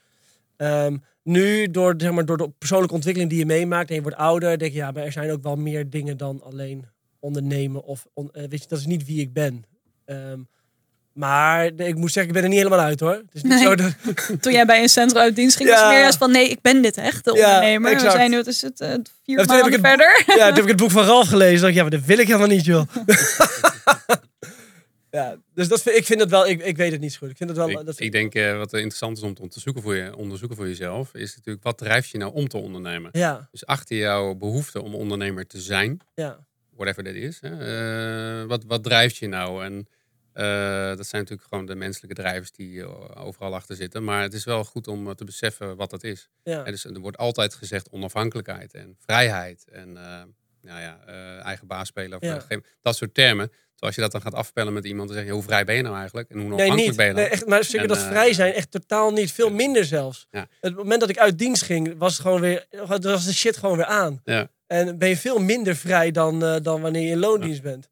Ehm, 0.57 0.97
nu, 1.23 1.71
door, 1.71 1.95
zeg 1.97 2.13
maar, 2.13 2.25
door 2.25 2.37
de 2.37 2.51
persoonlijke 2.59 2.95
ontwikkeling 2.95 3.31
die 3.31 3.41
je 3.41 3.47
meemaakt 3.47 3.89
en 3.89 3.95
je 3.95 4.03
wordt 4.03 4.17
ouder, 4.17 4.59
denk 4.59 4.73
je, 4.73 4.79
ja, 4.79 4.91
maar 4.91 5.03
er 5.05 5.13
zijn 5.13 5.31
ook 5.31 5.43
wel 5.43 5.57
meer 5.57 5.91
dingen 5.91 6.17
dan 6.17 6.43
alleen 6.43 6.87
ondernemen. 7.19 7.85
Of, 7.85 8.07
on- 8.15 8.31
eh, 8.33 8.49
weet 8.49 8.63
je, 8.63 8.69
dat 8.69 8.79
is 8.79 8.87
niet 8.87 9.05
wie 9.05 9.21
ik 9.21 9.33
ben. 9.33 9.65
Ehm, 10.05 10.41
maar 11.15 11.65
ik 11.77 11.95
moet 11.95 12.13
zeggen, 12.13 12.27
ik 12.27 12.33
ben 12.33 12.43
er 12.43 12.49
niet 12.49 12.59
helemaal 12.59 12.79
uit 12.85 13.01
hoor. 13.01 13.13
Het 13.13 13.25
is 13.33 13.43
niet 13.43 13.53
Nee. 13.53 13.63
zo 13.63 13.75
dat, 13.75 13.93
Toen 14.43 14.53
jij 14.53 14.67
bij 14.67 14.83
een 14.83 14.89
centrum 14.89 15.21
uit 15.23 15.37
dienst 15.37 15.57
ging, 15.57 15.69
was 15.69 15.79
Ja. 15.79 15.85
het 15.85 15.93
meer 15.93 16.03
juist 16.03 16.19
van 16.19 16.31
nee, 16.31 16.49
ik 16.49 16.61
ben 16.61 16.83
dit 16.83 16.97
echt, 16.97 17.25
de 17.25 17.37
Ja, 17.37 17.45
ondernemer. 17.55 17.89
We 17.91 17.97
exact. 17.97 18.13
zijn 18.13 18.31
nu, 18.31 18.37
wat 18.37 18.47
is 18.47 18.63
het, 18.63 18.81
eh, 18.81 18.89
vier 19.25 19.39
Ja, 19.39 19.45
toen 19.45 19.57
heb 19.57 19.67
ik 19.67 19.81
maanden 19.81 20.07
het- 20.07 20.17
verder. 20.25 20.37
Ja, 20.37 20.47
toen 20.47 20.55
heb 20.55 20.63
ik 20.63 20.69
het 20.69 20.77
boek 20.77 20.91
van 20.91 21.05
Ralf 21.05 21.29
gelezen. 21.29 21.57
dacht 21.61 21.69
ik, 21.71 21.75
ja, 21.75 21.83
maar 21.83 21.91
dat 21.91 22.05
wil 22.05 22.19
ik 22.19 22.27
helemaal 22.27 22.49
niet, 22.49 22.65
joh. 22.65 22.83
ja, 25.11 25.37
dus 25.55 25.69
dat 25.69 25.83
vind, 25.83 25.97
ik 25.97 26.05
vind 26.05 26.21
het 26.21 26.31
wel, 26.31 26.47
ik, 26.47 26.63
ik 26.65 26.77
weet 26.77 26.93
het 26.93 27.01
niet 27.01 27.13
zo 27.13 27.19
goed. 27.19 27.31
Ik 27.31 27.37
vind 27.37 27.49
het 27.49 27.59
wel, 27.59 27.69
Ik, 27.71 27.75
dat 27.77 27.85
vind 27.85 28.01
ik 28.01 28.13
denk 28.13 28.35
eh, 28.35 28.57
wat 28.57 28.73
interessant 28.73 29.17
is 29.17 29.23
om 29.23 29.35
te 29.35 29.43
onderzoeken 29.43 29.83
voor, 29.83 29.95
je, 29.97 30.17
onderzoeken 30.17 30.57
voor 30.57 30.67
jezelf, 30.67 31.15
is 31.15 31.37
natuurlijk 31.37 31.65
wat 31.65 31.79
drijft 31.79 32.09
je 32.09 32.19
nou 32.19 32.33
om 32.35 32.49
te 32.49 32.57
ondernemen? 32.57 33.11
Ja, 33.13 33.49
Dus 33.51 33.67
achter 33.67 33.97
jouw 33.97 34.35
behoefte 34.35 34.83
om 34.83 34.95
ondernemer 34.95 35.47
te 35.47 35.61
zijn, 35.61 36.01
ja. 36.15 36.39
whatever 36.77 37.05
that 37.05 37.15
is, 37.15 37.39
hè, 37.41 37.51
eh, 38.41 38.47
wat, 38.49 38.65
wat 38.67 38.83
drijft 38.85 39.17
je 39.17 39.29
nou? 39.29 39.65
En 39.65 39.87
dat 40.97 41.07
zijn 41.07 41.23
natuurlijk 41.23 41.49
gewoon 41.49 41.67
de 41.67 41.75
menselijke 41.75 42.23
drijvers 42.23 42.53
die 42.53 42.81
eh, 42.83 43.25
overal 43.27 43.55
achter 43.55 43.77
zitten. 43.77 44.05
Maar 44.05 44.23
het 44.23 44.33
is 44.35 44.45
wel 44.45 44.65
goed 44.65 44.89
om 44.89 45.09
eh, 45.09 45.15
te 45.15 45.25
beseffen 45.25 45.77
wat 45.77 45.91
dat 45.91 46.03
is. 46.05 46.29
Ja. 46.43 46.65
En 46.65 46.73
dus, 46.73 46.85
er 46.85 46.99
wordt 47.01 47.17
altijd 47.19 47.55
gezegd 47.55 47.91
onafhankelijkheid 47.91 48.75
en 48.75 48.97
vrijheid. 48.99 49.65
En 49.73 49.97
eh, 49.97 50.23
nou 50.63 50.81
ja, 50.81 50.99
eh, 51.07 51.45
eigen 51.45 51.67
baas 51.67 51.89
spelen. 51.89 52.19
Of, 52.21 52.25
Ja. 52.29 52.45
eh, 52.49 52.59
dat 52.83 52.97
soort 52.97 53.15
termen. 53.15 53.47
Terwijl 53.49 53.61
als 53.79 53.95
je 53.95 54.01
dat 54.01 54.23
dan 54.23 54.33
gaat 54.33 54.35
afpellen 54.47 54.73
met 54.73 54.85
iemand, 54.85 55.09
dan 55.09 55.17
zeg 55.17 55.27
je 55.27 55.33
hoe 55.33 55.43
vrij 55.43 55.65
ben 55.65 55.75
je 55.75 55.83
nou 55.83 55.97
eigenlijk? 55.97 56.29
En 56.31 56.35
hoe 56.39 56.45
Nee, 56.45 56.53
onafhankelijk 56.55 56.89
niet. 56.89 56.97
ben 56.97 57.07
je 57.07 57.13
Nee, 57.13 57.23
dan? 57.25 57.33
echt, 57.33 57.47
maar 57.47 57.65
zeker 57.65 57.81
En, 57.81 57.89
dat 57.89 57.97
eh, 57.97 58.07
vrij 58.09 58.33
zijn, 58.33 58.53
echt 58.53 58.71
totaal 58.71 59.11
niet. 59.13 59.33
Veel 59.33 59.51
minder 59.51 59.85
zelfs. 59.85 60.27
Ja. 60.31 60.47
Het 60.61 60.77
moment 60.77 61.01
dat 61.01 61.09
ik 61.11 61.19
uit 61.19 61.39
dienst 61.39 61.63
ging, 61.63 61.95
was 61.99 62.13
het 62.13 62.23
gewoon 62.23 62.41
weer, 62.41 62.67
was 62.89 63.25
de 63.25 63.33
shit 63.35 63.57
gewoon 63.57 63.77
weer 63.77 63.87
aan. 63.87 64.21
Ja. 64.25 64.51
En 64.67 64.99
ben 64.99 65.09
je 65.09 65.17
veel 65.17 65.39
minder 65.39 65.77
vrij 65.77 66.11
dan, 66.11 66.45
eh, 66.45 66.57
dan 66.63 66.81
wanneer 66.81 67.03
je 67.03 67.11
in 67.11 67.19
loondienst 67.19 67.63
bent. 67.63 67.91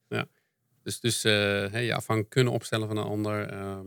Dus, 0.83 1.01
dus 1.01 1.25
eh, 1.25 1.87
je 1.87 1.95
afhankelijk 1.95 2.31
kunnen 2.31 2.53
opstellen 2.53 2.87
van 2.87 2.97
een 2.97 3.05
ander. 3.05 3.49
ehm, 3.49 3.87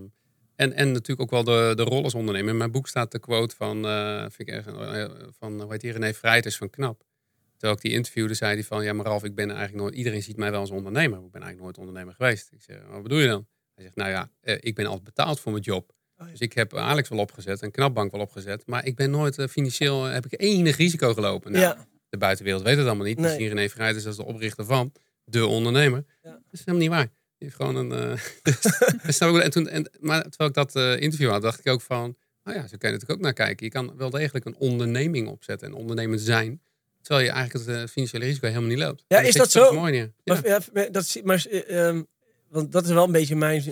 en, 0.55 0.73
en 0.73 0.91
natuurlijk 0.91 1.21
ook 1.21 1.29
wel 1.29 1.43
de, 1.43 1.73
de 1.75 1.83
rol 1.83 2.03
als 2.03 2.15
ondernemer. 2.15 2.51
In 2.51 2.57
mijn 2.57 2.71
boek 2.71 2.87
staat 2.87 3.11
de 3.11 3.19
quote 3.19 3.55
van, 3.55 3.85
eh, 3.85 4.19
vind 4.19 4.39
ik 4.39 4.47
echt, 4.47 4.67
eh, 4.67 5.05
van 5.39 5.61
hoe 5.61 5.71
heet 5.71 5.81
die, 5.81 5.91
René 5.91 6.13
Vrijters 6.13 6.57
van 6.57 6.69
Knap. 6.69 7.03
Terwijl 7.51 7.73
ik 7.73 7.81
die 7.81 7.91
interviewde, 7.91 8.33
zei 8.33 8.53
hij 8.53 8.63
van, 8.63 8.83
ja 8.83 8.93
maar 8.93 9.05
Ralf, 9.05 9.23
ik 9.23 9.35
ben 9.35 9.49
eigenlijk 9.49 9.79
nooit, 9.79 9.95
iedereen 9.95 10.23
ziet 10.23 10.37
mij 10.37 10.51
wel 10.51 10.59
als 10.59 10.69
ondernemer. 10.69 11.17
maar 11.17 11.25
Ik 11.25 11.31
ben 11.31 11.41
eigenlijk 11.41 11.61
nooit 11.61 11.87
ondernemer 11.87 12.13
geweest. 12.13 12.51
Ik 12.51 12.61
zeg, 12.61 12.77
wat 12.89 13.03
bedoel 13.03 13.19
je 13.19 13.27
dan? 13.27 13.47
Hij 13.75 13.83
zegt, 13.83 13.95
nou 13.95 14.09
ja, 14.09 14.31
ik 14.59 14.75
ben 14.75 14.85
altijd 14.85 15.03
betaald 15.03 15.39
voor 15.39 15.51
mijn 15.51 15.63
job. 15.63 15.93
Oh 16.17 16.25
ja. 16.25 16.31
Dus 16.31 16.39
ik 16.39 16.53
heb 16.53 16.73
Alex 16.73 17.09
wel 17.09 17.19
opgezet 17.19 17.61
en 17.61 17.71
Knapbank 17.71 18.11
wel 18.11 18.21
opgezet. 18.21 18.67
Maar 18.67 18.85
ik 18.85 18.95
ben 18.95 19.11
nooit 19.11 19.45
financieel, 19.49 20.03
heb 20.03 20.25
ik 20.25 20.41
enig 20.41 20.77
risico 20.77 21.13
gelopen. 21.13 21.51
Nou, 21.51 21.63
ja. 21.63 21.87
De 22.09 22.17
buitenwereld 22.17 22.63
weet 22.63 22.77
het 22.77 22.85
allemaal 22.85 23.05
niet. 23.05 23.17
Nee. 23.17 23.25
Misschien 23.25 23.47
René 23.47 23.69
Vrijters 23.69 24.05
als 24.05 24.15
de 24.15 24.25
oprichter 24.25 24.65
van 24.65 24.91
de 25.23 25.45
ondernemer. 25.45 26.05
Ja. 26.23 26.31
Dat 26.31 26.41
is 26.51 26.59
helemaal 26.59 26.79
niet 26.81 26.89
waar. 26.89 27.07
Die 27.37 27.47
heeft 27.47 27.55
gewoon 27.55 27.75
een. 27.75 27.91
eh, 27.91 29.43
en 29.43 29.51
toen, 29.51 29.67
en, 29.67 29.89
maar 29.99 30.21
terwijl 30.21 30.49
ik 30.49 30.55
dat 30.55 30.75
eh, 30.75 31.01
interview 31.01 31.29
had, 31.29 31.41
dacht 31.41 31.59
ik 31.59 31.67
ook 31.67 31.81
van. 31.81 32.15
Nou 32.43 32.57
ja, 32.57 32.67
zo 32.67 32.77
kan 32.77 32.89
je 32.89 32.95
natuurlijk 32.95 33.11
ook 33.11 33.19
naar 33.19 33.33
kijken. 33.33 33.65
Je 33.65 33.71
kan 33.71 33.97
wel 33.97 34.09
degelijk 34.09 34.45
een 34.45 34.55
onderneming 34.55 35.27
opzetten 35.27 35.67
en 35.67 35.73
ondernemend 35.73 36.21
zijn. 36.21 36.61
Terwijl 37.01 37.25
je 37.25 37.31
eigenlijk 37.31 37.65
het 37.65 37.75
eh, 37.77 37.87
financiële 37.87 38.25
risico 38.25 38.47
helemaal 38.47 38.69
niet 38.69 38.77
loopt. 38.77 39.05
Ja, 39.07 39.19
is 39.19 39.33
dat 39.33 39.51
zo? 39.51 39.73
mooi 39.73 39.91
neer. 39.91 40.13
Ja. 40.23 40.33
Maar, 40.33 40.47
ja, 40.47 40.89
dat, 40.89 41.19
maar, 41.23 41.45
eh, 41.49 41.87
ehm, 41.87 42.03
want 42.49 42.71
dat 42.71 42.83
is 42.83 42.91
wel 42.91 43.05
een 43.05 43.11
beetje 43.11 43.35
mijn, 43.35 43.63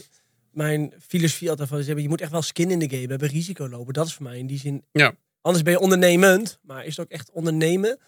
mijn 0.51 0.93
filosofie 1.07 1.49
altijd 1.49 1.69
van. 1.69 1.83
Je 1.83 2.09
moet 2.09 2.21
echt 2.21 2.31
wel 2.31 2.41
skin 2.41 2.71
in 2.71 2.79
de 2.79 2.89
game 2.89 3.07
hebben, 3.07 3.27
risico 3.29 3.69
lopen. 3.69 3.93
Dat 3.93 4.07
is 4.07 4.13
voor 4.13 4.23
mij 4.23 4.37
in 4.37 4.47
die 4.47 4.59
zin. 4.59 4.85
Ja. 4.91 5.15
Anders 5.41 5.63
ben 5.63 5.73
je 5.73 5.79
ondernemend. 5.79 6.59
Maar 6.61 6.85
is 6.85 6.95
het 6.97 7.05
ook 7.05 7.11
echt 7.11 7.31
ondernemen? 7.31 7.99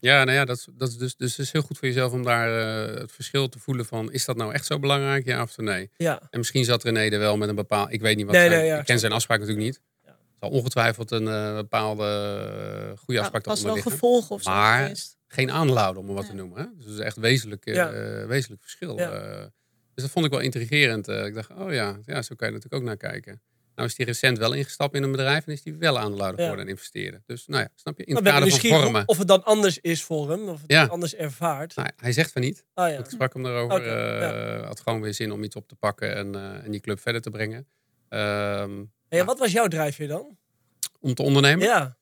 Ja, 0.00 0.24
nou 0.24 0.36
ja, 0.36 0.44
dat, 0.44 0.56
is- 0.56 0.68
dat 0.72 0.88
is 0.88 0.96
dus, 0.96 1.16
dus 1.16 1.36
het 1.36 1.46
is 1.46 1.52
heel 1.52 1.62
goed 1.62 1.78
voor 1.78 1.88
jezelf 1.88 2.12
om 2.12 2.22
daar 2.22 2.48
eh, 2.88 3.00
het 3.00 3.12
verschil 3.12 3.48
te 3.48 3.58
voelen 3.58 3.86
van, 3.86 4.12
is 4.12 4.24
dat 4.24 4.36
nou 4.36 4.52
echt 4.52 4.66
zo 4.66 4.78
belangrijk, 4.78 5.24
ja 5.24 5.42
of 5.42 5.56
nee? 5.56 5.90
Ja. 5.96 6.20
En 6.30 6.38
misschien 6.38 6.64
zat 6.64 6.82
René 6.84 7.00
er 7.10 7.18
wel 7.18 7.36
met 7.36 7.48
een 7.48 7.54
bepaald, 7.54 7.92
ik 7.92 8.00
weet 8.00 8.16
niet 8.16 8.26
wat, 8.26 8.34
Nee, 8.34 8.48
zijn- 8.48 8.58
nee, 8.60 8.68
ja, 8.68 8.78
ik 8.78 8.84
ken 8.84 8.98
zijn 8.98 9.12
afspraak 9.12 9.38
natuurlijk 9.38 9.66
niet. 9.66 9.80
Ja. 10.04 10.16
Zal 10.40 10.50
ongetwijfeld 10.50 11.10
een 11.10 11.28
eh, 11.28 11.54
bepaalde 11.54 12.04
eh, 12.92 12.98
goede 12.98 13.20
afspraak 13.20 13.46
eronder 13.46 13.64
wel 13.64 13.82
gevolgen 13.82 14.34
of 14.34 14.42
zo 14.42 14.50
Maar- 14.50 14.82
geweest. 14.82 15.18
Geen 15.32 15.50
aanladen 15.50 16.02
om 16.02 16.08
er 16.08 16.14
wat 16.14 16.26
te 16.26 16.34
noemen. 16.34 16.58
Hè? 16.58 16.64
Dus 16.76 16.84
dat 16.84 16.94
is 16.94 17.00
echt 17.00 17.16
wezenlijk, 17.16 17.64
wezenlijk 18.28 18.62
verschil. 18.62 18.96
Dus 19.94 20.04
dat 20.04 20.10
vond 20.10 20.24
ik 20.26 20.30
wel 20.30 20.40
intrigerend. 20.40 21.08
ik 21.08 21.34
dacht, 21.34 21.50
oh 21.50 21.72
ja, 21.72 21.98
ja, 22.04 22.22
zo 22.22 22.34
kan 22.34 22.48
je 22.48 22.54
natuurlijk 22.54 22.82
ook 22.82 22.88
naar 22.88 22.96
kijken. 22.96 23.42
Nou 23.80 23.92
is 23.92 23.98
die 23.98 24.06
recent 24.06 24.38
wel 24.38 24.52
ingestapt 24.52 24.94
in 24.94 25.02
een 25.02 25.10
bedrijf 25.10 25.46
en 25.46 25.52
is 25.52 25.62
die 25.62 25.74
wel 25.74 25.98
aandeelhouder 25.98 26.38
Ja. 26.40 26.46
geworden 26.46 26.64
en 26.66 26.70
investeren. 26.72 27.22
Dus 27.26 27.46
nou 27.46 27.62
ja, 27.62 27.68
snap 27.74 27.98
je? 27.98 28.04
In 28.04 28.14
Dan 28.14 28.24
het 28.24 28.32
kader 28.34 28.50
van 28.50 28.70
vormen. 28.82 29.08
of 29.08 29.18
het 29.18 29.28
dan 29.28 29.44
anders 29.44 29.78
is 29.78 30.02
voor 30.02 30.30
hem. 30.30 30.48
Of 30.48 30.60
het 30.62 30.70
Ja. 30.72 30.84
anders 30.86 31.14
ervaart. 31.14 31.76
Nou, 31.76 31.88
hij 31.96 32.12
zegt 32.12 32.32
van 32.32 32.42
niet. 32.42 32.64
Ah 32.74 32.90
ja. 32.90 32.98
Ik 32.98 33.04
sprak 33.08 33.32
hem 33.32 33.42
daarover. 33.42 33.76
Oké, 33.76 33.88
eh, 33.88 34.66
Had 34.66 34.80
gewoon 34.80 35.00
weer 35.00 35.14
zin 35.14 35.32
om 35.32 35.42
iets 35.42 35.56
op 35.56 35.68
te 35.68 35.74
pakken 35.74 36.14
en, 36.14 36.34
eh, 36.34 36.64
en 36.64 36.70
die 36.70 36.80
club 36.80 37.00
verder 37.00 37.20
te 37.20 37.30
brengen. 37.30 37.66
Ehm, 38.08 38.84
Hey, 39.08 39.24
wat 39.24 39.38
was 39.38 39.52
jouw 39.52 39.66
drijfveer 39.68 40.08
dan? 40.08 40.38
om 41.00 41.14
te 41.14 41.22
ondernemen. 41.22 41.66
Ja. 41.66 41.96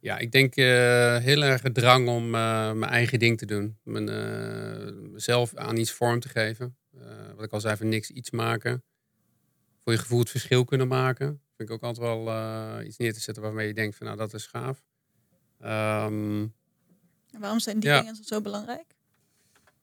Ja, 0.00 0.18
ik 0.18 0.32
denk 0.32 0.56
eh, 0.56 0.64
heel 1.16 1.42
erg 1.42 1.60
de 1.62 1.72
drang 1.72 2.08
om 2.08 2.30
mijn 2.30 2.84
eigen 2.84 3.18
ding 3.18 3.38
te 3.38 3.46
doen. 3.46 3.78
Mijn, 3.82 4.04
mezelf 5.12 5.54
aan 5.56 5.76
iets 5.76 5.90
vorm 5.92 6.20
te 6.20 6.28
geven. 6.28 6.76
Wat 7.34 7.44
ik 7.44 7.52
al 7.52 7.60
zei, 7.60 7.76
van 7.76 7.88
niks 7.88 8.10
iets 8.10 8.30
maken. 8.30 8.84
Voor 9.84 9.92
je 9.92 9.98
gevoel 9.98 10.18
het 10.18 10.30
verschil 10.30 10.64
kunnen 10.64 10.88
maken. 10.88 11.26
Vind 11.56 11.68
ik 11.68 11.70
ook 11.74 11.82
altijd 11.82 12.06
wel 12.06 12.28
eh, 12.28 12.86
iets 12.86 12.96
neer 12.96 13.12
te 13.12 13.20
zetten 13.20 13.42
waarmee 13.42 13.66
je 13.66 13.74
denkt 13.74 13.96
van 13.96 14.06
nou 14.06 14.18
dat 14.18 14.34
is 14.34 14.46
gaaf. 14.46 14.84
Ehm, 15.60 16.46
waarom 17.38 17.58
zijn 17.60 17.80
die 17.80 17.90
Ja. 17.90 18.00
dingen 18.00 18.14
zo 18.24 18.40
belangrijk? 18.40 18.84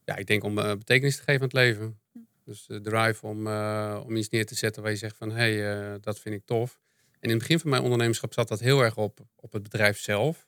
ja, 0.06 0.16
ik 0.16 0.28
denk 0.28 0.44
om 0.44 0.58
eh, 0.58 0.70
betekenis 0.72 1.16
te 1.16 1.22
geven 1.24 1.36
aan 1.42 1.48
het 1.48 1.54
leven. 1.54 2.00
Dus 2.46 2.66
de 2.66 2.82
drive 2.82 3.26
om, 3.26 3.48
eh, 3.48 4.02
om 4.06 4.16
iets 4.16 4.30
neer 4.30 4.46
te 4.46 4.56
zetten 4.56 4.82
waar 4.82 4.92
je 4.92 4.98
zegt 4.98 5.18
van 5.18 5.30
hé, 5.30 5.36
hey, 5.58 5.94
eh, 5.94 5.96
dat 6.02 6.20
vind 6.20 6.36
ik 6.36 6.46
tof. 6.46 6.80
En 7.12 7.20
in 7.22 7.30
het 7.30 7.40
begin 7.40 7.60
van 7.60 7.70
mijn 7.70 7.82
ondernemerschap 7.84 8.34
zat 8.34 8.48
dat 8.48 8.60
heel 8.60 8.82
erg 8.82 8.98
op, 8.98 9.20
op 9.36 9.54
het 9.54 9.64
bedrijf 9.64 10.00
zelf. 10.00 10.48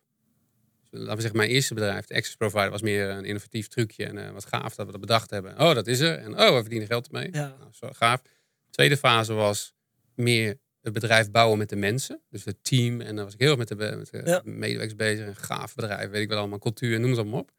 Dus, 0.90 1.00
laten 1.00 1.16
we 1.16 1.22
zeggen, 1.22 1.40
mijn 1.40 1.50
eerste 1.50 1.74
bedrijf, 1.74 2.06
de 2.06 2.16
Access 2.16 2.36
Provider, 2.36 2.70
was 2.70 2.82
meer 2.82 3.10
een 3.10 3.26
innovatief 3.26 3.68
trucje. 3.68 4.06
En 4.06 4.18
eh, 4.26 4.32
wat 4.32 4.46
gaaf 4.46 4.76
dat 4.76 4.86
we 4.86 4.92
dat 4.92 5.02
bedacht 5.02 5.30
hebben. 5.30 5.60
Oh, 5.60 5.74
dat 5.74 5.88
is 5.88 6.00
er. 6.00 6.18
En 6.18 6.40
oh, 6.40 6.54
we 6.56 6.60
verdienen 6.62 6.88
geld 6.88 7.08
ermee. 7.08 7.30
Ja. 7.32 7.56
Nou, 7.60 7.70
zo 7.72 7.90
gaaf. 7.92 8.22
De 8.70 8.76
tweede 8.86 8.98
fase 8.98 9.34
was 9.34 9.74
meer 10.16 10.60
het 10.82 10.94
bedrijf 10.94 11.32
bouwen 11.32 11.58
met 11.58 11.70
de 11.70 11.76
mensen. 11.76 12.22
Dus 12.30 12.46
het 12.46 12.58
team. 12.64 13.02
En 13.02 13.16
dan 13.16 13.24
was 13.26 13.34
ik 13.34 13.40
heel 13.40 13.50
erg 13.50 13.58
met 13.58 13.68
de, 13.68 13.76
met 13.76 14.10
de 14.12 14.22
Ja. 14.26 14.42
medewerkers 14.44 14.96
bezig. 14.96 15.28
Een 15.28 15.36
gaaf 15.36 15.76
bedrijf, 15.76 16.10
weet 16.10 16.22
ik 16.22 16.30
wel 16.30 16.38
allemaal. 16.38 16.60
Cultuur, 16.60 17.00
noem 17.00 17.10
het 17.10 17.20
allemaal 17.20 17.40
op. 17.40 17.52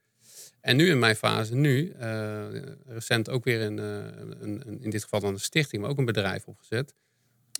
En 0.61 0.77
nu 0.77 0.89
in 0.91 0.99
mijn 0.99 1.17
fase, 1.17 1.55
nu, 1.55 1.91
eh, 1.91 2.47
recent 2.87 3.31
ook 3.31 3.45
weer 3.45 3.61
een, 3.61 3.79
eh, 3.79 3.85
een, 4.41 4.63
een- 4.67 4.83
in 4.83 4.91
dit 4.91 5.03
geval 5.03 5.21
dan 5.21 5.33
een 5.33 5.41
stichting, 5.41 5.83
maar 5.83 5.91
ook 5.91 5.99
een 5.99 6.05
bedrijf 6.05 6.45
opgezet. 6.47 6.95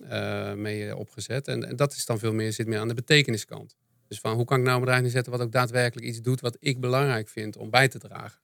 eh, 0.09 0.53
mee 0.53 0.95
opgezet. 0.95 1.47
En, 1.47 1.67
en 1.67 1.75
dat 1.75 1.93
is 1.93 2.05
dan 2.05 2.19
veel 2.19 2.33
meer, 2.33 2.53
zit 2.53 2.67
meer 2.67 2.79
aan 2.79 2.87
de 2.87 2.93
betekeniskant. 2.93 3.75
Dus 4.07 4.19
van 4.19 4.35
hoe 4.35 4.45
kan 4.45 4.57
ik 4.57 4.63
nou 4.63 4.75
een 4.75 4.81
bedrijf 4.81 5.01
neerzetten 5.03 5.31
wat 5.31 5.41
ook 5.41 5.51
daadwerkelijk 5.51 6.07
iets 6.07 6.21
doet 6.21 6.41
wat 6.41 6.57
ik 6.59 6.79
belangrijk 6.79 7.29
vind 7.29 7.57
om 7.57 7.69
bij 7.69 7.87
te 7.87 7.99
dragen. 7.99 8.40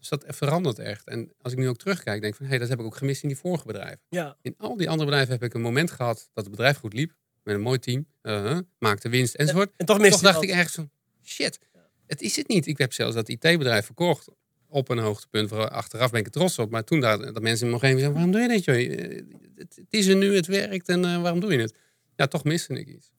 Dus 0.00 0.08
dat 0.08 0.24
verandert 0.28 0.78
echt. 0.78 1.06
En 1.06 1.32
als 1.40 1.52
ik 1.52 1.58
nu 1.58 1.68
ook 1.68 1.78
terugkijk, 1.78 2.20
denk 2.20 2.32
ik 2.32 2.38
van 2.38 2.44
hé, 2.44 2.50
hey, 2.50 2.60
dat 2.60 2.68
heb 2.68 2.78
ik 2.78 2.84
ook 2.84 2.96
gemist 2.96 3.22
in 3.22 3.28
die 3.28 3.38
vorige 3.38 3.66
bedrijven. 3.66 4.00
Ja. 4.08 4.36
In 4.42 4.54
al 4.58 4.76
die 4.76 4.88
andere 4.88 5.08
bedrijven 5.08 5.32
heb 5.32 5.42
ik 5.42 5.54
een 5.54 5.60
moment 5.60 5.90
gehad 5.90 6.30
dat 6.32 6.44
het 6.44 6.50
bedrijf 6.52 6.76
goed 6.76 6.92
liep. 6.92 7.12
Met 7.42 7.54
een 7.54 7.60
mooi 7.60 7.78
team. 7.78 8.06
uh 8.22 8.58
maakte 8.78 9.08
winst 9.08 9.34
enzovoort. 9.34 9.70
En 9.76 9.86
toch 9.86 9.98
mist 9.98 10.12
Toch 10.12 10.20
hij 10.20 10.32
dacht 10.32 10.44
ik 10.44 10.50
ergens 10.50 10.74
van, 10.74 10.90
shit, 11.24 11.58
het 12.06 12.20
is 12.22 12.36
het 12.36 12.48
niet. 12.48 12.66
Ik 12.66 12.78
heb 12.78 12.92
zelfs 12.92 13.14
dat 13.14 13.28
IT-bedrijf 13.28 13.84
verkocht 13.84 14.28
op 14.68 14.88
een 14.88 14.98
hoogtepunt. 14.98 15.50
Waar 15.50 15.68
Achteraf 15.68 16.10
ben 16.10 16.20
ik 16.20 16.26
er 16.26 16.32
trots 16.32 16.58
op. 16.58 16.70
Maar 16.70 16.84
toen 16.84 17.00
dat, 17.00 17.20
dat 17.22 17.42
mensen 17.42 17.66
me 17.66 17.72
nog 17.72 17.82
even 17.82 17.98
zeggen, 17.98 18.14
waarom 18.14 18.32
doe 18.32 18.40
je 18.40 18.48
dit 18.48 18.64
joh? 18.64 18.76
Eh, 18.76 19.22
Het, 19.54 19.76
het 19.76 19.86
is 19.90 20.06
er 20.06 20.16
nu, 20.16 20.34
het 20.34 20.46
werkt 20.46 20.88
en 20.88 21.22
waarom 21.22 21.40
doe 21.40 21.52
je 21.52 21.58
het? 21.58 21.74
Ja, 22.16 22.26
toch 22.26 22.44
miste 22.44 22.74
ik 22.74 22.86
iets. 22.86 23.10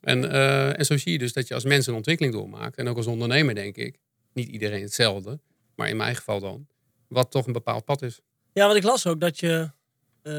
En, 0.00 0.30
en 0.76 0.84
zo 0.84 0.96
zie 0.96 1.12
je 1.12 1.18
dus 1.18 1.32
dat 1.32 1.48
je 1.48 1.54
als 1.54 1.64
mens 1.64 1.86
een 1.86 1.94
ontwikkeling 1.94 2.34
doormaakt. 2.34 2.76
En 2.76 2.88
ook 2.88 2.96
als 2.96 3.06
ondernemer 3.06 3.54
denk 3.54 3.76
ik, 3.76 3.98
niet 4.32 4.48
iedereen 4.48 4.82
hetzelfde. 4.82 5.40
Maar 5.82 5.90
in 5.90 5.96
mijn 5.96 6.16
geval 6.16 6.40
dan, 6.40 6.66
wat 7.08 7.30
toch 7.30 7.46
een 7.46 7.52
bepaald 7.52 7.84
pad 7.84 8.02
is. 8.02 8.20
Ja, 8.52 8.64
want 8.64 8.76
ik 8.76 8.82
las 8.82 9.06
ook 9.06 9.20
dat 9.20 9.38
je 9.40 9.70
eh, 10.22 10.32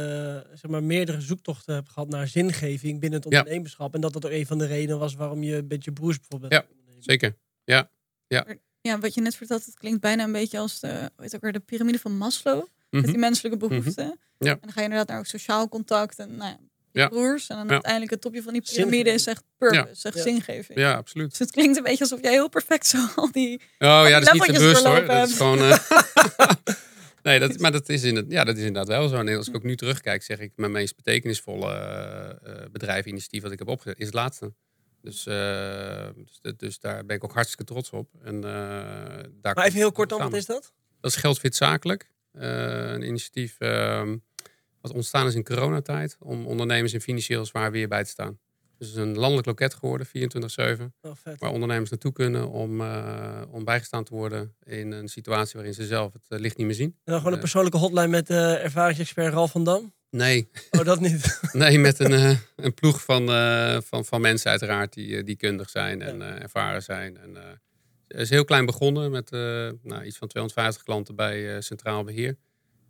zeg 0.54 0.68
maar 0.68 0.84
meerdere 0.84 1.22
zoektochten 1.22 1.74
hebt 1.74 1.90
gehad 1.90 2.10
naar 2.10 2.28
zingeving 2.28 3.00
binnen 3.00 3.20
het 3.22 3.32
Ja. 3.32 3.38
ondernemerschap. 3.40 3.94
En 3.94 4.02
dat 4.02 4.14
dat 4.14 4.26
ook 4.26 4.32
een 4.32 4.46
van 4.46 4.58
de 4.58 4.66
redenen 4.66 5.00
was 5.00 5.14
waarom 5.16 5.44
je 5.44 5.66
met 5.68 5.84
je 5.84 5.92
broers 5.92 6.18
bijvoorbeeld. 6.20 6.52
Ja. 6.52 6.60
bent 6.60 6.72
ondernemen. 6.72 7.04
Zeker. 7.04 7.36
Ja, 8.82 9.00
wat 9.00 9.14
je 9.14 9.22
net 9.22 9.36
vertelt, 9.36 9.66
het 9.66 9.74
klinkt 9.78 10.02
bijna 10.02 10.24
een 10.24 10.32
beetje 10.32 10.60
als 10.60 10.80
de, 10.80 11.12
het 11.16 11.36
ook 11.36 11.42
weer, 11.42 11.52
de 11.52 11.60
piramide 11.60 12.00
van 12.00 12.18
Maslow. 12.18 12.64
Met 12.90 13.02
Mhm. 13.02 13.12
die 13.12 13.20
menselijke 13.20 13.58
behoeften. 13.68 14.20
Ja. 14.38 14.52
En 14.52 14.58
dan 14.62 14.72
ga 14.72 14.80
je 14.80 14.84
inderdaad 14.86 15.08
naar 15.08 15.18
ook 15.20 15.26
sociaal 15.26 15.70
contact 15.70 16.20
en 16.20 16.36
nou 16.36 16.50
ja, 16.50 16.58
Ja. 16.94 17.08
broers. 17.08 17.48
En 17.48 17.56
dan 17.56 17.66
Ja. 17.66 17.72
uiteindelijk 17.72 18.12
het 18.12 18.22
topje 18.22 18.42
van 18.42 18.54
die 18.54 18.62
piramide 18.62 19.10
is 19.10 19.28
echt 19.28 19.44
purpose, 19.58 20.12
Ja. 20.14 20.22
zingeving. 20.22 20.80
Ja, 20.80 20.94
absoluut. 20.94 21.30
Dus 21.30 21.40
het 21.40 21.52
klinkt 21.52 21.78
een 21.78 21.84
beetje 21.84 22.00
alsof 22.00 22.22
jij 22.22 22.32
heel 22.32 22.50
perfect 22.50 22.88
zo 22.88 22.98
al 23.16 23.32
die... 23.32 23.62
Oh 23.80 24.04
ja, 24.08 24.20
dat 24.20 24.34
is 24.36 24.42
niet 24.42 24.52
bewust 24.58 24.84
hoor. 24.84 24.94
doorlopen 24.94 25.16
Dat 25.16 25.30
is 25.30 25.36
gewoon. 25.36 25.60
eh, 25.64 25.78
nee, 27.24 27.40
dat, 27.40 27.60
maar 27.60 27.72
dat 27.72 27.90
is, 27.90 28.04
in 28.04 28.16
het, 28.16 28.26
ja, 28.30 28.44
dat 28.44 28.58
is 28.58 28.64
inderdaad 28.64 28.88
wel 28.88 29.08
zo. 29.08 29.16
En 29.16 29.38
als 29.38 29.48
ik 29.48 29.56
ook 29.56 29.64
nu 29.64 29.76
terugkijk, 29.76 30.24
zeg 30.24 30.40
ik 30.40 30.52
mijn 30.56 30.72
meest 30.72 30.96
betekenisvolle 30.96 31.74
eh 31.74 32.30
eh, 32.64 32.70
bedrijf, 32.72 33.06
initiatief 33.06 33.42
wat 33.42 33.52
ik 33.52 33.60
heb 33.60 33.68
opgezet, 33.68 34.00
is 34.00 34.06
het 34.06 34.14
laatste. 34.16 34.54
Dus, 35.02 35.26
eh, 35.26 36.08
dus, 36.16 36.54
dus 36.58 36.80
daar 36.80 37.06
ben 37.06 37.16
ik 37.16 37.24
ook 37.24 37.34
hartstikke 37.34 37.64
trots 37.64 37.90
op. 37.90 38.10
En, 38.24 38.36
eh, 38.36 38.42
daar 39.42 39.56
Maar 39.56 39.66
even 39.66 39.78
heel 39.80 39.92
kort 39.92 40.10
dan, 40.10 40.20
wat 40.20 40.34
is 40.34 40.46
dat? 40.46 40.74
Dat 41.02 41.12
is 41.12 41.18
Geldfit 41.18 41.56
Zakelijk. 41.56 42.12
Eh, 42.32 42.92
een 42.92 43.02
initiatief 43.08 43.56
ehm, 43.60 44.18
wat 44.84 44.92
ontstaan 44.94 45.28
is 45.28 45.36
in 45.36 45.44
coronatijd 45.44 46.18
om 46.20 46.48
ondernemers 46.48 46.94
in 46.94 47.02
financieel 47.02 47.46
zwaar 47.46 47.72
weer 47.72 47.88
bij 47.88 48.04
te 48.04 48.10
staan. 48.10 48.40
Dus 48.78 48.88
het 48.88 48.98
is 48.98 49.04
een 49.04 49.18
landelijk 49.18 49.48
loket 49.48 49.74
geworden, 49.74 50.08
24-7 50.08 50.94
Oh, 51.02 51.12
vet. 51.16 51.40
waar 51.40 51.52
ondernemers 51.52 51.90
naartoe 51.90 52.12
kunnen 52.14 52.50
om, 52.50 52.82
eh, 52.82 53.42
om 53.52 53.64
bijgestaan 53.64 54.04
te 54.04 54.14
worden 54.14 54.56
in 54.64 54.92
een 54.92 55.08
situatie 55.08 55.54
waarin 55.56 55.74
ze 55.74 55.86
zelf 55.86 56.14
het 56.14 56.26
eh, 56.28 56.40
licht 56.40 56.58
niet 56.58 56.66
meer 56.68 56.76
zien. 56.76 56.88
En 56.90 57.00
dan 57.04 57.16
gewoon 57.16 57.32
een 57.32 57.38
Eh. 57.38 57.44
persoonlijke 57.44 57.78
hotline 57.78 58.08
met 58.08 58.30
eh 58.30 58.64
ervaringsexpert 58.64 59.34
Ralf 59.34 59.52
van 59.52 59.64
Dam. 59.64 59.94
Nee, 60.10 60.50
Oh, 60.72 60.84
dat 60.86 61.00
niet. 61.00 61.40
nee 61.54 61.80
met 61.80 62.00
een, 62.00 62.38
een 62.56 62.74
ploeg 62.74 63.04
van, 63.04 63.28
van, 63.84 64.06
van 64.06 64.22
mensen 64.22 64.50
uiteraard 64.52 64.94
die, 64.94 65.24
die 65.24 65.36
kundig 65.36 65.70
zijn 65.70 66.02
en 66.02 66.22
ervaren 66.42 66.84
zijn. 66.84 67.18
En, 67.18 67.36
het 68.08 68.22
is 68.22 68.30
heel 68.30 68.46
klein 68.46 68.66
begonnen 68.66 69.12
met 69.12 69.32
nou, 69.32 70.04
iets 70.04 70.18
van 70.18 70.28
250 70.28 70.84
klanten 70.84 71.16
bij 71.16 71.62
Centraal 71.62 72.04
Beheer. 72.04 72.38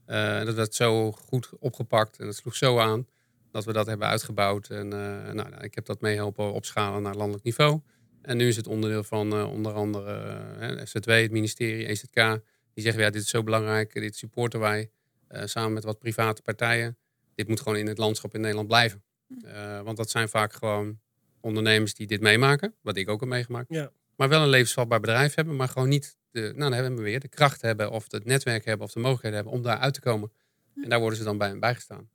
Eh, 0.06 0.40
en 0.40 0.46
dat 0.46 0.56
werd 0.56 0.76
zo 0.76 1.12
goed 1.12 1.50
opgepakt 1.60 2.20
en 2.20 2.26
dat 2.26 2.36
sloeg 2.36 2.56
zo 2.56 2.80
aan 2.80 3.08
dat 3.52 3.66
we 3.66 3.74
dat 3.74 3.86
hebben 3.86 4.08
uitgebouwd. 4.08 4.68
En 4.68 4.88
nou, 4.88 5.34
nou, 5.34 5.64
ik 5.64 5.76
heb 5.76 5.86
dat 5.86 6.02
mee 6.02 6.16
helpen 6.16 6.54
opschalen 6.54 7.02
naar 7.02 7.16
landelijk 7.16 7.44
niveau. 7.44 7.82
En 8.22 8.38
nu 8.38 8.48
is 8.48 8.56
het 8.56 8.68
onderdeel 8.68 9.04
van 9.04 9.46
onder 9.46 9.74
andere 9.74 10.82
SZW, 10.84 11.10
het 11.10 11.32
ministerie, 11.32 11.88
EZK. 11.88 12.42
Die 12.74 12.84
zeggen, 12.84 13.02
ja, 13.04 13.10
dit 13.10 13.22
is 13.22 13.30
zo 13.30 13.44
belangrijk, 13.44 13.94
dit 13.94 14.16
supporten 14.16 14.60
wij. 14.60 14.90
samen 15.30 15.74
met 15.74 15.84
wat 15.84 16.00
private 16.00 16.42
partijen. 16.42 16.98
Dit 17.36 17.48
moet 17.48 17.62
gewoon 17.62 17.78
in 17.78 17.88
het 17.88 17.98
landschap 17.98 18.34
in 18.34 18.42
Nederland 18.42 18.68
blijven. 18.68 19.04
Hm. 19.28 19.84
want 19.84 19.98
dat 19.98 20.10
zijn 20.10 20.30
vaak 20.30 20.54
gewoon 20.54 21.00
ondernemers 21.42 21.94
die 21.94 22.08
dit 22.08 22.22
meemaken, 22.22 22.76
wat 22.82 22.98
ik 22.98 23.10
ook 23.10 23.20
heb 23.20 23.30
meegemaakt. 23.30 23.68
Ja. 23.70 23.92
Maar 24.16 24.30
wel 24.30 24.42
een 24.42 24.50
levensvatbaar 24.50 25.00
bedrijf 25.00 25.36
hebben, 25.36 25.56
maar 25.56 25.68
gewoon 25.68 25.90
niet 25.90 26.18
de, 26.34 26.42
nou 26.42 26.56
dan 26.58 26.74
hebben 26.74 26.96
we 26.96 27.02
weer, 27.02 27.20
de 27.20 27.28
kracht 27.28 27.62
hebben 27.62 27.92
of 27.92 28.12
het 28.12 28.26
netwerk 28.26 28.66
hebben 28.66 28.86
of 28.86 28.94
de 28.94 29.00
mogelijkheden 29.00 29.38
hebben 29.38 29.54
om 29.54 29.62
daar 29.62 29.78
uit 29.78 29.94
te 29.94 30.00
komen. 30.00 30.32
En 30.76 30.90
daar 30.90 31.00
worden 31.00 31.18
ze 31.18 31.24
dan 31.24 31.38
bij, 31.38 31.60
bijgestaan. 31.60 32.10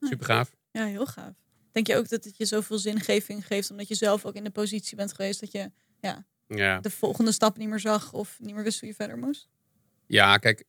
Super 0.00 0.26
gaaf. 0.26 0.54
Ja, 0.70 0.84
heel 0.84 1.06
gaaf. 1.06 1.34
Denk 1.72 1.86
je 1.86 1.96
ook 1.96 2.08
dat 2.08 2.24
het 2.24 2.36
je 2.36 2.44
zoveel 2.44 2.78
zingeving 2.78 3.46
geeft, 3.46 3.70
omdat 3.70 3.88
je 3.88 3.94
zelf 3.94 4.24
ook 4.24 4.34
in 4.34 4.44
de 4.44 4.50
positie 4.50 4.96
bent 4.96 5.12
geweest 5.12 5.40
dat 5.40 5.52
je 5.52 5.70
ja, 6.00 6.26
ja. 6.46 6.80
de 6.80 6.90
volgende 6.90 7.32
stap 7.32 7.56
niet 7.56 7.68
meer 7.68 7.80
zag 7.80 8.12
of 8.12 8.38
niet 8.40 8.54
meer 8.54 8.64
wist 8.64 8.80
hoe 8.80 8.88
je 8.88 8.94
verder 8.94 9.18
moest? 9.18 9.48
Ja, 10.06 10.36
kijk, 10.36 10.64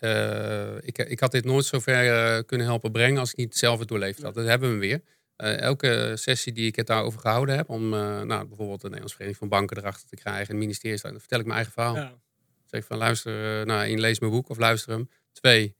uh, 0.00 0.76
ik, 0.80 0.98
ik 0.98 1.20
had 1.20 1.32
dit 1.32 1.44
nooit 1.44 1.64
zo 1.64 1.78
ver 1.78 2.36
uh, 2.36 2.42
kunnen 2.46 2.66
helpen 2.66 2.92
brengen 2.92 3.18
als 3.18 3.30
ik 3.30 3.36
niet 3.36 3.56
zelf 3.56 3.78
het 3.78 3.88
doorleefd 3.88 4.22
had. 4.22 4.34
Dat 4.34 4.46
hebben 4.46 4.72
we 4.72 4.78
weer. 4.78 5.02
Uh, 5.44 5.60
elke 5.60 6.12
sessie 6.14 6.52
die 6.52 6.66
ik 6.66 6.76
het 6.76 6.86
daarover 6.86 7.20
gehouden 7.20 7.56
heb, 7.56 7.68
om 7.68 7.94
uh, 7.94 8.22
nou, 8.22 8.46
bijvoorbeeld 8.46 8.80
de 8.80 8.86
Nederlandse 8.86 9.16
Vereniging 9.16 9.36
van 9.36 9.58
Banken 9.58 9.76
erachter 9.76 10.08
te 10.08 10.16
krijgen, 10.16 10.54
een 10.54 10.60
ministerie, 10.60 11.00
dan 11.00 11.18
vertel 11.18 11.38
ik 11.38 11.44
mijn 11.44 11.56
eigen 11.56 11.74
verhaal. 11.74 11.94
Ja. 11.94 12.12
Zeg 12.64 12.84
van 12.84 12.96
luister, 12.96 13.60
uh, 13.60 13.66
nou, 13.66 13.84
één, 13.84 14.00
lees 14.00 14.18
mijn 14.18 14.32
boek 14.32 14.48
of 14.48 14.58
luister 14.58 14.92
hem. 14.92 15.10
Twee, 15.32 15.76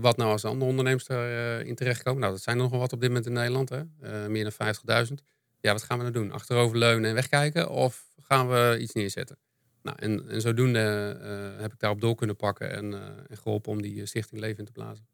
wat 0.00 0.16
nou 0.16 0.30
als 0.30 0.44
andere 0.44 0.70
ondernemers 0.70 1.08
erin 1.08 1.74
terechtkomen? 1.74 2.20
Nou, 2.20 2.32
dat 2.32 2.42
zijn 2.42 2.56
er 2.56 2.62
nogal 2.62 2.78
wat 2.78 2.92
op 2.92 3.00
dit 3.00 3.08
moment 3.08 3.26
in 3.26 3.32
Nederland, 3.32 3.68
hè? 3.68 3.82
meer 4.28 4.52
dan 4.56 4.74
50.000. 5.06 5.14
Ja, 5.60 5.72
wat 5.72 5.82
gaan 5.82 5.96
we 5.96 6.02
nou 6.02 6.14
doen? 6.14 6.32
Achterover 6.32 6.78
leunen 6.78 7.08
en 7.08 7.14
wegkijken 7.14 7.70
of 7.70 8.10
gaan 8.22 8.48
we 8.48 8.78
iets 8.80 8.92
neerzetten? 8.92 9.38
Nou, 9.82 9.96
en, 10.00 10.28
en 10.28 10.40
zodoende 10.40 10.78
heb 11.60 11.72
ik 11.72 11.78
daarop 11.78 12.00
door 12.00 12.14
kunnen 12.14 12.36
pakken 12.36 12.70
en, 12.70 12.92
en 13.28 13.36
geholpen 13.36 13.72
om 13.72 13.82
die 13.82 14.06
stichting 14.06 14.40
leven 14.40 14.58
in 14.58 14.64
te 14.64 14.72
blazen. 14.72 15.06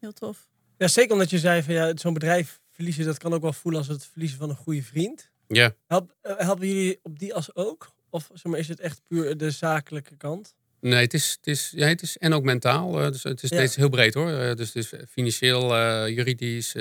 Heel 0.00 0.12
tof. 0.12 0.48
Ja, 0.76 0.88
zeker 0.88 1.12
omdat 1.12 1.30
je 1.30 1.38
zei 1.38 1.62
van 1.62 1.74
ja, 1.74 1.96
zo'n 1.96 2.14
bedrijf 2.14 2.60
verliezen, 2.74 3.04
dat 3.04 3.18
kan 3.18 3.34
ook 3.34 3.42
wel 3.42 3.52
voelen 3.52 3.80
als 3.80 3.88
het 3.88 4.06
verliezen 4.06 4.38
van 4.38 4.50
een 4.50 4.56
goede 4.56 4.82
vriend. 4.82 5.30
Ja. 5.48 5.74
Help, 5.86 6.14
uh, 6.22 6.32
helpen 6.36 6.66
jullie 6.66 6.98
op 7.02 7.18
die 7.18 7.34
as 7.34 7.54
ook? 7.54 7.94
Of 8.10 8.30
zeg 8.32 8.44
maar, 8.44 8.58
is 8.58 8.68
het 8.68 8.80
echt 8.80 9.02
puur 9.08 9.36
de 9.36 9.50
zakelijke 9.50 10.16
kant? 10.16 10.54
Nee, 10.80 11.02
het 11.02 11.14
is, 11.14 11.30
het 11.36 11.46
is, 11.46 11.72
ja, 11.76 11.86
het 11.86 12.02
is 12.02 12.16
en 12.18 12.32
ook 12.32 12.42
mentaal. 12.42 13.00
Uh, 13.00 13.10
dus 13.10 13.22
het 13.22 13.42
is 13.42 13.48
steeds 13.48 13.76
heel 13.76 13.88
breed 13.88 14.14
hoor. 14.14 14.30
Uh, 14.30 14.54
dus, 14.54 14.72
dus 14.72 14.92
financieel, 15.08 15.68
juridisch, 16.08 16.72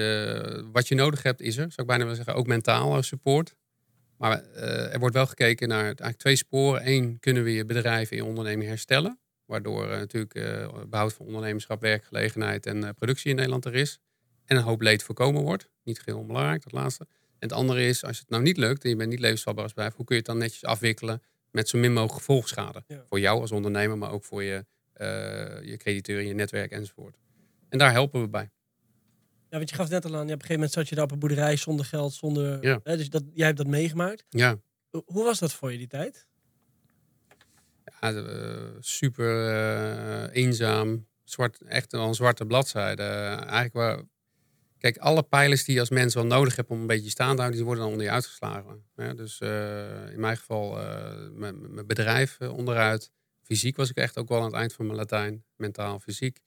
wat 0.72 0.88
je 0.88 0.96
nodig 0.96 1.24
hebt 1.24 1.42
is 1.42 1.58
er. 1.58 1.72
Zou 1.72 1.82
ik 1.82 1.88
bijna 1.88 2.02
willen 2.02 2.16
zeggen, 2.16 2.36
ook 2.36 2.48
mentaal 2.48 3.04
support. 3.04 3.56
Maar 4.18 4.44
er 4.54 5.00
wordt 5.00 5.16
wel 5.16 5.26
gekeken 5.26 5.68
naar 5.68 5.84
eigenlijk 5.84 6.18
twee 6.18 6.36
sporen. 6.36 6.88
Eén, 6.88 7.20
kunnen 7.20 7.44
we 7.44 7.54
je 7.54 7.66
bedrijf 7.66 8.12
en 8.12 8.18
je 8.18 8.26
onderneming 8.26 8.70
herstellen? 8.70 9.20
Waardoor 9.46 9.88
natuurlijk 9.88 10.34
behoud 10.90 11.14
van 11.14 11.26
ondernemerschap, 11.26 11.82
werkgelegenheid 11.82 12.66
en 12.66 12.96
productie 12.96 13.30
in 13.30 13.36
Nederland 13.36 13.66
er 13.66 13.76
is 13.76 14.00
en 14.54 14.60
een 14.60 14.68
hoop 14.68 14.82
leed 14.82 15.04
voorkomen 15.04 15.42
wordt. 15.42 15.70
Niet 15.84 16.02
heel 16.06 16.18
onbelangrijk, 16.18 16.64
dat 16.64 16.72
laatste. 16.72 17.04
En 17.10 17.50
het 17.50 17.52
andere 17.52 17.88
is, 17.88 18.04
als 18.04 18.20
het 18.20 18.30
nou 18.30 18.44
niet 18.44 18.58
lukt 18.58 18.84
en 18.84 18.90
je 18.90 18.96
bent 18.96 19.10
niet 19.10 19.20
levensvatbaar 19.20 19.64
als 19.64 19.74
bedrijf, 19.74 19.96
hoe 19.96 20.06
kun 20.06 20.16
je 20.16 20.22
het 20.22 20.30
dan 20.32 20.40
netjes 20.40 20.64
afwikkelen 20.64 21.22
met 21.52 21.70
zo 21.70 21.78
min 21.78 21.94
mogelijk 21.94 22.18
gevolgschade? 22.18 22.84
Voor 23.10 23.20
jou 23.20 23.42
als 23.42 23.52
ondernemer, 23.52 23.98
maar 23.98 24.12
ook 24.12 24.24
voor 24.24 24.44
je, 24.44 24.66
uh, 24.98 25.08
je 25.70 25.78
crediteuren, 25.78 26.28
je 26.28 26.34
netwerk 26.34 26.72
enzovoort. 26.72 27.18
En 27.70 27.78
daar 27.78 27.92
helpen 27.92 28.22
we 28.22 28.30
bij. 28.30 28.52
Ja, 29.50 29.58
want 29.58 29.70
je 29.70 29.76
gaf 29.76 29.90
net 29.90 30.06
al 30.06 30.16
aan, 30.16 30.18
ja, 30.18 30.24
op 30.24 30.30
een 30.30 30.34
gegeven 30.34 30.56
moment 30.56 30.72
zat 30.72 30.90
je 30.90 30.96
daar 30.96 31.04
op 31.04 31.12
een 31.12 31.20
boerderij 31.20 31.56
zonder 31.56 31.86
geld, 31.86 32.14
zonder. 32.14 32.64
Ja. 32.64 32.80
Hè, 32.84 32.98
dus 32.98 33.10
dat, 33.10 33.24
jij 33.34 33.46
hebt 33.46 33.58
dat 33.58 33.68
meegemaakt. 33.68 34.26
Ja. 34.30 34.60
Hoe 35.06 35.24
was 35.24 35.40
dat 35.40 35.54
voor 35.54 35.72
je 35.72 35.78
die 35.78 35.88
tijd? 35.88 36.28
Ja, 38.02 38.12
uh, 38.12 38.70
super 38.80 39.50
uh, 39.50 40.36
eenzaam. 40.36 41.08
Zwart, 41.24 41.62
echt 41.62 41.94
een 41.94 42.14
zwarte 42.14 42.46
bladzijde. 42.46 43.04
eigenlijk 43.04 43.74
waar, 43.74 44.02
Kijk, 44.84 44.98
alle 44.98 45.24
pijlers 45.24 45.64
die 45.64 45.74
je 45.74 45.80
als 45.80 45.90
mens 45.90 46.14
wel 46.14 46.26
nodig 46.26 46.56
hebt 46.56 46.70
om 46.70 46.80
een 46.80 46.88
beetje 46.88 47.10
staan 47.10 47.36
te 47.36 47.42
houden, 47.42 47.56
die 47.56 47.66
worden 47.66 47.84
dan 47.84 47.92
onder 47.92 48.06
je 48.06 48.12
uitgeslagen. 48.12 48.84
dus 49.16 49.40
uh, 49.44 50.12
in 50.12 50.20
mijn 50.20 50.38
geval 50.38 50.80
uh, 50.80 51.30
mijn 51.34 51.88
bedrijf 51.88 52.38
uh, 52.40 52.54
onderuit. 52.54 53.12
Fysiek 53.42 53.76
was 53.76 53.90
ik 53.90 53.96
echt 53.96 54.18
ook 54.18 54.30
wel 54.30 54.38
aan 54.38 54.46
het 54.46 54.54
eind 54.54 54.74
van 54.74 54.86
mijn 54.86 54.98
Latijn. 54.98 55.44
Mentaal, 55.56 56.00
fysiek. 56.00 56.40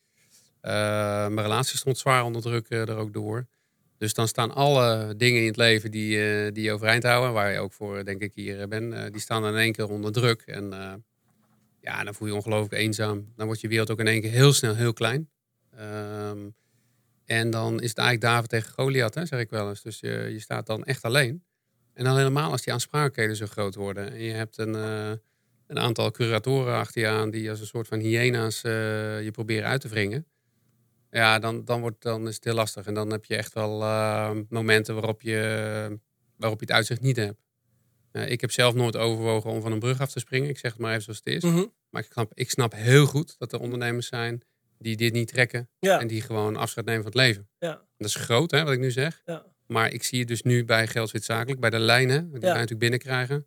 mijn 0.61 1.41
relatie 1.41 1.79
stond 1.79 1.99
zwaar 1.99 2.25
onder 2.25 2.43
druk 2.43 2.71
er 2.71 2.97
ook 2.97 3.13
door. 3.13 3.47
Dus 3.99 4.15
dan 4.15 4.29
staan 4.29 4.55
alle 4.55 5.15
dingen 5.17 5.41
in 5.41 5.47
het 5.47 5.57
leven 5.57 5.91
die, 5.91 6.53
die 6.53 6.65
je 6.65 6.73
overeind 6.73 7.03
houden, 7.03 7.33
waar 7.33 7.53
je 7.53 7.59
ook 7.59 7.73
voor 7.73 8.05
denk 8.05 8.21
ik 8.23 8.33
hier 8.35 8.69
ben, 8.69 9.13
die 9.13 9.21
staan 9.21 9.47
in 9.47 9.55
één 9.55 9.73
keer 9.73 9.89
onder 9.89 10.13
druk. 10.13 10.43
En 10.43 10.71
ja, 11.81 12.05
dan 12.05 12.15
voel 12.15 12.27
je 12.27 12.33
je 12.33 12.39
ongelooflijk 12.39 12.83
eenzaam. 12.83 13.33
Dan 13.37 13.47
wordt 13.47 13.61
je 13.61 13.69
wereld 13.69 13.91
ook 13.91 14.01
in 14.01 14.07
één 14.07 14.21
keer 14.21 14.31
heel 14.31 14.53
snel 14.53 14.75
heel 14.75 14.93
klein. 14.93 15.31
Ehm, 15.77 16.39
en 17.27 17.51
dan 17.51 17.81
is 17.81 17.89
het 17.89 17.99
eigenlijk 17.99 18.33
David 18.33 18.49
tegen 18.49 18.73
Goliath, 18.73 19.15
hè, 19.15 19.27
zeg 19.27 19.41
ik 19.41 19.51
wel 19.51 19.69
eens. 19.69 19.83
Dus 19.83 20.01
je, 20.01 20.29
je 20.33 20.41
staat 20.41 20.67
dan 20.67 20.85
echt 20.85 21.03
alleen. 21.03 21.45
En 21.95 22.05
dan 22.05 22.17
helemaal 22.17 22.51
als 22.51 22.63
die 22.63 22.73
aansprakelijkheden 22.73 23.37
zo 23.37 23.47
groot 23.47 23.75
worden. 23.75 24.13
En 24.13 24.23
je 24.23 24.33
hebt 24.33 24.59
een, 24.59 24.75
uh, 24.75 25.11
een 25.67 25.79
aantal 25.79 26.11
curatoren 26.11 26.75
achter 26.75 27.01
je 27.01 27.09
aan 27.09 27.31
die 27.31 27.51
als 27.51 27.61
een 27.61 27.67
soort 27.67 27.89
van 27.89 27.99
hyena's 27.99 28.65
uh, 28.65 28.73
je 29.23 29.31
proberen 29.31 29.69
uit 29.69 29.81
te 29.81 29.89
wringen. 29.89 30.27
Ja, 31.11 31.39
dan, 31.39 31.65
dan, 31.65 31.81
wordt, 31.81 32.03
dan 32.03 32.29
is 32.29 32.35
het 32.35 32.45
heel 32.45 32.55
lastig. 32.55 32.87
En 32.87 32.95
dan 32.95 33.11
heb 33.11 33.25
je 33.25 33.37
echt 33.37 33.53
wel 33.53 33.83
uh, 33.83 34.31
momenten 34.49 34.95
waarop 34.95 35.23
je, 35.23 35.99
waarop 36.37 36.61
je 36.61 36.67
het 36.67 36.75
uitzicht 36.75 37.01
niet 37.01 37.17
hebt. 37.17 37.41
ik 38.13 38.41
heb 38.41 38.51
zelf 38.51 38.75
nooit 38.75 38.97
overwogen 38.97 39.51
om 39.51 39.61
van 39.61 39.73
een 39.73 39.79
brug 39.79 40.01
af 40.01 40.11
te 40.11 40.19
springen. 40.19 40.49
Ik 40.49 40.59
zeg 40.59 40.73
het 40.73 40.81
maar 40.81 40.91
even 40.91 41.03
zoals 41.03 41.21
het 41.25 41.35
is. 41.35 41.43
Mm 41.43 41.55
-hmm. 41.55 41.73
Maar 41.91 42.03
ik 42.03 42.13
snap, 42.13 42.33
ik 42.35 42.51
snap 42.51 42.75
heel 42.75 43.07
goed 43.07 43.35
dat 43.39 43.53
er 43.53 43.61
ondernemers 43.61 44.07
zijn 44.07 44.43
die 44.79 44.97
dit 44.97 45.13
niet 45.13 45.29
trekken. 45.29 45.69
En 45.81 46.07
die 46.07 46.21
gewoon 46.21 46.57
afscheid 46.57 46.87
nemen 46.87 47.03
van 47.03 47.13
het 47.13 47.21
leven. 47.21 47.49
Ja. 47.59 47.83
Dat 47.99 48.09
is 48.09 48.15
groot, 48.15 48.51
hè, 48.51 48.65
wat 48.65 48.73
ik 48.73 48.81
nu 48.81 48.91
zeg. 48.91 49.23
Ja. 49.25 49.45
Maar 49.67 49.93
ik 49.93 50.03
zie 50.03 50.19
het 50.19 50.29
dus 50.29 50.43
nu 50.43 50.65
bij 50.65 50.87
Geldswit 50.87 51.25
Zakelijk, 51.25 51.61
bij 51.61 51.71
de 51.71 51.79
lijnen, 51.79 52.31
die 52.31 52.41
wij 52.41 52.53
natuurlijk 52.53 52.79
binnenkrijgen. 52.79 53.47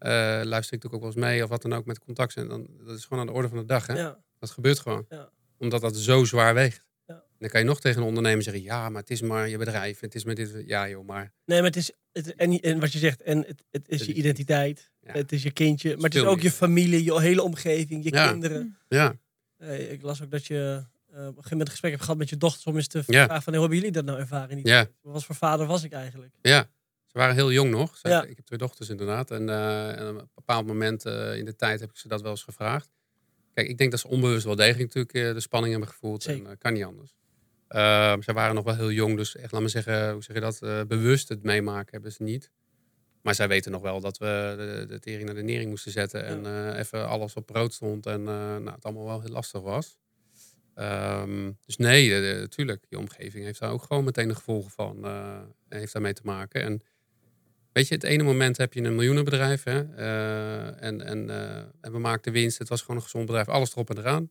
Uh, 0.00 0.10
luister 0.10 0.48
ik 0.56 0.82
natuurlijk 0.82 0.94
ook 0.94 1.00
wel 1.00 1.10
eens 1.10 1.20
mee 1.20 1.42
of 1.42 1.48
wat 1.48 1.62
dan 1.62 1.72
ook 1.72 1.86
met 1.86 1.98
contact. 1.98 2.36
En 2.36 2.48
dan, 2.48 2.66
dat 2.84 2.96
is 2.96 3.04
gewoon 3.04 3.20
aan 3.20 3.26
de 3.26 3.32
orde 3.32 3.48
van 3.48 3.58
de 3.58 3.64
dag. 3.64 3.86
Hè? 3.86 4.12
Dat 4.38 4.50
gebeurt 4.50 4.78
gewoon. 4.78 5.06
Ja. 5.08 5.30
Omdat 5.58 5.80
dat 5.80 5.96
zo 5.96 6.24
zwaar 6.24 6.54
weegt. 6.54 6.84
Ja. 7.06 7.24
Dan 7.38 7.48
kan 7.48 7.60
je 7.60 7.66
nog 7.66 7.80
tegen 7.80 8.00
een 8.00 8.08
ondernemer 8.08 8.42
zeggen: 8.42 8.62
ja, 8.62 8.88
maar 8.88 9.00
het 9.00 9.10
is 9.10 9.20
maar 9.20 9.48
je 9.48 9.58
bedrijf. 9.58 10.00
Het 10.00 10.14
is 10.14 10.24
met 10.24 10.36
dit. 10.36 10.62
Ja, 10.66 10.88
joh, 10.88 11.06
maar. 11.06 11.32
Nee, 11.44 11.58
maar 11.58 11.66
het 11.66 11.76
is. 11.76 11.92
Het, 12.12 12.34
en, 12.34 12.60
en 12.60 12.80
wat 12.80 12.92
je 12.92 12.98
zegt, 12.98 13.22
en 13.22 13.38
het, 13.38 13.62
het 13.70 13.88
is 13.88 14.04
je 14.04 14.12
identiteit. 14.12 14.90
Het 15.04 15.32
is 15.32 15.42
je 15.42 15.50
kindje. 15.50 15.94
Maar 15.94 16.04
het 16.04 16.14
is 16.14 16.22
ook 16.22 16.40
je 16.40 16.50
familie, 16.50 17.04
je 17.04 17.20
hele 17.20 17.42
omgeving, 17.42 18.04
je 18.04 18.10
kinderen. 18.10 18.78
Ja. 18.88 19.16
Hey, 19.56 19.78
ik 19.78 20.02
las 20.02 20.22
ook 20.22 20.30
dat 20.30 20.46
je 20.46 20.54
uh, 20.54 21.16
op 21.16 21.18
een 21.18 21.26
gegeven 21.26 21.50
moment 21.50 21.60
een 21.60 21.70
gesprek 21.70 21.90
heb 21.90 22.00
gehad 22.00 22.16
met 22.16 22.28
je 22.28 22.36
dochter 22.36 22.68
om 22.68 22.76
eens 22.76 22.86
te 22.86 23.04
vragen 23.04 23.42
van 23.42 23.52
hoe 23.52 23.60
hebben 23.62 23.78
jullie 23.78 23.92
dat 23.92 24.04
nou 24.04 24.18
ervaren? 24.18 24.56
Niet? 24.56 24.66
Ja. 24.66 24.86
Wat 25.00 25.24
voor 25.24 25.34
vader 25.34 25.66
was 25.66 25.84
ik 25.84 25.92
eigenlijk? 25.92 26.32
Ja, 26.42 26.68
ze 27.06 27.18
waren 27.18 27.34
heel 27.34 27.52
jong 27.52 27.70
nog. 27.70 27.98
ja. 28.02 28.24
Ik 28.24 28.36
heb 28.36 28.44
twee 28.44 28.58
dochters 28.58 28.88
inderdaad. 28.88 29.30
En, 29.30 29.48
uh, 29.48 29.98
en 29.98 30.08
op 30.08 30.20
een 30.20 30.28
bepaald 30.34 30.66
moment 30.66 31.06
uh, 31.06 31.36
in 31.36 31.44
de 31.44 31.56
tijd 31.56 31.80
heb 31.80 31.90
ik 31.90 31.96
ze 31.96 32.08
dat 32.08 32.22
wel 32.22 32.30
eens 32.30 32.42
gevraagd. 32.42 32.90
Kijk, 33.54 33.68
ik 33.68 33.78
denk 33.78 33.90
dat 33.90 34.00
ze 34.00 34.08
onbewust 34.08 34.44
wel 34.44 34.56
degelijk 34.56 34.94
natuurlijk 34.94 35.34
de 35.34 35.40
spanning 35.40 35.72
hebben 35.72 35.90
gevoeld. 35.90 36.22
Zeker. 36.22 36.50
En 36.50 36.58
kan 36.58 36.72
niet 36.72 36.84
anders. 36.84 37.14
Ehm, 37.68 38.22
ze 38.22 38.32
waren 38.32 38.54
nog 38.54 38.64
wel 38.64 38.74
heel 38.74 38.90
jong, 38.90 39.16
dus 39.16 39.36
echt, 39.36 39.52
laat 39.52 39.62
me 39.62 39.68
zeggen, 39.68 40.12
hoe 40.12 40.22
zeg 40.22 40.36
je 40.36 40.42
dat? 40.42 40.88
bewust 40.88 41.28
het 41.28 41.42
meemaken 41.42 41.92
hebben 41.92 42.12
ze 42.12 42.22
niet. 42.22 42.50
Maar 43.26 43.34
zij 43.34 43.48
weten 43.48 43.72
nog 43.72 43.82
wel 43.82 44.00
dat 44.00 44.18
we 44.18 44.54
de, 44.56 44.86
de 44.88 44.98
tering 44.98 45.24
naar 45.24 45.34
de 45.34 45.42
nering 45.42 45.68
moesten 45.70 45.92
zetten. 45.92 46.24
En 46.24 46.74
even 46.76 47.08
alles 47.08 47.34
op 47.34 47.46
brood 47.46 47.74
stond. 47.74 48.06
En 48.06 48.22
nou, 48.22 48.70
het 48.70 48.84
allemaal 48.84 49.04
wel 49.04 49.20
heel 49.20 49.30
lastig 49.30 49.60
was. 49.60 49.98
Um, 50.74 51.58
dus 51.64 51.76
nee, 51.76 52.20
natuurlijk. 52.40 52.84
Je 52.88 52.98
omgeving 52.98 53.44
heeft 53.44 53.60
daar 53.60 53.70
ook 53.70 53.82
gewoon 53.82 54.04
meteen 54.04 54.28
de 54.28 54.34
gevolgen 54.34 54.70
van. 54.70 54.98
Uh, 55.04 55.38
heeft 55.68 55.92
daarmee 55.92 56.12
te 56.12 56.20
maken. 56.24 56.62
En 56.62 56.82
weet 57.72 57.88
je, 57.88 57.94
het 57.94 58.04
ene 58.04 58.22
moment 58.22 58.56
heb 58.56 58.72
je 58.72 58.82
een 58.82 58.94
miljoenenbedrijf. 58.94 59.62
Hè, 59.62 59.80
en, 60.74 61.00
en, 61.00 61.30
en 61.80 61.92
we 61.92 61.98
maakten 61.98 62.32
winst. 62.32 62.58
Het 62.58 62.68
was 62.68 62.80
gewoon 62.80 62.96
een 62.96 63.02
gezond 63.02 63.26
bedrijf. 63.26 63.48
Alles 63.48 63.72
erop 63.72 63.90
en 63.90 63.98
eraan. 63.98 64.30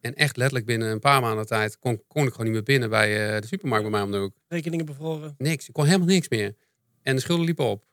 En 0.00 0.14
echt 0.14 0.36
letterlijk 0.36 0.66
binnen 0.66 0.90
een 0.90 1.00
paar 1.00 1.20
maanden 1.20 1.46
tijd 1.46 1.78
kon, 1.78 2.02
kon 2.06 2.26
ik 2.26 2.30
gewoon 2.30 2.46
niet 2.46 2.54
meer 2.54 2.62
binnen 2.62 2.90
bij 2.90 3.40
de 3.40 3.46
supermarkt 3.46 3.84
bij 3.84 3.92
mij 3.92 4.02
om 4.02 4.10
de 4.10 4.18
hoek. 4.18 4.36
Rekeningen 4.48 4.86
bevroren? 4.86 5.34
Niks. 5.38 5.68
Ik 5.68 5.74
kon 5.74 5.84
helemaal 5.84 6.06
niks 6.06 6.28
meer. 6.28 6.54
En 7.02 7.14
de 7.14 7.20
schulden 7.20 7.44
liepen 7.44 7.64
op. 7.64 7.84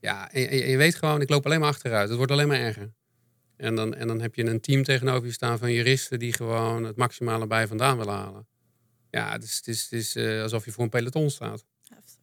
Ja, 0.00 0.32
en, 0.32 0.48
en 0.48 0.68
je 0.68 0.76
weet 0.76 0.94
gewoon, 0.94 1.20
ik 1.20 1.28
loop 1.28 1.44
alleen 1.44 1.60
maar 1.60 1.68
achteruit. 1.68 2.08
Het 2.08 2.16
wordt 2.16 2.32
alleen 2.32 2.48
maar 2.48 2.60
erger. 2.60 2.92
En 3.56 3.74
dan, 3.74 3.94
en 3.94 4.06
dan 4.06 4.20
heb 4.20 4.34
je 4.34 4.46
een 4.46 4.60
team 4.60 4.82
tegenover 4.82 5.26
je 5.26 5.32
staan 5.32 5.58
van 5.58 5.72
juristen 5.72 6.18
die 6.18 6.32
gewoon 6.32 6.84
het 6.84 6.96
maximale 6.96 7.46
bij 7.46 7.66
vandaan 7.66 7.98
willen 7.98 8.14
halen. 8.14 8.48
Ja, 9.10 9.32
het 9.32 9.42
is, 9.42 9.56
het 9.56 9.66
is, 9.66 9.82
het 9.82 9.92
is 9.92 10.16
uh, 10.16 10.42
alsof 10.42 10.64
je 10.64 10.72
voor 10.72 10.84
een 10.84 10.90
peloton 10.90 11.30
staat. 11.30 11.64
Heftig. 11.88 12.16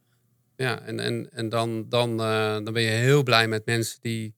Ja, 0.55 0.81
en, 0.81 0.99
en, 0.99 1.31
en 1.31 1.49
dan, 1.49 1.89
dan, 1.89 2.11
uh, 2.11 2.53
dan 2.53 2.73
ben 2.73 2.81
je 2.81 2.89
heel 2.89 3.23
blij 3.23 3.47
met 3.47 3.65
mensen 3.65 4.01
die 4.01 4.35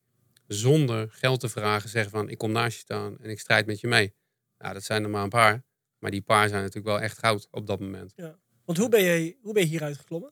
zonder 0.48 1.08
geld 1.12 1.40
te 1.40 1.50
vragen 1.50 1.90
zeggen 1.90 2.12
van 2.12 2.30
ik 2.30 2.38
kom 2.38 2.52
naast 2.52 2.76
je 2.76 2.80
staan 2.80 3.18
en 3.20 3.30
ik 3.30 3.40
strijd 3.40 3.66
met 3.66 3.80
je 3.80 3.88
mee. 3.88 4.14
Ja, 4.58 4.74
dat 4.74 4.84
zijn 4.84 5.04
er 5.04 5.10
maar 5.10 5.24
een 5.24 5.30
paar. 5.30 5.64
Maar 6.00 6.12
die 6.12 6.22
paar 6.22 6.50
zijn 6.50 6.62
natuurlijk 6.62 6.88
wel 6.88 7.02
echt 7.02 7.18
goud 7.18 7.48
op 7.52 7.68
dat 7.68 7.80
moment. 7.80 8.14
Want 8.66 8.78
hoe 8.78 8.90
ben 8.90 9.04
je, 9.04 9.38
hoe 9.42 9.54
ben 9.54 9.64
je 9.64 9.70
hieruit 9.70 9.98
geklommen? 9.98 10.32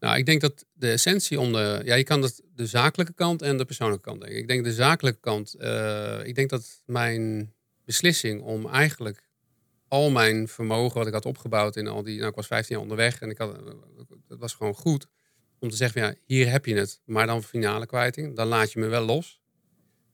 Nou, 0.00 0.18
ik 0.18 0.26
denk 0.26 0.40
dat 0.40 0.66
de 0.72 0.90
essentie 0.90 1.40
om 1.40 1.52
de. 1.52 1.80
Ja, 1.84 1.94
je 1.94 2.04
kan 2.04 2.20
dat 2.20 2.42
de 2.54 2.66
zakelijke 2.66 3.12
kant 3.12 3.42
en 3.42 3.56
de 3.56 3.64
persoonlijke 3.64 4.04
kant 4.04 4.20
denken. 4.20 4.38
Ik 4.38 4.48
denk 4.48 4.64
de 4.64 4.72
zakelijke 4.72 5.20
kant. 5.20 5.54
eh, 5.54 6.20
ik 6.24 6.34
denk 6.34 6.50
dat 6.50 6.82
mijn 6.86 7.52
beslissing 7.84 8.42
om 8.42 8.68
eigenlijk 8.68 9.28
al 9.88 10.10
mijn 10.10 10.48
vermogen 10.48 10.98
wat 10.98 11.06
ik 11.06 11.12
had 11.12 11.24
opgebouwd 11.26 11.76
in 11.76 11.86
al 11.86 12.02
die. 12.02 12.16
Nou, 12.16 12.28
ik 12.28 12.34
was 12.36 12.46
15 12.46 12.74
jaar 12.74 12.84
onderweg 12.84 13.20
en 13.20 13.30
ik 13.30 13.38
had. 13.38 13.56
Het 14.28 14.38
was 14.38 14.54
gewoon 14.54 14.74
goed 14.74 15.06
om 15.58 15.70
te 15.70 15.76
zeggen: 15.76 16.00
van, 16.00 16.10
ja, 16.10 16.16
hier 16.26 16.50
heb 16.50 16.66
je 16.66 16.74
het. 16.76 17.00
Maar 17.04 17.26
dan 17.26 17.42
finale 17.42 17.86
kwijting. 17.86 18.36
Dan 18.36 18.46
laat 18.46 18.72
je 18.72 18.78
me 18.78 18.86
wel 18.86 19.04
los. 19.04 19.40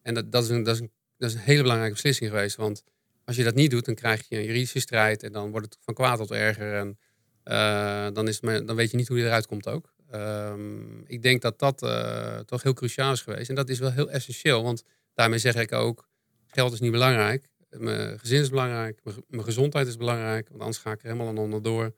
En 0.03 0.15
dat, 0.15 0.33
dat, 0.33 0.43
is 0.43 0.49
een, 0.49 0.63
dat, 0.63 0.75
is 0.75 0.81
een, 0.81 0.93
dat 1.19 1.29
is 1.31 1.35
een 1.35 1.43
hele 1.43 1.63
belangrijke 1.63 1.95
beslissing 1.95 2.31
geweest. 2.31 2.57
Want 2.57 2.85
als 3.25 3.37
je 3.37 3.45
dat 3.45 3.55
niet 3.55 3.71
doet, 3.71 3.85
dan 3.85 3.95
krijg 3.95 4.29
je 4.29 4.37
een 4.37 4.45
juridische 4.45 4.81
strijd. 4.81 5.23
En 5.23 5.33
dan 5.33 5.51
wordt 5.51 5.67
het 5.67 5.79
van 5.81 5.95
kwaad 5.95 6.19
tot 6.19 6.31
erger. 6.31 6.75
En 6.75 6.99
eh, 7.45 8.07
dan, 8.13 8.29
is 8.29 8.41
dan 8.41 8.75
weet 8.75 8.91
je 8.91 8.97
niet 8.97 9.09
hoe 9.09 9.19
je 9.19 9.25
eruit 9.25 9.47
komt 9.47 9.69
ook. 9.69 9.95
Ehm, 10.11 11.01
ik 11.07 11.23
denk 11.23 11.43
dat 11.43 11.59
dat 11.59 11.83
eh, 11.83 12.39
toch 12.39 12.63
heel 12.63 12.73
cruciaal 12.73 13.13
is 13.13 13.23
geweest. 13.23 13.49
En 13.49 13.55
dat 13.55 13.69
is 13.69 13.79
wel 13.79 13.93
heel 13.93 14.11
essentieel. 14.11 14.63
Want 14.63 14.85
daarmee 15.15 15.39
zeg 15.39 15.55
ik 15.55 15.73
ook, 15.73 16.09
geld 16.47 16.73
is 16.73 16.81
niet 16.81 16.91
belangrijk. 16.91 17.49
Mijn 17.71 18.19
gezin 18.19 18.41
is 18.41 18.51
belangrijk. 18.51 19.01
Mijn, 19.29 19.45
gezondheid 19.45 19.87
is 19.87 19.97
belangrijk. 19.97 20.49
Want 20.49 20.61
anders 20.61 20.79
ga 20.79 20.93
ik 20.93 21.01
er 21.01 21.07
helemaal 21.07 21.29
aan 21.29 21.39
onderdoor. 21.39 21.95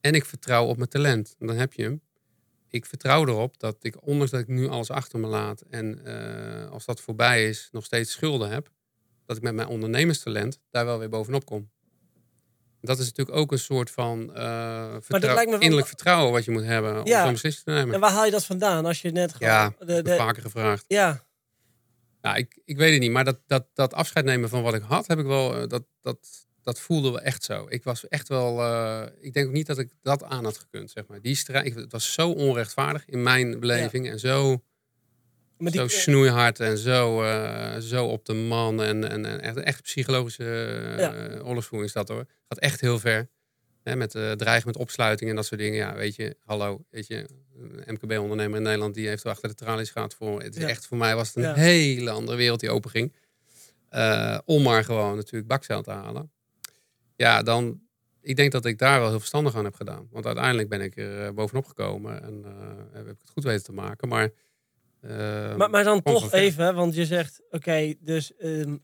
En 0.00 0.14
ik 0.14 0.24
vertrouw 0.24 0.66
op 0.66 0.76
mijn 0.76 0.88
talent. 0.88 1.34
En 1.38 1.46
dan 1.46 1.56
heb 1.56 1.72
je 1.72 1.82
hem. 1.82 2.02
Ik 2.68 2.86
vertrouw 2.86 3.26
erop 3.26 3.58
dat 3.58 3.76
ik, 3.80 4.06
ondanks 4.06 4.30
dat 4.30 4.40
ik 4.40 4.48
nu 4.48 4.68
alles 4.68 4.90
achter 4.90 5.18
me 5.18 5.26
laat. 5.26 5.60
En 5.60 6.04
eh, 6.04 6.70
als 6.70 6.84
dat 6.84 7.00
voorbij 7.00 7.48
is, 7.48 7.68
nog 7.72 7.84
steeds 7.84 8.12
schulden 8.12 8.50
heb. 8.50 8.70
Dat 9.26 9.36
ik 9.36 9.42
met 9.42 9.54
mijn 9.54 9.68
ondernemerstalent 9.68 10.58
daar 10.70 10.84
wel 10.84 10.98
weer 10.98 11.08
bovenop 11.08 11.44
kom. 11.44 11.70
Dat 12.82 12.98
is 12.98 13.04
natuurlijk 13.06 13.36
ook 13.38 13.52
een 13.52 13.58
soort 13.58 13.90
van 13.90 14.30
vertrouw- 15.00 15.34
wel- 15.34 15.58
innerlijk 15.60 15.86
vertrouwen 15.86 16.32
wat 16.32 16.44
je 16.44 16.50
moet 16.50 16.64
hebben 16.64 17.00
om 17.00 17.06
Ja. 17.06 17.22
zo'n 17.22 17.32
beslissing 17.32 17.64
te 17.64 17.70
nemen. 17.72 17.94
En 17.94 18.00
waar 18.00 18.10
haal 18.10 18.24
je 18.24 18.30
dat 18.30 18.44
vandaan? 18.44 18.84
Als 18.86 19.02
je 19.02 19.10
net 19.10 19.32
gewoon... 19.32 19.48
Ja, 19.52 19.74
de, 19.78 20.02
de, 20.02 20.16
vaker 20.16 20.42
gevraagd. 20.42 20.84
ja. 20.88 21.24
Nou, 22.22 22.36
ik, 22.36 22.60
ik 22.64 22.76
weet 22.76 22.92
het 22.92 23.00
niet, 23.00 23.10
maar 23.10 23.24
dat, 23.24 23.38
dat, 23.46 23.66
dat 23.74 23.94
afscheid 23.94 24.24
nemen 24.24 24.48
van 24.48 24.62
wat 24.62 24.74
ik 24.74 24.82
had, 24.82 25.06
heb 25.06 25.18
ik 25.18 25.26
wel, 25.26 25.56
eh, 25.56 25.68
dat, 25.68 25.82
dat, 26.02 26.18
dat 26.62 26.80
voelde 26.80 27.10
wel 27.10 27.20
echt 27.20 27.42
zo. 27.44 27.66
Ik 27.68 27.84
was 27.84 28.08
echt 28.08 28.28
wel, 28.28 28.60
eh, 28.62 29.02
ik 29.20 29.32
denk 29.32 29.46
ook 29.46 29.52
niet 29.52 29.66
dat 29.66 29.78
ik 29.78 29.90
dat 30.02 30.22
aan 30.24 30.44
had 30.44 30.58
gekund, 30.58 30.90
zeg 30.90 31.06
maar. 31.06 31.20
Die 31.20 31.34
strijd, 31.34 31.74
het 31.74 31.92
was 31.92 32.12
zo 32.12 32.30
onrechtvaardig 32.30 33.04
in 33.06 33.22
mijn 33.22 33.60
beleving 33.60 34.10
en 34.10 34.18
zo, 34.18 34.62
Maar 35.62 35.72
die, 35.72 35.80
zo 35.80 35.88
snoeihard 35.88 36.60
en 36.60 36.78
zo, 36.78 37.22
eh, 37.22 37.76
zo 37.78 38.06
op 38.06 38.24
de 38.24 38.34
man 38.34 38.82
en, 38.82 39.08
en, 39.10 39.24
en 39.26 39.40
echt, 39.40 39.56
echt 39.56 39.82
psychologische 39.82 40.44
eh, 40.44 40.98
Ja. 40.98 41.38
oorlogsvoering 41.42 41.88
is 41.88 41.94
dat 41.94 42.08
hoor. 42.08 42.24
Gaat 42.48 42.58
echt 42.58 42.80
heel 42.80 42.98
ver. 42.98 43.28
Hè, 43.82 43.96
met 43.96 44.14
eh 44.14 44.30
dreigen 44.32 44.66
met 44.66 44.76
opsluiting 44.76 45.30
en 45.30 45.36
dat 45.36 45.46
soort 45.46 45.60
dingen. 45.60 45.76
Ja, 45.76 45.94
weet 45.94 46.14
je, 46.16 46.36
hallo, 46.44 46.84
weet 46.90 47.06
je, 47.06 47.28
een 47.56 47.94
MKB-ondernemer 47.94 48.56
in 48.56 48.62
Nederland 48.62 48.94
die 48.94 49.08
heeft 49.08 49.24
er 49.24 49.30
achter 49.30 49.48
de 49.48 49.54
tralies 49.54 49.90
gehad 49.90 50.14
voor. 50.14 50.42
Het 50.42 50.56
is 50.56 50.62
Ja. 50.62 50.68
echt 50.68 50.86
voor 50.86 50.96
mij 50.96 51.14
was 51.14 51.26
het 51.26 51.36
een 51.36 51.42
Ja. 51.42 51.54
hele 51.54 52.10
andere 52.10 52.36
wereld 52.36 52.60
die 52.60 52.70
open 52.70 52.90
ging. 52.90 53.12
Eh, 53.88 54.38
om 54.44 54.62
maar 54.62 54.84
gewoon 54.84 55.16
natuurlijk 55.16 55.46
bakzeil 55.46 55.82
te 55.82 55.90
halen. 55.90 56.30
Ja, 57.16 57.42
dan. 57.42 57.80
Ik 58.20 58.36
denk 58.36 58.52
dat 58.52 58.64
ik 58.64 58.78
daar 58.78 59.00
wel 59.00 59.08
heel 59.08 59.18
verstandig 59.18 59.56
aan 59.56 59.64
heb 59.64 59.74
gedaan. 59.74 60.08
Want 60.10 60.26
uiteindelijk 60.26 60.68
ben 60.68 60.80
ik 60.80 60.96
er 60.96 61.26
eh, 61.26 61.32
bovenop 61.32 61.66
gekomen 61.66 62.22
en 62.22 62.44
eh, 62.44 62.52
heb 62.92 63.02
ik 63.08 63.16
het 63.20 63.30
goed 63.32 63.44
weten 63.44 63.64
te 63.64 63.72
maken. 63.72 64.08
Maar, 64.08 64.30
eh, 65.02 65.56
maar, 65.56 65.70
maar 65.70 65.84
dan 65.84 66.02
toch 66.02 66.32
even, 66.32 66.64
hè, 66.64 66.72
want 66.72 66.94
je 66.94 67.06
zegt, 67.06 67.42
oké, 67.50 67.94
dus 68.00 68.36
ehm, 68.36 68.76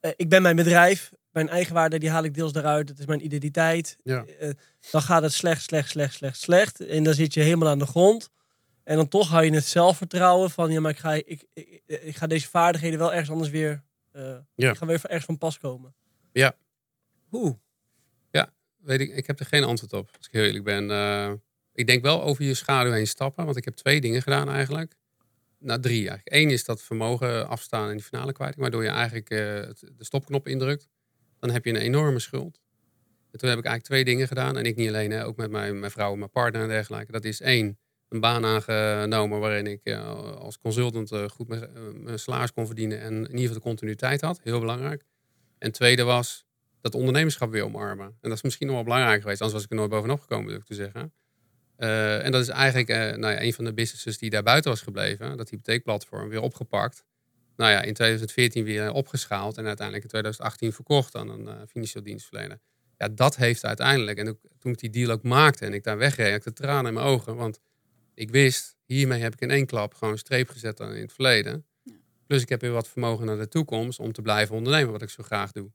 eh, 0.00 0.10
ik 0.16 0.28
ben 0.28 0.42
mijn 0.42 0.56
bedrijf, 0.56 1.12
mijn 1.30 1.48
eigenwaarde, 1.48 1.98
die 1.98 2.10
haal 2.10 2.24
ik 2.24 2.34
deels 2.34 2.52
daaruit. 2.52 2.88
Het 2.88 2.98
is 2.98 3.06
mijn 3.06 3.24
identiteit. 3.24 3.96
Ja. 4.02 4.24
Eh, 4.24 4.50
dan 4.90 5.02
gaat 5.02 5.22
het 5.22 5.32
slecht, 5.32 5.62
slecht, 5.62 5.88
slecht, 5.90 6.14
slecht, 6.14 6.40
slecht. 6.40 6.80
En 6.80 7.02
dan 7.02 7.14
zit 7.14 7.34
je 7.34 7.40
helemaal 7.40 7.68
aan 7.68 7.78
de 7.78 7.86
grond. 7.86 8.30
En 8.84 8.96
dan 8.96 9.08
toch 9.08 9.28
hou 9.28 9.44
je 9.44 9.50
het 9.50 9.64
zelfvertrouwen 9.64 10.50
van, 10.50 10.70
ja, 10.70 10.80
maar 10.80 10.90
ik 10.90 10.98
ga, 10.98 11.12
ik, 11.12 11.44
ik, 11.54 11.82
ik 11.86 12.16
ga 12.16 12.26
deze 12.26 12.48
vaardigheden 12.48 12.98
wel 12.98 13.12
ergens 13.12 13.30
anders 13.30 13.50
weer, 13.50 13.82
eh 14.12 14.36
Ja. 14.54 14.70
ik 14.70 14.76
ga 14.76 14.86
weer 14.86 15.00
ergens 15.02 15.24
van 15.24 15.38
pas 15.38 15.58
komen. 15.58 15.94
Ja. 16.32 16.56
Hoe? 17.28 17.58
weet 18.78 19.00
ik, 19.00 19.16
ik 19.16 19.26
heb 19.26 19.40
er 19.40 19.46
geen 19.46 19.64
antwoord 19.64 19.92
op, 19.92 20.10
als 20.16 20.26
ik 20.26 20.32
heel 20.32 20.44
eerlijk 20.44 20.64
ben. 20.64 20.90
Ik 21.72 21.86
denk 21.86 22.02
wel 22.02 22.22
over 22.22 22.44
je 22.44 22.54
schaduw 22.54 22.92
heen 22.92 23.06
stappen, 23.06 23.44
want 23.44 23.56
ik 23.56 23.64
heb 23.64 23.74
twee 23.74 24.00
dingen 24.00 24.22
gedaan 24.22 24.48
eigenlijk. 24.50 24.94
Nou, 25.58 25.80
drie 25.80 26.08
eigenlijk. 26.08 26.34
Eén 26.34 26.50
is 26.50 26.64
dat 26.64 26.82
vermogen 26.82 27.48
afstaan 27.48 27.88
in 27.88 27.96
die 27.96 28.04
finale 28.04 28.32
kwijting, 28.32 28.60
waardoor 28.60 28.82
je 28.82 28.88
eigenlijk 28.88 29.30
eh, 29.30 29.38
de 29.96 30.04
stopknop 30.04 30.48
indrukt. 30.48 30.88
Dan 31.38 31.50
heb 31.50 31.64
je 31.64 31.70
een 31.70 31.76
enorme 31.76 32.18
schuld. 32.18 32.60
En 33.30 33.38
toen 33.38 33.48
heb 33.48 33.58
ik 33.58 33.64
eigenlijk 33.64 33.84
twee 33.84 34.04
dingen 34.04 34.28
gedaan. 34.28 34.56
En 34.56 34.64
ik 34.64 34.76
niet 34.76 34.88
alleen, 34.88 35.22
ook 35.22 35.36
met 35.36 35.50
mijn, 35.50 35.78
mijn 35.78 35.92
vrouw, 35.92 36.14
mijn 36.14 36.30
partner 36.30 36.62
en 36.62 36.68
dergelijke. 36.68 37.12
Dat 37.12 37.24
is 37.24 37.40
één, 37.40 37.78
een 38.08 38.20
baan 38.20 38.44
aangenomen 38.44 39.40
waarin 39.40 39.66
ik 39.66 39.80
eh, 39.82 40.36
als 40.36 40.58
consultant 40.58 41.12
eh, 41.12 41.28
goed 41.28 41.48
mijn, 41.48 41.68
mijn 42.02 42.18
salaris 42.18 42.52
kon 42.52 42.66
verdienen. 42.66 43.00
En 43.00 43.12
in 43.12 43.20
ieder 43.20 43.38
geval 43.38 43.54
de 43.54 43.60
continuïteit 43.60 44.20
had. 44.20 44.40
Heel 44.42 44.60
belangrijk. 44.60 45.04
En 45.58 45.72
tweede 45.72 46.02
was 46.02 46.46
dat 46.80 46.94
ondernemerschap 46.94 47.50
weer 47.50 47.64
omarmen. 47.64 48.06
En 48.06 48.28
dat 48.28 48.32
is 48.32 48.42
misschien 48.42 48.66
nog 48.66 48.76
wel 48.76 48.84
belangrijk 48.84 49.20
geweest. 49.20 49.40
Anders 49.40 49.58
was 49.58 49.64
ik 49.64 49.70
er 49.70 49.76
nooit 49.76 49.90
bovenop 49.90 50.20
gekomen, 50.20 50.48
durf 50.48 50.60
ik 50.60 50.66
te 50.66 50.74
zeggen. 50.74 51.12
Eh, 51.78 52.24
en 52.24 52.32
dat 52.32 52.42
is 52.42 52.48
eigenlijk 52.48 52.88
eh, 52.88 52.98
nou 52.98 53.32
ja, 53.32 53.42
een 53.42 53.52
van 53.52 53.64
de 53.64 53.74
businesses 53.74 54.18
die 54.18 54.30
daar 54.30 54.42
buiten 54.42 54.70
was 54.70 54.80
gebleven. 54.80 55.36
Dat 55.36 55.50
hypotheekplatform 55.50 56.28
weer 56.28 56.40
opgepakt. 56.40 57.04
Nou 57.56 57.70
ja, 57.70 57.82
in 57.82 57.94
2014 57.94 58.64
weer 58.64 58.92
opgeschaald. 58.92 59.58
En 59.58 59.66
uiteindelijk 59.66 60.04
in 60.04 60.10
2018 60.10 60.72
verkocht 60.72 61.14
aan 61.14 61.28
een 61.28 61.48
eh, 61.48 61.54
financieel 61.68 62.04
dienstverlener. 62.04 62.60
Ja, 62.96 63.08
dat 63.08 63.36
heeft 63.36 63.64
uiteindelijk. 63.64 64.18
En 64.18 64.28
ook, 64.28 64.38
toen 64.58 64.72
ik 64.72 64.78
die 64.78 64.90
deal 64.90 65.10
ook 65.10 65.22
maakte 65.22 65.64
en 65.64 65.72
ik 65.72 65.84
daar 65.84 65.98
wegreed, 65.98 66.26
had 66.26 66.36
ik 66.36 66.44
de 66.44 66.52
tranen 66.52 66.86
in 66.86 66.94
mijn 66.94 67.06
ogen. 67.06 67.36
Want 67.36 67.60
ik 68.14 68.30
wist, 68.30 68.76
hiermee 68.84 69.20
heb 69.20 69.32
ik 69.32 69.40
in 69.40 69.50
één 69.50 69.66
klap 69.66 69.94
gewoon 69.94 70.12
een 70.12 70.18
streep 70.18 70.48
gezet 70.48 70.80
aan 70.80 70.94
in 70.94 71.02
het 71.02 71.12
verleden. 71.12 71.66
Plus 72.26 72.42
ik 72.42 72.48
heb 72.48 72.60
weer 72.60 72.72
wat 72.72 72.88
vermogen 72.88 73.26
naar 73.26 73.38
de 73.38 73.48
toekomst 73.48 73.98
om 73.98 74.12
te 74.12 74.22
blijven 74.22 74.56
ondernemen, 74.56 74.92
wat 74.92 75.02
ik 75.02 75.10
zo 75.10 75.22
graag 75.22 75.52
doe. 75.52 75.70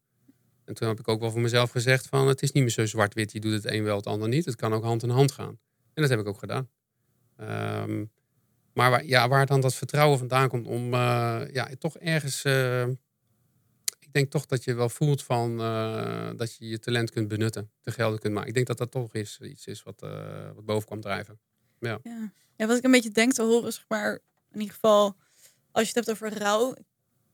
En 0.66 0.74
toen 0.74 0.88
heb 0.88 1.00
ik 1.00 1.08
ook 1.08 1.20
wel 1.20 1.32
voor 1.32 1.42
mezelf 1.42 1.72
gezegd 1.72 2.08
van 2.08 2.28
het 2.28 2.42
is 2.42 2.52
niet 2.52 2.64
meer 2.64 2.72
zo 2.72 2.86
zwart-wit. 2.86 3.32
Je 3.32 3.40
doet 3.40 3.54
het 3.54 3.66
een 3.66 3.84
wel, 3.84 3.96
het 3.96 4.08
ander 4.08 4.28
niet. 4.28 4.46
Het 4.46 4.56
kan 4.56 4.74
ook 4.74 4.84
hand 4.84 5.04
in 5.04 5.10
hand 5.10 5.32
gaan. 5.32 5.60
En 5.94 6.02
dat 6.02 6.10
heb 6.10 6.20
ik 6.20 6.28
ook 6.28 6.40
gedaan. 6.40 6.70
Ehm, 7.38 8.06
maar 8.74 8.90
waar, 8.90 9.06
ja, 9.06 9.28
waar 9.28 9.46
dan 9.46 9.62
dat 9.62 9.76
vertrouwen 9.76 10.18
vandaan 10.18 10.50
komt 10.50 10.68
om 10.68 10.94
eh, 10.94 11.42
ja, 11.52 11.70
toch 11.80 11.98
ergens... 11.98 12.44
eh, 12.44 12.88
ik 14.00 14.20
denk 14.20 14.32
toch 14.32 14.46
dat 14.46 14.64
je 14.64 14.74
wel 14.74 14.90
voelt 14.90 15.24
van 15.24 15.62
eh, 15.62 16.30
dat 16.36 16.56
je 16.56 16.68
je 16.68 16.80
talent 16.80 17.12
kunt 17.12 17.28
benutten. 17.28 17.72
Te 17.82 17.92
gelden 17.92 18.20
kunt 18.20 18.34
maken. 18.34 18.50
Ik 18.50 18.56
denk 18.56 18.68
dat 18.68 18.78
dat 18.78 18.92
toch 18.92 19.14
is, 19.14 19.40
iets 19.42 19.68
is 19.68 19.84
wat, 19.84 20.02
eh, 20.02 20.52
wat 20.56 20.66
boven 20.66 20.86
kwam 20.86 21.02
drijven. 21.02 21.40
Ja. 21.80 22.00
ja, 22.56 22.68
wat 22.68 22.78
ik 22.78 22.84
een 22.84 22.92
beetje 22.92 23.12
denk 23.12 23.34
te 23.34 23.42
horen, 23.42 23.68
is 23.68 23.76
zeg 23.76 23.86
maar, 23.88 24.20
in 24.52 24.60
ieder 24.60 24.74
geval, 24.74 25.16
als 25.72 25.90
je 25.90 25.94
het 26.00 26.08
hebt 26.08 26.10
over 26.10 26.38
rouw, 26.38 26.72
ik 26.72 26.84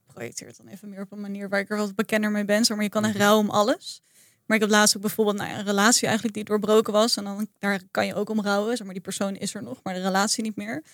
projecteer 0.06 0.46
het 0.46 0.56
dan 0.56 0.66
even 0.68 0.88
meer 0.88 1.00
op 1.00 1.12
een 1.12 1.20
manier 1.20 1.48
waar 1.48 1.60
ik 1.60 1.70
er 1.70 1.76
wat 1.76 1.94
bekender 1.94 2.30
mee 2.30 2.44
ben, 2.44 2.64
maar 2.68 2.82
je 2.82 2.88
kan 2.88 3.04
een 3.04 3.16
rouw 3.16 3.38
om 3.38 3.50
alles. 3.50 4.02
Maar 4.50 4.58
ik 4.58 4.64
heb 4.64 4.74
laatst 4.74 4.96
ook 4.96 5.02
bijvoorbeeld 5.02 5.36
nou 5.36 5.50
ja, 5.50 5.58
een 5.58 5.64
relatie 5.64 6.04
eigenlijk 6.06 6.34
die 6.34 6.44
doorbroken 6.44 6.92
was. 6.92 7.16
En 7.16 7.24
dan 7.24 7.48
daar 7.58 7.80
kan 7.90 8.06
je 8.06 8.14
ook 8.14 8.28
om 8.30 8.40
rouwen. 8.40 8.76
Zeg 8.76 8.84
maar, 8.84 8.94
die 8.94 9.02
persoon 9.02 9.36
is 9.36 9.54
er 9.54 9.62
nog, 9.62 9.80
maar 9.82 9.94
de 9.94 10.00
relatie 10.02 10.42
niet 10.42 10.56
meer. 10.56 10.84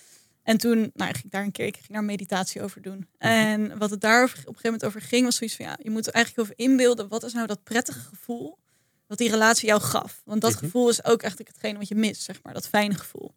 En 0.43 0.57
toen 0.59 0.91
nou, 0.95 1.13
ging 1.13 1.25
ik 1.25 1.31
daar 1.31 1.43
een 1.43 1.53
keer, 1.53 1.67
ik 1.67 1.75
ging 1.77 1.89
daar 1.93 2.05
meditatie 2.05 2.63
over 2.63 2.83
doen. 2.83 3.09
En 3.19 3.79
wat 3.79 3.91
het 3.91 4.01
daar 4.01 4.23
op 4.23 4.31
een 4.31 4.37
gegeven 4.39 4.61
moment 4.63 4.85
over 4.85 5.01
ging, 5.01 5.25
was 5.25 5.37
zoiets 5.37 5.57
van 5.57 5.65
ja, 5.65 5.79
je 5.83 5.91
moet 5.91 6.07
er 6.07 6.13
eigenlijk 6.13 6.49
over 6.49 6.65
inbeelden. 6.65 7.09
Wat 7.09 7.23
is 7.23 7.33
nou 7.33 7.47
dat 7.47 7.63
prettige 7.63 7.99
gevoel 8.01 8.59
wat 9.07 9.19
die 9.19 9.31
relatie 9.31 9.69
jou 9.69 9.81
gaf? 9.81 10.23
Want 10.25 10.41
dat 10.41 10.51
Mhm. 10.51 10.59
gevoel 10.65 10.89
is 10.89 11.05
ook 11.05 11.21
eigenlijk 11.23 11.51
hetgene 11.53 11.79
wat 11.79 11.89
je 11.89 11.95
mist, 11.95 12.23
zeg 12.23 12.43
maar, 12.43 12.55
dat 12.55 12.69
fijne 12.69 12.95
gevoel. 12.95 13.35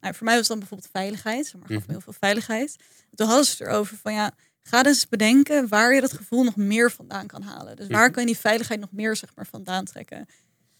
Nou, 0.00 0.14
voor 0.14 0.24
mij 0.26 0.36
was 0.36 0.46
dan 0.46 0.58
bijvoorbeeld 0.58 0.90
veiligheid, 0.92 1.44
zeg 1.46 1.54
maar, 1.54 1.68
gaf 1.68 1.76
me 1.76 1.82
Mhm. 1.82 1.90
heel 1.90 2.00
veel 2.00 2.14
veiligheid. 2.20 2.76
En 3.10 3.16
toen 3.16 3.26
hadden 3.26 3.44
ze 3.46 3.50
het 3.50 3.60
erover 3.60 3.96
van 3.96 4.12
ja, 4.12 4.32
ga 4.66 4.82
dus 4.82 5.08
bedenken 5.08 5.68
waar 5.68 5.94
je 5.94 6.00
dat 6.00 6.12
gevoel 6.12 6.44
nog 6.44 6.56
meer 6.56 6.90
vandaan 6.90 7.26
kan 7.26 7.42
halen. 7.42 7.76
Dus 7.76 7.86
waar 7.86 8.02
Mhm. 8.04 8.12
kan 8.12 8.22
je 8.22 8.28
die 8.28 8.38
veiligheid 8.38 8.80
nog 8.80 8.92
meer 8.92 9.16
zeg 9.16 9.34
maar 9.34 9.46
vandaan 9.46 9.84
trekken? 9.84 10.26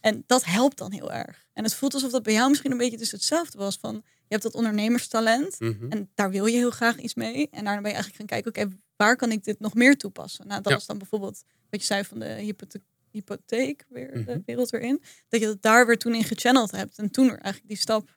En 0.01 0.25
dat 0.27 0.45
helpt 0.45 0.79
dan 0.79 0.93
heel 0.93 1.13
erg. 1.13 1.47
En 1.53 1.65
het 1.65 1.75
voelt 1.75 1.95
alsof 1.95 2.11
dat 2.11 2.23
bij 2.23 2.33
jou 2.33 2.49
misschien 2.49 2.71
een 2.73 2.79
beetje 2.79 2.97
dus 2.97 3.11
hetzelfde 3.11 3.59
was 3.59 3.77
van 3.77 3.95
je 3.95 4.03
hebt 4.35 4.43
dat 4.43 4.55
ondernemerstalent 4.55 5.61
Mhm. 5.61 5.91
en 5.91 6.11
daar 6.15 6.31
wil 6.31 6.47
je 6.47 6.57
heel 6.57 6.71
graag 6.71 6.97
iets 6.99 7.15
mee. 7.15 7.49
En 7.51 7.65
daarna 7.65 7.81
ben 7.81 7.91
je 7.91 7.97
eigenlijk 7.97 8.17
gaan 8.17 8.27
kijken, 8.43 8.65
oké, 8.65 8.77
waar 8.97 9.17
kan 9.17 9.31
ik 9.31 9.45
dit 9.45 9.61
nog 9.61 9.75
meer 9.75 9.97
toepassen? 9.97 10.47
Nou, 10.47 10.63
dat 10.63 10.73
Ja. 10.73 10.79
is 10.79 10.87
dan 10.87 10.99
bijvoorbeeld 10.99 11.43
wat 11.71 11.81
je 11.81 11.87
zei 11.87 12.05
van 12.05 12.19
de 12.19 12.27
hypothe- 12.29 12.81
hypotheek, 13.11 13.85
weer 13.89 14.13
de 14.13 14.19
Mhm. 14.33 14.41
wereld 14.47 14.73
erin. 14.73 15.03
Dat 15.29 15.41
je 15.41 15.47
dat 15.47 15.63
daar 15.63 15.87
weer 15.87 15.99
toen 15.99 16.15
in 16.15 16.25
gechanneld 16.25 16.71
hebt 16.71 16.99
en 16.99 17.11
toen 17.11 17.25
er 17.27 17.39
eigenlijk 17.39 17.69
die 17.69 17.77
stap 17.77 18.17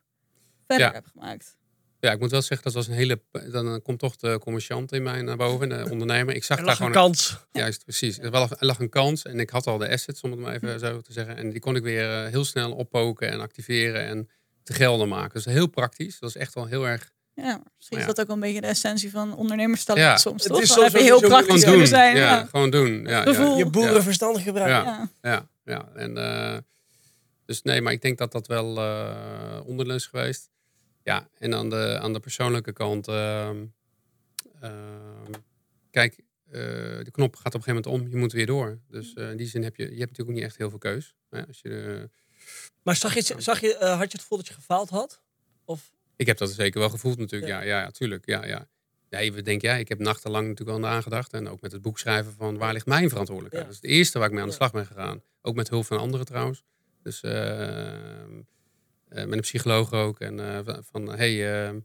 verder 0.68 0.88
Ja. 0.88 0.94
hebt 0.94 1.08
gemaakt. 1.08 1.58
Ja, 2.00 2.12
ik 2.12 2.20
moet 2.20 2.32
wel 2.32 2.42
zeggen, 2.42 2.64
dat 2.64 2.74
was 2.74 2.88
een 2.88 2.94
hele. 2.94 3.22
Dan 3.52 3.82
komt 3.82 4.00
toch 4.00 4.16
de 4.16 4.38
commerciant 4.40 4.92
in 4.92 5.04
mij 5.04 5.22
naar 5.22 5.38
boven, 5.38 5.70
de 5.70 5.88
ondernemer. 5.92 6.36
Ik 6.36 6.44
zag 6.44 6.58
Er 6.58 6.64
daar 6.66 6.74
lag 6.78 6.88
een 6.88 6.94
gewoon. 6.94 7.08
kans. 7.08 7.38
Juist, 7.52 7.84
precies. 7.84 8.20
Er 8.20 8.32
lag, 8.32 8.52
er 8.60 8.66
lag 8.66 8.80
een 8.80 8.90
kans 8.90 9.24
en 9.24 9.40
ik 9.40 9.50
had 9.50 9.68
al 9.68 9.78
de 9.78 9.90
assets, 9.90 10.22
om 10.22 10.32
het 10.32 10.40
maar 10.40 10.54
even 10.54 10.80
zo 10.80 11.02
te 11.02 11.14
zeggen. 11.14 11.38
En 11.38 11.50
die 11.50 11.60
kon 11.60 11.76
ik 11.76 11.84
weer 11.84 12.24
eh, 12.26 12.32
heel 12.32 12.46
snel 12.46 12.72
oppoken 12.74 13.30
en 13.30 13.40
activeren 13.40 14.06
en 14.06 14.30
te 14.64 14.74
gelden 14.74 15.08
maken. 15.08 15.34
Dus 15.34 15.46
heel 15.46 15.68
praktisch. 15.68 16.20
Dat 16.20 16.30
is 16.30 16.36
echt 16.36 16.54
wel 16.54 16.66
heel 16.66 16.88
erg 16.88 17.12
Ja, 17.34 17.62
misschien 17.78 17.98
is 17.98 18.04
ja. 18.04 18.10
dat 18.10 18.20
ook 18.20 18.28
wel 18.28 18.36
een 18.36 18.42
beetje 18.42 18.62
de 18.62 18.68
essentie 18.68 19.12
van 19.12 19.36
ondernemerstalent 19.36 20.06
Ja. 20.06 20.18
soms, 20.18 20.44
Het 20.44 20.52
toch? 20.54 20.62
is 20.62 20.74
soms 20.74 20.92
heb 20.94 21.02
je 21.02 21.14
ook 21.14 21.20
heel 21.20 21.30
praktisch 21.30 21.48
Gewoon 21.48 21.60
kunnen 21.62 21.78
doen. 21.80 21.88
zijn. 21.88 22.16
ja, 22.16 22.22
Ja. 22.36 22.46
gewoon 22.52 22.70
doen. 22.70 23.04
Ja, 23.06 23.22
Gevoel. 23.24 23.52
ja, 23.52 23.58
Je 23.58 23.66
boerenverstand 23.70 24.38
gebruiken. 24.40 24.92
Ja. 24.92 25.10
Ja. 25.22 25.48
Ja, 25.66 25.74
ja. 25.74 25.90
En, 25.96 26.18
eh, 26.18 26.58
dus 27.46 27.62
nee, 27.62 27.82
maar 27.82 27.94
ik 27.94 28.02
denk 28.02 28.18
dat 28.18 28.32
dat 28.32 28.48
wel 28.48 28.78
eh 28.78 29.60
onderdeel 29.66 29.96
is 29.96 30.06
geweest. 30.06 30.50
Ja, 31.10 31.30
en 31.38 31.56
aan 31.56 31.70
de, 31.70 32.00
aan 32.02 32.14
de 32.14 32.20
persoonlijke 32.20 32.74
kant. 32.74 33.08
ehm, 33.08 33.66
ehm, 34.62 35.32
kijk, 35.92 36.20
eh, 36.46 36.62
de 37.04 37.12
knop 37.12 37.36
gaat 37.36 37.56
op 37.56 37.60
een 37.60 37.64
gegeven 37.64 37.92
moment 37.92 38.06
om. 38.06 38.12
Je 38.12 38.18
moet 38.18 38.32
weer 38.32 38.46
door. 38.46 38.80
Dus 38.90 39.14
eh, 39.14 39.30
in 39.30 39.38
die 39.38 39.48
zin 39.48 39.64
heb 39.64 39.76
je, 39.76 39.84
je 39.84 39.90
hebt 39.90 40.00
natuurlijk 40.00 40.30
ook 40.30 40.36
niet 40.36 40.44
echt 40.44 40.58
heel 40.58 40.70
veel 40.70 40.78
keus. 40.78 41.16
Hè, 41.30 41.48
als 41.48 41.60
je, 41.62 42.10
Maar 42.84 42.96
zag 42.96 43.14
je, 43.14 43.36
zag 43.38 43.60
je, 43.60 43.78
eh, 43.78 43.90
had 43.90 44.12
je 44.12 44.18
het 44.18 44.22
gevoel 44.22 44.38
dat 44.38 44.48
je 44.48 44.54
gefaald 44.54 44.90
had? 44.90 45.22
Of 45.66 45.92
ik 46.16 46.28
heb 46.28 46.38
dat 46.38 46.52
zeker 46.52 46.80
wel 46.80 46.90
gevoeld 46.90 47.18
natuurlijk. 47.18 47.52
Ja. 47.52 47.62
Ja, 47.62 47.68
ja, 47.68 47.82
ja, 47.82 47.92
tuurlijk. 47.92 48.26
Ja, 48.26 48.46
ja. 48.46 48.68
Nee, 49.10 49.34
we 49.34 49.42
denken, 49.42 49.70
ja, 49.70 49.76
ik 49.76 49.90
heb 49.90 50.00
nachtenlang 50.00 50.48
natuurlijk 50.48 50.78
al 50.78 50.86
aan 50.86 50.92
aangedacht. 50.96 51.34
En 51.34 51.48
ook 51.48 51.62
met 51.62 51.72
het 51.72 51.82
boek 51.82 52.00
schrijven 52.00 52.34
van 52.34 52.58
waar 52.58 52.74
ligt 52.74 52.86
mijn 52.86 53.10
verantwoordelijkheid. 53.10 53.66
Ja. 53.66 53.72
Dat 53.72 53.84
is 53.84 53.90
het 53.90 53.98
eerste 53.98 54.18
waar 54.18 54.28
ik 54.28 54.34
mee 54.34 54.44
aan 54.44 54.50
de 54.50 54.56
slag 54.56 54.72
ben 54.72 54.86
gegaan. 54.86 55.24
Ook 55.42 55.56
met 55.56 55.70
hulp 55.70 55.86
van 55.86 55.98
anderen 55.98 56.26
trouwens. 56.26 56.64
Dus 57.04 57.22
eh, 57.22 57.68
eh, 57.68 58.30
met 59.10 59.32
een 59.32 59.40
psycholoog 59.40 59.92
ook. 59.94 60.20
En 60.20 60.40
eh, 60.40 60.78
van, 60.82 61.10
hey, 61.10 61.66
eh, 61.68 61.76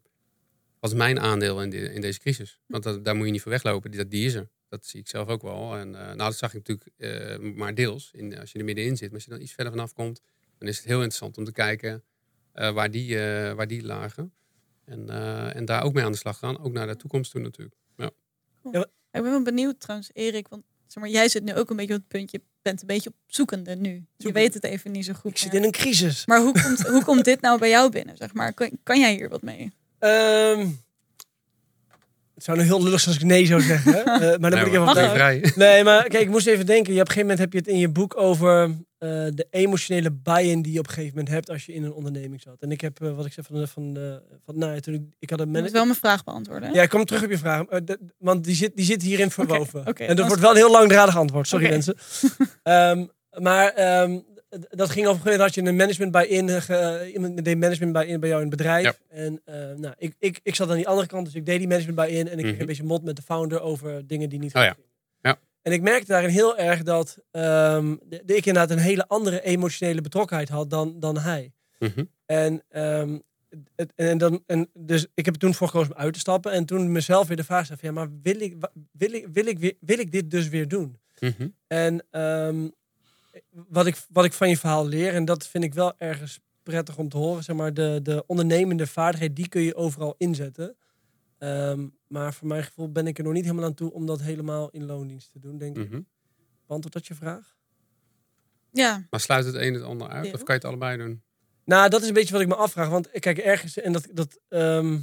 wat 0.81 0.91
is 0.91 0.97
mijn 0.97 1.21
aandeel 1.21 1.63
in, 1.63 1.71
de- 1.71 1.93
in 1.93 2.01
deze 2.01 2.19
crisis? 2.19 2.61
Want 2.67 2.83
dat, 2.83 3.05
daar 3.05 3.17
moet 3.17 3.27
je 3.27 3.33
niet 3.33 3.43
voor 3.43 3.51
weglopen. 3.51 3.91
Die, 3.91 4.01
dat, 4.01 4.11
die 4.11 4.27
is 4.27 4.35
er. 4.35 4.49
Dat 4.69 4.87
zie 4.87 5.01
ik 5.01 5.09
zelf 5.09 5.29
ook 5.29 5.43
wel. 5.43 5.77
En 5.77 5.95
eh, 5.95 6.07
nou, 6.07 6.17
dat 6.17 6.37
zag 6.37 6.55
ik 6.55 6.67
natuurlijk 6.69 6.91
eh, 6.97 7.39
maar 7.55 7.75
deels. 7.75 8.11
In, 8.13 8.39
als 8.39 8.53
je 8.53 8.59
er 8.59 8.65
middenin 8.65 8.97
zit. 8.97 9.07
Maar 9.07 9.15
als 9.15 9.25
je 9.25 9.31
dan 9.31 9.41
iets 9.41 9.53
verder 9.53 9.73
vanaf 9.73 9.93
komt, 9.93 10.21
dan 10.59 10.69
is 10.69 10.77
het 10.77 10.87
heel 10.87 10.97
interessant 10.97 11.39
om 11.39 11.45
te 11.45 11.53
kijken 11.53 12.05
eh, 12.53 12.73
waar, 12.73 12.91
die, 12.91 13.19
eh, 13.19 13.53
waar 13.53 13.67
die 13.67 13.83
lagen. 13.85 14.33
En, 14.85 15.09
eh, 15.11 15.57
en 15.57 15.65
daar 15.65 15.83
ook 15.83 15.93
mee 15.93 16.05
aan 16.05 16.13
de 16.13 16.19
slag 16.19 16.39
gaan. 16.39 16.59
Ook 16.59 16.73
naar 16.73 16.87
de 16.87 16.97
toekomst 16.97 17.31
toe 17.31 17.41
natuurlijk. 17.41 17.75
Ik 19.13 19.23
ben 19.23 19.23
wel 19.23 19.43
benieuwd 19.43 19.81
trouwens, 19.81 20.11
Erik, 20.13 20.49
want 20.49 20.65
zeg 20.87 21.03
maar, 21.03 21.13
jij 21.13 21.29
zit 21.29 21.45
nu 21.45 21.55
ook 21.55 21.71
een 21.71 21.77
beetje 21.77 21.95
op 21.95 22.01
het 22.01 22.09
puntje, 22.09 22.39
je 22.39 22.45
bent 22.65 22.81
een 22.81 22.87
beetje 22.87 23.11
op 23.11 23.17
zoekende 23.27 23.77
nu. 23.77 24.05
Je 24.17 24.33
weet 24.33 24.55
het 24.55 24.65
even 24.65 24.91
niet 24.93 25.05
zo 25.05 25.13
goed 25.13 25.31
ik 25.31 25.39
zit 25.39 25.53
meer. 25.53 25.61
in 25.61 25.67
een 25.67 25.73
crisis. 25.73 26.27
Maar 26.27 26.41
hoe 26.41 26.63
komt, 26.63 26.81
hoe 26.87 27.05
komt 27.05 27.25
dit 27.25 27.41
nou 27.41 27.59
bij 27.59 27.69
jou 27.69 27.91
binnen, 27.91 28.17
zeg 28.17 28.35
maar? 28.35 28.53
Kan, 28.53 28.71
kan 28.83 29.01
jij 29.01 29.15
hier 29.15 29.29
wat 29.29 29.43
mee? 29.43 29.73
Ehm, 29.99 30.67
het 32.35 32.45
zou 32.45 32.59
nu 32.59 32.65
heel 32.65 32.83
lullig 32.83 33.01
zijn 33.01 33.15
als 33.15 33.25
ik 33.25 33.29
nee 33.31 33.47
zou 33.47 33.61
zeggen. 33.61 33.93
hè? 33.93 34.03
Eh, 34.33 34.39
maar 34.39 34.51
dan 34.51 34.59
moet 34.59 34.69
ik 34.69 34.97
even 34.97 35.11
vrij. 35.11 35.53
Nee, 35.55 35.85
maar 35.85 36.09
kijk, 36.09 36.23
ik 36.23 36.29
moest 36.29 36.47
even 36.47 36.67
denken. 36.67 36.95
Je, 36.95 37.01
op 37.01 37.07
een 37.07 37.13
gegeven 37.13 37.29
moment 37.29 37.39
heb 37.39 37.53
je 37.53 37.59
het 37.59 37.69
in 37.69 37.79
je 37.79 37.89
boek 37.89 38.17
over 38.17 38.77
eh, 39.05 39.11
de 39.35 39.47
emotionele 39.51 40.11
buy-in 40.11 40.63
die 40.63 40.73
je 40.73 40.79
op 40.79 40.87
een 40.87 40.93
gegeven 40.93 41.17
moment 41.17 41.35
hebt 41.35 41.51
als 41.51 41.67
je 41.67 41.73
in 41.75 41.85
een 41.85 41.93
onderneming 41.93 42.41
zat. 42.43 42.57
En 42.63 42.71
ik 42.71 42.81
heb, 42.81 43.03
eh, 43.03 43.15
wat 43.17 43.27
ik 43.27 43.33
zei 43.33 43.47
van, 43.47 43.57
de- 43.61 43.67
van, 43.67 43.95
de- 43.95 44.23
van 44.45 44.59
nou, 44.59 44.75
ja, 44.75 44.81
toen 44.81 44.95
ik, 44.95 45.03
ik 45.19 45.31
had 45.31 45.41
een 45.41 45.51
manager. 45.51 45.73
wel 45.73 45.85
mijn 45.85 45.97
vraag 45.97 46.25
beantwoorden. 46.25 46.69
hè? 46.69 46.75
Ja, 46.75 46.83
ik 46.83 46.89
kom 46.89 47.05
terug 47.05 47.25
op 47.25 47.31
je 47.31 47.39
vraag. 47.39 47.65
eh, 47.67 47.79
de- 47.85 47.99
want 48.19 48.45
die 48.45 48.55
zit, 48.55 48.77
die 48.77 48.85
zit 48.85 49.03
hierin 49.03 49.31
verwoven. 49.31 49.87
oké, 49.87 50.05
en 50.05 50.17
dat 50.17 50.27
wordt 50.27 50.41
wel 50.43 50.51
een 50.51 50.57
heel 50.57 50.71
langdradig 50.71 51.17
antwoord. 51.17 51.49
Sorry 51.49 51.69
mensen. 51.69 51.97
Ehm, 52.63 53.07
maar 53.39 53.69
ehm, 53.73 54.19
dat 54.71 54.91
ging 54.91 55.07
gegeven 55.07 55.19
moment 55.25 55.41
had 55.41 55.55
je 55.55 55.63
een 55.63 55.77
management 55.77 56.13
bij 56.13 56.27
in. 56.27 56.49
eh, 56.49 56.61
ge- 56.61 57.11
iemand 57.15 57.45
deed 57.45 57.59
management 57.59 57.93
bij 57.93 58.07
in 58.07 58.21
bij 58.21 58.29
jou 58.29 58.43
in 58.43 58.49
het 58.49 58.57
bedrijf. 58.57 58.85
Ja. 58.85 58.95
En 59.09 59.41
eh, 59.45 59.55
nou, 59.77 59.95
ik, 59.99 60.15
ik, 60.19 60.41
ik 60.43 60.55
zat 60.55 60.71
aan 60.71 60.77
die 60.77 60.89
andere 60.89 61.07
kant, 61.09 61.25
dus 61.25 61.35
ik 61.35 61.47
deed 61.47 61.59
die 61.59 61.69
management 61.69 61.97
bij 61.97 62.11
in. 62.11 62.29
En 62.29 62.33
ik 62.33 62.39
kreeg 62.39 62.51
Mhm. 62.53 62.61
een 62.61 62.67
beetje 62.67 62.85
mot 62.85 63.05
met 63.05 63.17
de 63.17 63.23
founder 63.23 63.61
over 63.61 64.07
dingen 64.07 64.29
die 64.29 64.39
niet 64.39 64.55
Oh 64.55 64.63
ja. 64.63 64.77
En 65.65 65.73
ik 65.73 65.83
merkte 65.83 66.13
daarin 66.13 66.31
heel 66.31 66.59
erg 66.59 66.83
dat 66.83 67.19
ehm, 67.31 67.97
de, 68.03 68.23
ik 68.25 68.47
inderdaad 68.47 68.71
een 68.71 68.83
hele 68.83 69.09
andere 69.09 69.43
emotionele 69.43 70.01
betrokkenheid 70.01 70.49
had 70.49 70.71
dan, 70.71 71.01
dan 71.01 71.19
hij. 71.19 71.53
Mhm. 71.79 72.05
En, 72.27 72.63
ehm, 72.69 73.19
het, 73.77 73.93
en, 73.95 74.19
dan, 74.19 74.43
en 74.47 74.71
dus 74.75 75.07
ik 75.15 75.25
heb 75.25 75.35
toen 75.35 75.55
voor 75.55 75.69
gekozen 75.69 75.95
om 75.95 76.01
uit 76.01 76.13
te 76.13 76.19
stappen. 76.19 76.53
En 76.53 76.65
toen 76.65 76.93
mezelf 76.93 77.27
weer 77.27 77.37
de 77.37 77.45
vraag 77.45 77.65
stellen 77.65 77.83
van 77.83 77.89
ja, 77.89 77.95
maar 77.95 78.09
wil 78.23 78.41
ik, 78.41 78.57
wil 78.93 79.13
ik, 79.13 79.27
wil 79.33 79.47
ik, 79.47 79.77
wil 79.81 79.99
ik 79.99 80.13
dit 80.13 80.31
dus 80.31 80.49
weer 80.49 80.69
doen? 80.69 80.99
Mhm. 81.19 81.49
En 81.67 82.05
ehm, 82.11 82.69
wat, 83.51 83.87
ik, 83.87 83.97
wat 84.09 84.25
ik 84.25 84.33
van 84.33 84.49
je 84.49 84.59
verhaal 84.59 84.87
leer, 84.87 85.15
en 85.15 85.25
dat 85.25 85.47
vind 85.47 85.65
ik 85.65 85.75
wel 85.75 85.93
ergens 85.99 86.41
prettig 86.63 86.97
om 86.97 87.09
te 87.09 87.17
horen, 87.17 87.45
zeg 87.45 87.57
maar, 87.57 87.75
de, 87.75 88.01
de 88.03 88.25
ondernemende 88.27 88.87
vaardigheid, 88.87 89.37
die 89.37 89.49
kun 89.49 89.63
je 89.63 89.75
overal 89.75 90.15
inzetten. 90.19 90.77
Ehm, 91.45 91.87
maar 92.07 92.35
voor 92.35 92.49
mijn 92.49 92.65
gevoel 92.65 92.93
ben 92.93 93.07
ik 93.07 93.19
er 93.19 93.25
nog 93.25 93.33
niet 93.33 93.45
helemaal 93.45 93.65
aan 93.65 93.75
toe 93.75 93.93
om 93.93 94.07
dat 94.07 94.21
helemaal 94.21 94.71
in 94.71 94.85
loondienst 94.87 95.33
te 95.33 95.39
doen, 95.39 95.59
denk 95.59 95.79
ik. 95.79 95.91
Mhm. 95.91 96.01
Beantwoord 96.67 96.95
dat 96.95 97.07
je 97.07 97.15
vraag? 97.15 97.57
Ja, 98.73 99.07
Maar 99.11 99.21
sluit 99.21 99.45
het 99.45 99.55
een 99.55 99.75
het 99.75 99.83
ander 99.83 100.09
uit? 100.09 100.25
Of 100.27 100.43
kan 100.43 100.45
je 100.47 100.53
het 100.53 100.65
allebei 100.65 100.97
doen? 100.97 101.23
Nou, 101.65 101.89
dat 101.89 102.03
is 102.03 102.09
een 102.09 102.15
beetje 102.15 102.33
wat 102.33 102.43
ik 102.43 102.49
me 102.49 102.55
afvraag. 102.55 102.89
Want 102.89 103.11
kijk, 103.11 103.39
ergens, 103.39 103.79
en 103.79 103.93
dat, 103.93 104.09
dat 104.13 104.39
ehm, 104.49 104.99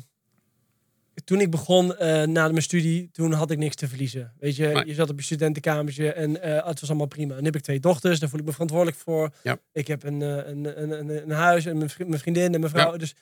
toen 1.24 1.42
ik 1.42 1.52
begon 1.52 1.96
eh, 1.96 2.24
na 2.24 2.48
mijn 2.48 2.62
studie, 2.62 3.10
toen 3.12 3.32
had 3.32 3.52
ik 3.52 3.58
niks 3.58 3.76
te 3.76 3.88
verliezen. 3.88 4.34
Weet 4.40 4.56
je, 4.56 4.68
Nee. 4.68 4.86
je 4.86 4.94
zat 4.94 5.10
op 5.10 5.18
je 5.18 5.24
studentenkamertje 5.24 6.14
en 6.14 6.42
eh, 6.42 6.66
het 6.68 6.80
was 6.80 6.90
allemaal 6.90 7.08
prima. 7.08 7.36
Nu 7.40 7.46
heb 7.46 7.56
ik 7.56 7.62
twee 7.62 7.80
dochters, 7.80 8.20
daar 8.20 8.30
voel 8.30 8.40
ik 8.40 8.46
me 8.46 8.52
verantwoordelijk 8.52 8.98
voor. 8.98 9.34
Ja. 9.44 9.58
Ik 9.72 9.88
heb 9.88 10.04
een, 10.04 10.22
eh, 10.22 10.30
een, 10.30 10.82
een, 10.82 10.92
een, 10.92 11.22
een 11.24 11.32
huis 11.32 11.66
en 11.66 11.78
mijn 11.78 12.20
vriendin 12.20 12.54
en 12.54 12.60
mijn 12.60 12.72
vrouw. 12.72 12.98
Dus 12.98 13.16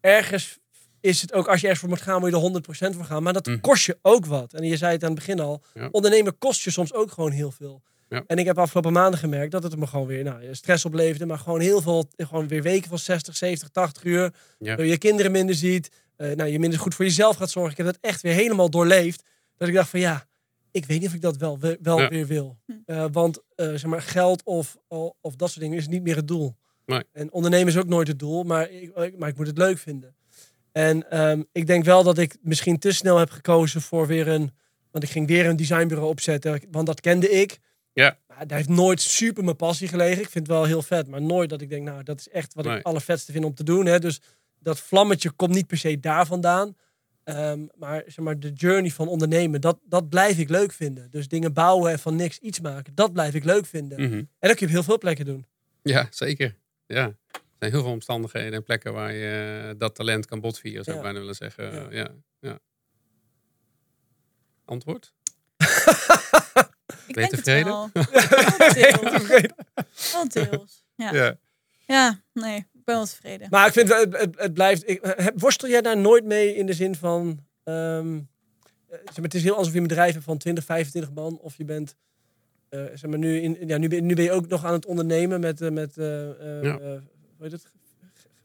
ergens 0.00 0.58
is 1.06 1.20
het 1.20 1.32
ook, 1.32 1.46
als 1.48 1.60
je 1.60 1.66
ergens 1.66 1.80
voor 1.80 1.88
moet 1.88 2.00
gaan, 2.02 2.20
moet 2.20 2.30
je 2.30 2.34
er 2.36 2.40
100% 2.42 2.94
voor 2.96 3.04
gaan. 3.04 3.22
Maar 3.22 3.32
dat 3.32 3.46
Mhm. 3.46 3.60
kost 3.60 3.86
je 3.86 3.98
ook 4.02 4.26
wat. 4.26 4.52
En 4.52 4.64
je 4.64 4.76
zei 4.76 4.92
het 4.92 5.02
aan 5.02 5.10
het 5.10 5.18
begin 5.18 5.40
al, 5.40 5.62
Ja. 5.74 5.88
ondernemen 5.90 6.38
kost 6.38 6.62
je 6.62 6.70
soms 6.70 6.92
ook 6.94 7.10
gewoon 7.10 7.30
heel 7.30 7.50
veel. 7.50 7.82
Ja. 8.08 8.24
En 8.26 8.36
ik 8.38 8.46
heb 8.46 8.58
afgelopen 8.58 8.92
maanden 8.92 9.18
gemerkt 9.20 9.52
dat 9.52 9.62
het 9.62 9.76
me 9.76 9.86
gewoon 9.86 10.06
weer 10.06 10.24
nou, 10.24 10.54
stress 10.54 10.84
opleverde. 10.84 11.26
Maar 11.26 11.38
gewoon 11.38 11.60
heel 11.60 11.80
veel, 11.82 12.08
gewoon 12.16 12.48
weer 12.48 12.62
weken 12.62 12.88
van 12.88 12.98
60, 12.98 13.36
70, 13.36 13.68
80 13.68 14.04
uur. 14.04 14.32
Ja. 14.58 14.82
Je 14.82 14.98
kinderen 14.98 15.32
minder 15.32 15.54
ziet. 15.54 15.90
eh, 16.16 16.30
nou, 16.36 16.50
je 16.50 16.58
minder 16.58 16.78
goed 16.78 16.94
voor 16.94 17.04
jezelf 17.04 17.36
gaat 17.36 17.50
zorgen. 17.50 17.70
Ik 17.70 17.76
heb 17.76 17.86
dat 17.86 17.98
echt 18.00 18.20
weer 18.20 18.32
helemaal 18.32 18.70
doorleefd. 18.70 19.22
Dat 19.56 19.68
ik 19.68 19.74
dacht 19.74 19.88
van 19.90 20.00
ja, 20.00 20.26
ik 20.70 20.84
weet 20.86 20.98
niet 21.00 21.08
of 21.08 21.14
ik 21.14 21.20
dat 21.20 21.36
wel, 21.36 21.58
we- 21.58 21.78
wel 21.82 22.00
Ja. 22.00 22.08
weer 22.08 22.26
wil. 22.26 22.58
Hm. 22.66 22.72
Eh, 22.86 23.04
want 23.12 23.42
eh, 23.54 23.66
zeg 23.68 23.84
maar, 23.86 24.02
geld 24.02 24.42
of, 24.44 24.76
of 25.20 25.36
dat 25.36 25.48
soort 25.50 25.60
dingen 25.60 25.78
is 25.78 25.88
niet 25.88 26.02
meer 26.02 26.16
het 26.16 26.28
doel. 26.28 26.56
Nee. 26.86 27.02
En 27.12 27.32
ondernemen 27.32 27.68
is 27.68 27.76
ook 27.78 27.86
nooit 27.86 28.08
het 28.08 28.18
doel, 28.18 28.42
maar 28.42 28.70
ik, 28.70 29.18
maar 29.18 29.28
ik 29.28 29.36
moet 29.36 29.46
het 29.46 29.58
leuk 29.58 29.78
vinden. 29.78 30.14
En 30.76 31.10
ehm, 31.10 31.42
ik 31.52 31.66
denk 31.66 31.84
wel 31.84 32.02
dat 32.02 32.18
ik 32.18 32.36
misschien 32.42 32.78
te 32.78 32.92
snel 32.92 33.18
heb 33.18 33.30
gekozen 33.30 33.80
voor 33.80 34.06
weer 34.06 34.28
een... 34.28 34.50
Want 34.90 35.04
ik 35.04 35.10
ging 35.10 35.26
weer 35.26 35.46
een 35.46 35.56
designbureau 35.56 36.10
opzetten, 36.10 36.60
want 36.70 36.86
dat 36.86 37.00
kende 37.00 37.30
ik. 37.30 37.58
Ja. 37.92 38.18
Maar 38.28 38.46
daar 38.46 38.56
heeft 38.56 38.68
nooit 38.68 39.00
super 39.00 39.44
mijn 39.44 39.56
passie 39.56 39.88
gelegen. 39.88 40.22
Ik 40.22 40.28
vind 40.30 40.46
het 40.46 40.56
wel 40.56 40.64
heel 40.64 40.82
vet, 40.82 41.08
maar 41.08 41.22
nooit 41.22 41.50
dat 41.50 41.60
ik 41.60 41.68
denk, 41.68 41.84
nou, 41.84 42.02
dat 42.02 42.18
is 42.20 42.28
echt 42.28 42.54
wat 42.54 42.64
ik 42.64 42.70
Nee. 42.70 42.78
het 42.78 42.86
allervetste 42.86 43.32
vind 43.32 43.44
om 43.44 43.54
te 43.54 43.64
doen. 43.64 43.86
Hè? 43.86 43.98
Dus 43.98 44.20
dat 44.58 44.80
vlammetje 44.80 45.30
komt 45.30 45.54
niet 45.54 45.66
per 45.66 45.78
se 45.78 46.00
daar 46.00 46.26
vandaan. 46.26 46.76
Ehm, 47.24 47.60
maar, 47.74 48.02
zeg 48.06 48.24
maar 48.24 48.38
de 48.40 48.52
journey 48.52 48.90
van 48.90 49.08
ondernemen, 49.08 49.60
dat, 49.60 49.78
dat 49.84 50.08
blijf 50.08 50.38
ik 50.38 50.48
leuk 50.48 50.72
vinden. 50.72 51.10
Dus 51.10 51.28
dingen 51.28 51.52
bouwen 51.52 51.90
en 51.92 51.98
van 51.98 52.16
niks 52.16 52.38
iets 52.38 52.60
maken, 52.60 52.94
dat 52.94 53.12
blijf 53.12 53.34
ik 53.34 53.44
leuk 53.44 53.66
vinden. 53.66 54.00
Mhm. 54.00 54.14
En 54.14 54.28
dat 54.48 54.50
kun 54.50 54.58
je 54.58 54.64
op 54.66 54.70
heel 54.70 54.82
veel 54.82 54.98
plekken 54.98 55.24
doen. 55.24 55.46
Ja, 55.82 56.06
zeker. 56.10 56.56
Ja. 56.86 57.12
Er 57.58 57.62
zijn 57.68 57.72
heel 57.72 57.82
veel 57.82 57.92
omstandigheden 57.92 58.52
en 58.52 58.62
plekken 58.62 58.92
waar 58.92 59.12
je 59.12 59.64
eh, 59.68 59.74
dat 59.78 59.94
talent 59.94 60.26
kan 60.26 60.40
botvieren, 60.40 60.84
zou 60.84 60.96
ik 60.96 61.02
bijna 61.02 61.18
willen 61.18 61.34
zeggen. 61.34 61.72
Ja. 61.72 61.86
Ja. 61.90 62.08
Ja. 62.40 62.58
Antwoord? 64.64 65.14
ik 65.56 67.14
Ben 67.14 67.14
je 67.14 67.20
het 67.20 67.30
tevreden? 67.44 67.72
wel. 67.72 67.90
Deels. 70.28 70.84
Ja. 70.94 71.12
Ja. 71.14 71.38
ja, 71.86 72.20
nee, 72.32 72.56
ik 72.56 72.84
ben 72.84 72.94
wel 72.94 73.06
tevreden. 73.06 73.48
Maar 73.50 73.66
ik 73.66 73.72
vind 73.72 73.88
het, 73.88 74.16
het, 74.18 74.38
het 74.38 74.52
blijft. 74.54 74.88
Ik, 74.88 74.98
heb, 75.02 75.40
worstel 75.40 75.68
jij 75.68 75.82
daar 75.82 75.96
nooit 75.98 76.24
mee 76.24 76.54
in 76.54 76.66
de 76.66 76.72
zin 76.72 76.94
van. 76.94 77.44
ehm, 77.64 78.16
eh, 78.16 78.22
zeg 79.04 79.14
maar, 79.16 79.24
het 79.24 79.34
is 79.34 79.42
heel 79.42 79.56
alsof 79.56 79.72
je 79.72 79.78
een 79.80 79.86
bedrijf 79.86 80.12
hebt 80.12 80.24
van 80.24 80.38
20, 80.38 80.64
25 80.64 81.12
man. 81.12 81.38
Of 81.38 81.56
je 81.56 81.64
bent. 81.64 81.96
eh, 82.68 82.84
zeg 82.94 83.10
maar, 83.10 83.18
nu, 83.18 83.40
in, 83.40 83.56
ja, 83.66 83.76
nu, 83.76 83.88
ben, 83.88 84.06
nu 84.06 84.14
ben 84.14 84.24
je 84.24 84.32
ook 84.32 84.46
nog 84.48 84.64
aan 84.64 84.72
het 84.72 84.86
ondernemen 84.86 85.40
met. 85.40 85.70
met 85.72 85.98
eh, 85.98 86.30
eh, 86.58 86.62
Ja. 86.62 87.00
Eh, 87.36 87.42
heet 87.42 87.52
het? 87.52 87.72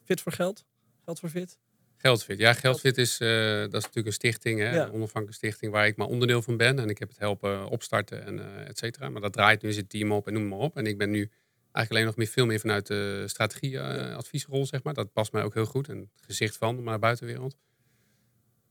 Fit 0.03 0.21
voor 0.21 0.31
geld? 0.31 0.65
Geld 1.05 1.19
voor 1.19 1.29
fit? 1.29 1.57
Geldfit. 1.97 2.39
Ja, 2.39 2.53
Geldfit 2.53 2.97
is, 2.97 3.19
eh, 3.19 3.27
dat 3.59 3.73
is 3.73 3.83
natuurlijk 3.83 4.07
een 4.07 4.13
stichting, 4.13 4.59
hè, 4.59 4.75
Ja. 4.75 4.83
een 4.83 4.91
onafhankelijke 4.91 5.33
stichting 5.33 5.71
waar 5.71 5.87
ik 5.87 5.95
maar 5.95 6.07
onderdeel 6.07 6.41
van 6.41 6.57
ben. 6.57 6.79
En 6.79 6.89
ik 6.89 6.97
heb 6.97 7.09
het 7.09 7.17
helpen 7.19 7.67
opstarten 7.69 8.25
en 8.25 8.39
eh 8.39 8.67
et 8.69 8.77
cetera. 8.77 9.09
Maar 9.09 9.21
dat 9.21 9.33
draait 9.33 9.61
nu 9.61 9.73
het 9.73 9.89
team 9.89 10.11
op 10.11 10.27
en 10.27 10.33
noem 10.33 10.47
maar 10.47 10.59
op. 10.59 10.77
En 10.77 10.85
ik 10.85 10.97
ben 10.97 11.09
nu 11.09 11.29
eigenlijk 11.71 11.91
alleen 11.91 12.05
nog 12.05 12.15
meer, 12.15 12.27
veel 12.27 12.45
meer 12.45 12.59
vanuit 12.59 12.87
de 12.87 13.23
strategie-adviesrol, 13.27 14.65
zeg 14.65 14.83
maar. 14.83 14.93
Dat 14.93 15.13
past 15.13 15.31
mij 15.31 15.43
ook 15.43 15.53
heel 15.53 15.65
goed. 15.65 15.87
En 15.89 15.97
het 15.97 16.25
gezicht 16.25 16.57
van 16.57 16.83
naar 16.83 16.93
de 16.93 16.99
buitenwereld. 16.99 17.57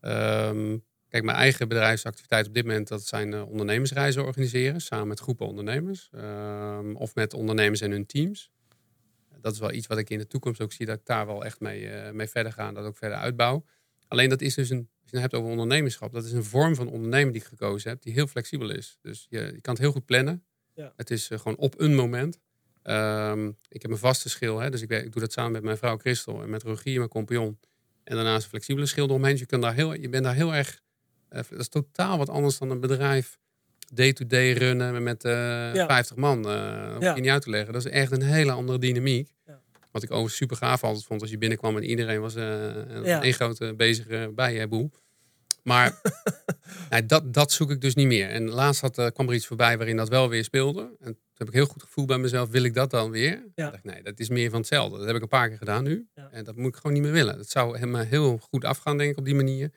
Ehm, 0.01 0.77
kijk, 1.09 1.25
mijn 1.25 1.37
eigen 1.37 1.69
bedrijfsactiviteit 1.69 2.47
op 2.47 2.55
dit 2.55 2.65
moment, 2.65 2.89
dat 2.89 3.07
zijn 3.07 3.35
eh, 3.35 3.49
ondernemersreizen 3.49 4.25
organiseren. 4.25 4.81
Samen 4.81 5.09
met 5.09 5.21
groepen 5.21 5.47
ondernemers. 5.47 6.09
Ehm, 6.13 6.95
of 6.95 7.15
met 7.15 7.35
ondernemers 7.35 7.81
en 7.81 7.91
hun 7.91 8.07
teams 8.07 8.51
dat 9.41 9.53
is 9.53 9.59
wel 9.59 9.73
iets 9.73 9.87
wat 9.87 9.99
ik 9.99 10.11
in 10.11 10.19
de 10.19 10.27
toekomst 10.27 10.61
ook 10.61 10.73
zie, 10.73 10.87
dat 10.87 10.99
ik 10.99 11.07
daar 11.07 11.27
wel 11.27 11.45
echt 11.45 11.61
mee, 11.61 11.89
eh, 11.89 12.13
mee 12.13 12.29
verder 12.29 12.53
ga 12.53 12.69
en 12.69 12.75
dat 12.75 12.85
ook 12.85 12.97
verder 12.97 13.19
uitbouw. 13.19 13.65
Alleen 14.09 14.29
dat 14.29 14.41
is 14.41 14.55
dus 14.55 14.71
een, 14.71 14.79
als 14.79 15.11
je 15.11 15.17
het 15.17 15.21
hebt 15.21 15.35
over 15.35 15.51
ondernemerschap, 15.51 16.13
dat 16.13 16.25
is 16.25 16.33
een 16.33 16.45
vorm 16.45 16.75
van 16.75 16.89
ondernemen 16.89 17.33
die 17.33 17.41
ik 17.41 17.47
gekozen 17.47 17.91
heb, 17.91 18.03
die 18.03 18.13
heel 18.13 18.27
flexibel 18.27 18.71
is. 18.71 18.99
Dus 19.03 19.27
je, 19.29 19.39
je 19.39 19.61
kan 19.61 19.75
het 19.75 19.83
heel 19.83 19.93
goed 19.93 20.05
plannen. 20.05 20.45
Ja. 20.75 20.93
Het 20.97 21.11
is 21.11 21.31
eh, 21.31 21.39
gewoon 21.39 21.57
op 21.57 21.81
een 21.81 21.95
moment. 21.95 22.39
Ehm, 22.83 23.51
ik 23.69 23.83
heb 23.83 23.91
een 23.91 23.99
vaste 23.99 24.29
schil, 24.29 24.59
hè, 24.59 24.71
dus 24.71 24.83
ik, 24.83 24.91
ik 24.91 25.13
doe 25.13 25.23
dat 25.23 25.33
samen 25.33 25.53
met 25.53 25.63
mijn 25.63 25.77
vrouw 25.77 25.97
Christel 25.97 26.43
en 26.43 26.51
met 26.51 26.63
Rogier, 26.63 26.99
mijn 26.99 27.09
compagnon. 27.09 27.59
En 28.05 28.15
daarnaast 28.15 28.43
een 28.43 28.51
flexibele 28.51 28.87
schilder 28.87 29.17
omheen. 29.17 29.31
Dus 29.31 29.41
je, 29.41 29.47
kunt 29.47 29.63
daar 29.63 29.75
heel, 29.75 29.95
je 29.95 30.09
bent 30.09 30.25
daar 30.25 30.35
heel 30.35 30.55
erg... 30.55 30.81
eh, 31.29 31.43
dat 31.51 31.59
is 31.59 31.69
totaal 31.69 32.19
wat 32.19 32.29
anders 32.29 32.59
dan 32.59 32.71
een 32.71 32.81
bedrijf 32.81 33.39
day-to-day 33.91 34.53
runnen 34.53 35.03
met 35.03 35.25
eh, 35.25 35.33
Ja. 35.75 35.87
50 35.87 36.17
man. 36.17 36.49
eh 36.49 36.83
dat 36.85 36.93
hoef 36.93 37.03
Ja. 37.03 37.15
je 37.15 37.21
niet 37.21 37.31
uit 37.31 37.43
te 37.43 37.51
leggen. 37.51 37.73
Dat 37.73 37.85
is 37.85 37.91
echt 37.93 38.13
een 38.13 38.23
hele 38.23 38.53
andere 38.53 38.79
dynamiek. 38.79 39.31
Ja. 39.47 39.61
Wat 39.91 40.03
ik 40.03 40.11
overigens 40.11 40.37
super 40.37 40.57
gaaf 40.57 40.85
altijd 40.85 41.05
vond 41.05 41.21
als 41.21 41.31
je 41.31 41.39
binnenkwam 41.39 41.77
en 41.77 41.85
iedereen 41.85 42.21
was 42.21 42.35
eh 42.35 42.45
een 42.89 43.05
Ja. 43.05 43.23
één 43.23 43.33
grote 43.33 43.75
bezige 43.77 44.33
bijenboel. 44.35 44.91
Maar 45.63 46.01
nee, 46.91 47.07
dat, 47.07 47.35
dat 47.35 47.53
zoek 47.53 47.71
ik 47.71 47.81
dus 47.81 47.95
niet 47.95 48.07
meer. 48.07 48.29
En 48.29 48.51
laatst 48.51 48.81
had, 48.81 48.99
eh, 48.99 49.07
kwam 49.15 49.29
er 49.29 49.35
iets 49.35 49.47
voorbij 49.47 49.77
waarin 49.77 49.97
dat 49.97 50.09
wel 50.09 50.29
weer 50.29 50.45
speelde. 50.45 50.81
En 50.81 51.13
toen 51.13 51.17
heb 51.35 51.49
ik 51.49 51.55
heel 51.55 51.67
goed 51.67 51.83
gevoel 51.83 52.05
bij 52.05 52.19
mezelf, 52.19 52.49
wil 52.51 52.63
ik 52.63 52.75
dat 52.75 52.91
dan 52.91 53.11
weer? 53.11 53.43
Ja. 53.55 53.67
Ik 53.67 53.73
dacht, 53.73 53.85
nee, 53.85 54.03
dat 54.03 54.19
is 54.19 54.29
meer 54.29 54.51
van 54.51 54.59
hetzelfde. 54.59 54.97
Dat 54.99 55.07
heb 55.07 55.17
ik 55.17 55.23
een 55.23 55.29
paar 55.29 55.49
keer 55.49 55.59
gedaan 55.59 55.85
nu. 55.85 56.07
Ja. 56.15 56.29
En 56.33 56.45
dat 56.45 56.57
moet 56.57 56.69
ik 56.69 56.77
gewoon 56.77 56.93
niet 56.93 57.03
meer 57.03 57.13
willen. 57.13 57.37
Dat 57.37 57.49
zou 57.51 57.79
helemaal 57.79 58.05
heel 58.05 58.39
goed 58.39 58.65
afgaan, 58.65 58.99
denk 58.99 59.11
ik, 59.11 59.19
op 59.19 59.25
die 59.25 59.35
manier. 59.35 59.71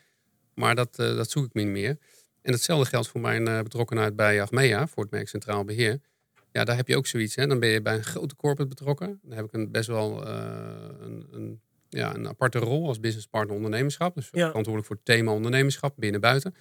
Maar 0.53 0.75
dat, 0.75 0.99
eh, 0.99 1.15
dat 1.15 1.29
zoek 1.29 1.45
ik 1.45 1.53
niet 1.53 1.67
meer. 1.67 1.97
En 2.43 2.51
hetzelfde 2.53 2.89
geldt 2.89 3.07
voor 3.07 3.21
mijn 3.21 3.47
eh, 3.47 3.61
betrokkenheid 3.61 4.15
bij 4.15 4.41
Achmea, 4.41 4.87
voor 4.87 5.03
het 5.03 5.11
merk 5.11 5.27
Centraal 5.27 5.63
Beheer. 5.65 5.99
Ja, 6.51 6.63
daar 6.63 6.75
heb 6.75 6.87
je 6.87 6.97
ook 6.97 7.05
zoiets. 7.07 7.35
Hè? 7.35 7.47
Dan 7.47 7.59
ben 7.59 7.69
je 7.69 7.81
bij 7.81 7.95
een 7.95 8.03
grote 8.03 8.35
corporate 8.35 8.69
betrokken. 8.75 9.19
Dan 9.23 9.35
heb 9.37 9.45
ik 9.45 9.53
een, 9.53 9.71
best 9.71 9.87
wel 9.87 10.27
eh, 10.27 10.35
een, 10.99 11.27
een, 11.31 11.61
ja, 11.89 12.15
een 12.15 12.27
aparte 12.27 12.59
rol 12.59 12.87
als 12.87 12.99
business 12.99 13.27
partner 13.27 13.55
ondernemerschap. 13.55 14.15
Dus 14.15 14.25
Ja. 14.31 14.31
verantwoordelijk 14.47 14.85
voor 14.85 14.95
het 14.95 15.05
thema 15.05 15.31
ondernemerschap 15.31 15.93
binnen 15.97 16.21
buiten. 16.21 16.55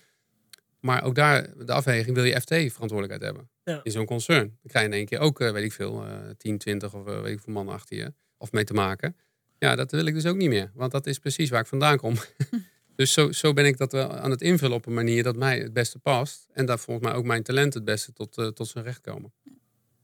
Maar 0.80 1.04
ook 1.04 1.14
daar, 1.14 1.48
de 1.66 1.72
afweging, 1.72 2.14
wil 2.16 2.24
je 2.24 2.40
FT 2.40 2.48
verantwoordelijkheid 2.48 3.22
hebben 3.22 3.48
Ja. 3.64 3.80
in 3.82 3.90
zo'n 3.92 4.06
concern. 4.06 4.46
Dan 4.46 4.56
krijg 4.70 4.84
je 4.86 4.90
in 4.90 4.96
één 4.96 5.06
keer 5.06 5.18
ook, 5.18 5.40
eh, 5.40 5.50
weet 5.52 5.64
ik 5.64 5.72
veel, 5.72 6.04
eh 6.06 6.14
10, 6.36 6.58
20 6.58 6.94
of 6.94 7.04
weet 7.04 7.26
ik 7.32 7.40
veel 7.40 7.52
mannen 7.52 7.74
achter 7.74 7.96
je. 7.96 8.12
Of 8.38 8.52
mee 8.52 8.64
te 8.64 8.74
maken. 8.74 9.16
Ja, 9.58 9.76
dat 9.76 9.90
wil 9.90 10.06
ik 10.06 10.14
dus 10.14 10.26
ook 10.26 10.36
niet 10.36 10.48
meer. 10.48 10.70
Want 10.74 10.92
dat 10.92 11.06
is 11.06 11.18
precies 11.18 11.50
waar 11.50 11.60
ik 11.60 11.66
vandaan 11.66 11.96
kom. 11.96 12.14
dus 12.96 13.12
zo, 13.12 13.32
zo 13.32 13.52
ben 13.52 13.66
ik 13.66 13.76
dat 13.76 13.92
wel 13.92 14.12
aan 14.12 14.30
het 14.30 14.42
invullen 14.42 14.76
op 14.76 14.86
een 14.86 14.94
manier 14.94 15.22
dat 15.22 15.36
mij 15.36 15.58
het 15.58 15.72
beste 15.72 15.98
past. 15.98 16.46
En 16.52 16.66
dat 16.66 16.80
volgens 16.80 17.06
mij 17.06 17.16
ook 17.16 17.24
mijn 17.24 17.42
talent 17.42 17.74
het 17.74 17.84
beste 17.84 18.12
tot, 18.12 18.38
eh, 18.38 18.46
tot 18.46 18.68
zijn 18.68 18.84
recht 18.84 19.00
komen. 19.00 19.32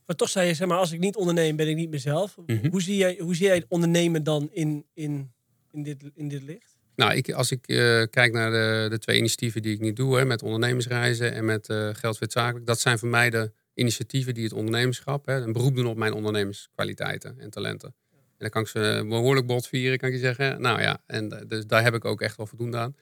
Maar 0.06 0.16
toch 0.16 0.28
zei 0.28 0.48
je, 0.48 0.54
zeg 0.54 0.68
maar, 0.68 0.78
als 0.78 0.92
ik 0.92 0.98
niet 0.98 1.16
onderneem, 1.16 1.56
ben 1.56 1.68
ik 1.68 1.76
niet 1.76 1.90
mezelf. 1.90 2.36
Mhm. 2.46 2.70
Hoe, 2.70 2.82
zie 2.82 2.96
jij, 2.96 3.18
hoe 3.20 3.34
zie 3.34 3.46
jij 3.46 3.54
het 3.54 3.66
ondernemen 3.68 4.24
dan 4.24 4.48
in, 4.52 4.84
in, 4.94 5.32
in, 5.72 5.82
dit, 5.82 6.04
in 6.14 6.28
dit 6.28 6.42
licht? 6.42 6.76
Nou, 6.96 7.14
ik, 7.14 7.32
als 7.32 7.50
ik 7.50 7.68
eh, 7.68 8.02
kijk 8.10 8.32
naar 8.32 8.50
de, 8.50 8.86
de 8.90 8.98
twee 8.98 9.16
initiatieven 9.16 9.62
die 9.62 9.74
ik 9.74 9.80
nu 9.80 9.92
doe, 9.92 10.16
hè, 10.16 10.24
met 10.24 10.42
ondernemersreizen 10.42 11.32
en 11.32 11.44
met 11.44 11.68
eh 11.68 11.88
Geldwit 11.92 12.32
Zakelijk, 12.32 12.66
dat 12.66 12.80
zijn 12.80 12.98
voor 12.98 13.08
mij 13.08 13.30
de 13.30 13.52
initiatieven 13.74 14.34
die 14.34 14.44
het 14.44 14.52
ondernemerschap, 14.52 15.26
hè, 15.26 15.40
een 15.40 15.52
beroep 15.52 15.76
doen 15.76 15.86
op 15.86 15.96
mijn 15.96 16.12
ondernemerskwaliteiten 16.12 17.38
en 17.38 17.50
talenten. 17.50 17.94
Dan 18.38 18.50
kan 18.50 18.62
ik 18.62 18.68
ze 18.68 19.04
behoorlijk 19.08 19.46
bot 19.46 19.68
vieren, 19.68 19.98
kan 19.98 20.08
ik 20.08 20.14
je 20.14 20.20
zeggen. 20.20 20.60
Nou 20.60 20.80
ja, 20.80 21.02
en 21.06 21.32
eh, 21.32 21.48
dus 21.48 21.66
daar 21.66 21.82
heb 21.82 21.94
ik 21.94 22.04
ook 22.04 22.20
echt 22.20 22.36
wel 22.36 22.46
voldoende 22.46 22.76
aan. 22.76 22.96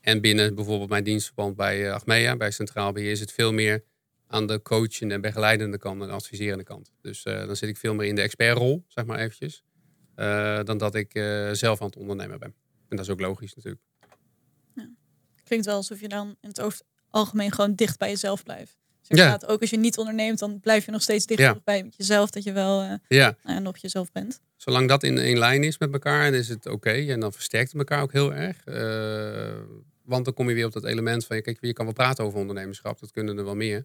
En 0.00 0.20
binnen 0.20 0.54
bijvoorbeeld 0.54 0.88
mijn 0.88 1.04
dienstverband 1.04 1.56
bij 1.56 1.86
eh, 1.86 1.92
Achmea, 1.92 2.36
bij 2.36 2.50
Centraal 2.50 2.92
Beheer, 2.92 3.10
is 3.10 3.20
het 3.20 3.32
veel 3.32 3.52
meer 3.52 3.84
aan 4.26 4.46
de 4.46 4.62
coachende 4.62 5.14
en 5.14 5.20
begeleidende 5.20 5.78
kant 5.78 6.00
en 6.00 6.06
de 6.06 6.12
adviserende 6.12 6.64
kant. 6.64 6.92
Dus 7.00 7.22
eh, 7.24 7.46
dan 7.46 7.56
zit 7.56 7.68
ik 7.68 7.76
veel 7.76 7.94
meer 7.94 8.06
in 8.06 8.14
de 8.14 8.22
expertrol, 8.22 8.84
zeg 8.88 9.04
maar 9.04 9.18
eventjes, 9.18 9.64
dan 10.64 10.78
dat 10.78 10.94
ik 10.94 11.10
zelf 11.52 11.80
aan 11.80 11.86
het 11.86 11.96
ondernemen 11.96 12.38
ben. 12.38 12.54
En 12.88 12.96
dat 12.96 13.04
is 13.04 13.10
ook 13.10 13.20
logisch 13.20 13.54
natuurlijk. 13.54 13.82
Klinkt 15.44 15.66
wel 15.66 15.76
alsof 15.76 16.00
je 16.00 16.08
dan 16.08 16.36
in 16.40 16.48
het 16.48 16.82
algemeen 17.10 17.52
gewoon 17.52 17.74
dicht 17.74 17.98
bij 17.98 18.08
jezelf 18.08 18.42
blijft. 18.42 18.79
Ja. 19.18 19.40
ook 19.46 19.60
als 19.60 19.70
je 19.70 19.76
niet 19.78 19.98
onderneemt, 19.98 20.38
dan 20.38 20.60
blijf 20.60 20.84
je 20.84 20.90
nog 20.90 21.02
steeds 21.02 21.26
dichter 21.26 21.46
Ja. 21.46 21.60
bij 21.64 21.90
jezelf. 21.96 22.30
Dat 22.30 22.42
je 22.42 22.52
wel 22.52 22.80
eh, 22.82 22.92
Ja, 23.08 23.36
nou 23.42 23.54
ja, 23.56 23.58
nog 23.62 23.76
jezelf 23.76 24.12
bent. 24.12 24.40
zolang 24.56 24.88
dat 24.88 25.02
in 25.02 25.18
één 25.18 25.38
lijn 25.38 25.64
is 25.64 25.78
met 25.78 25.92
elkaar, 25.92 26.30
dan 26.30 26.40
is 26.40 26.48
het 26.48 26.66
oké. 26.66 26.90
En 26.90 27.20
dan 27.20 27.32
versterkt 27.32 27.68
het 27.70 27.78
elkaar 27.78 28.02
ook 28.02 28.12
heel 28.12 28.34
erg. 28.34 28.64
Eh, 28.64 29.58
want 30.04 30.24
dan 30.24 30.34
kom 30.34 30.48
je 30.48 30.54
weer 30.54 30.66
op 30.66 30.72
dat 30.72 30.84
element 30.84 31.26
van, 31.26 31.42
kijk, 31.42 31.58
je 31.60 31.72
kan 31.72 31.84
wel 31.84 31.94
praten 31.94 32.24
over 32.24 32.38
ondernemerschap. 32.38 33.00
Dat 33.00 33.10
kunnen 33.10 33.38
er 33.38 33.44
wel 33.44 33.54
meer. 33.56 33.84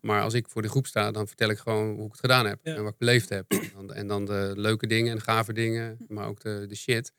Maar 0.00 0.22
als 0.22 0.34
ik 0.34 0.48
voor 0.48 0.62
de 0.62 0.68
groep 0.68 0.86
sta, 0.86 1.10
dan 1.10 1.26
vertel 1.26 1.48
ik 1.50 1.58
gewoon 1.58 1.94
hoe 1.94 2.04
ik 2.04 2.10
het 2.10 2.20
gedaan 2.20 2.46
heb. 2.46 2.58
Ja. 2.62 2.74
En 2.74 2.82
wat 2.82 2.92
ik 2.92 2.98
beleefd 2.98 3.28
heb. 3.28 3.44
En 3.52 3.70
dan, 3.76 3.92
en 3.94 4.06
dan 4.06 4.24
de 4.24 4.52
leuke 4.56 4.86
dingen 4.86 5.12
en 5.12 5.20
gave 5.20 5.52
dingen, 5.52 5.96
maar 6.08 6.26
ook 6.26 6.40
de, 6.40 6.64
de 6.68 6.74
shit. 6.74 7.12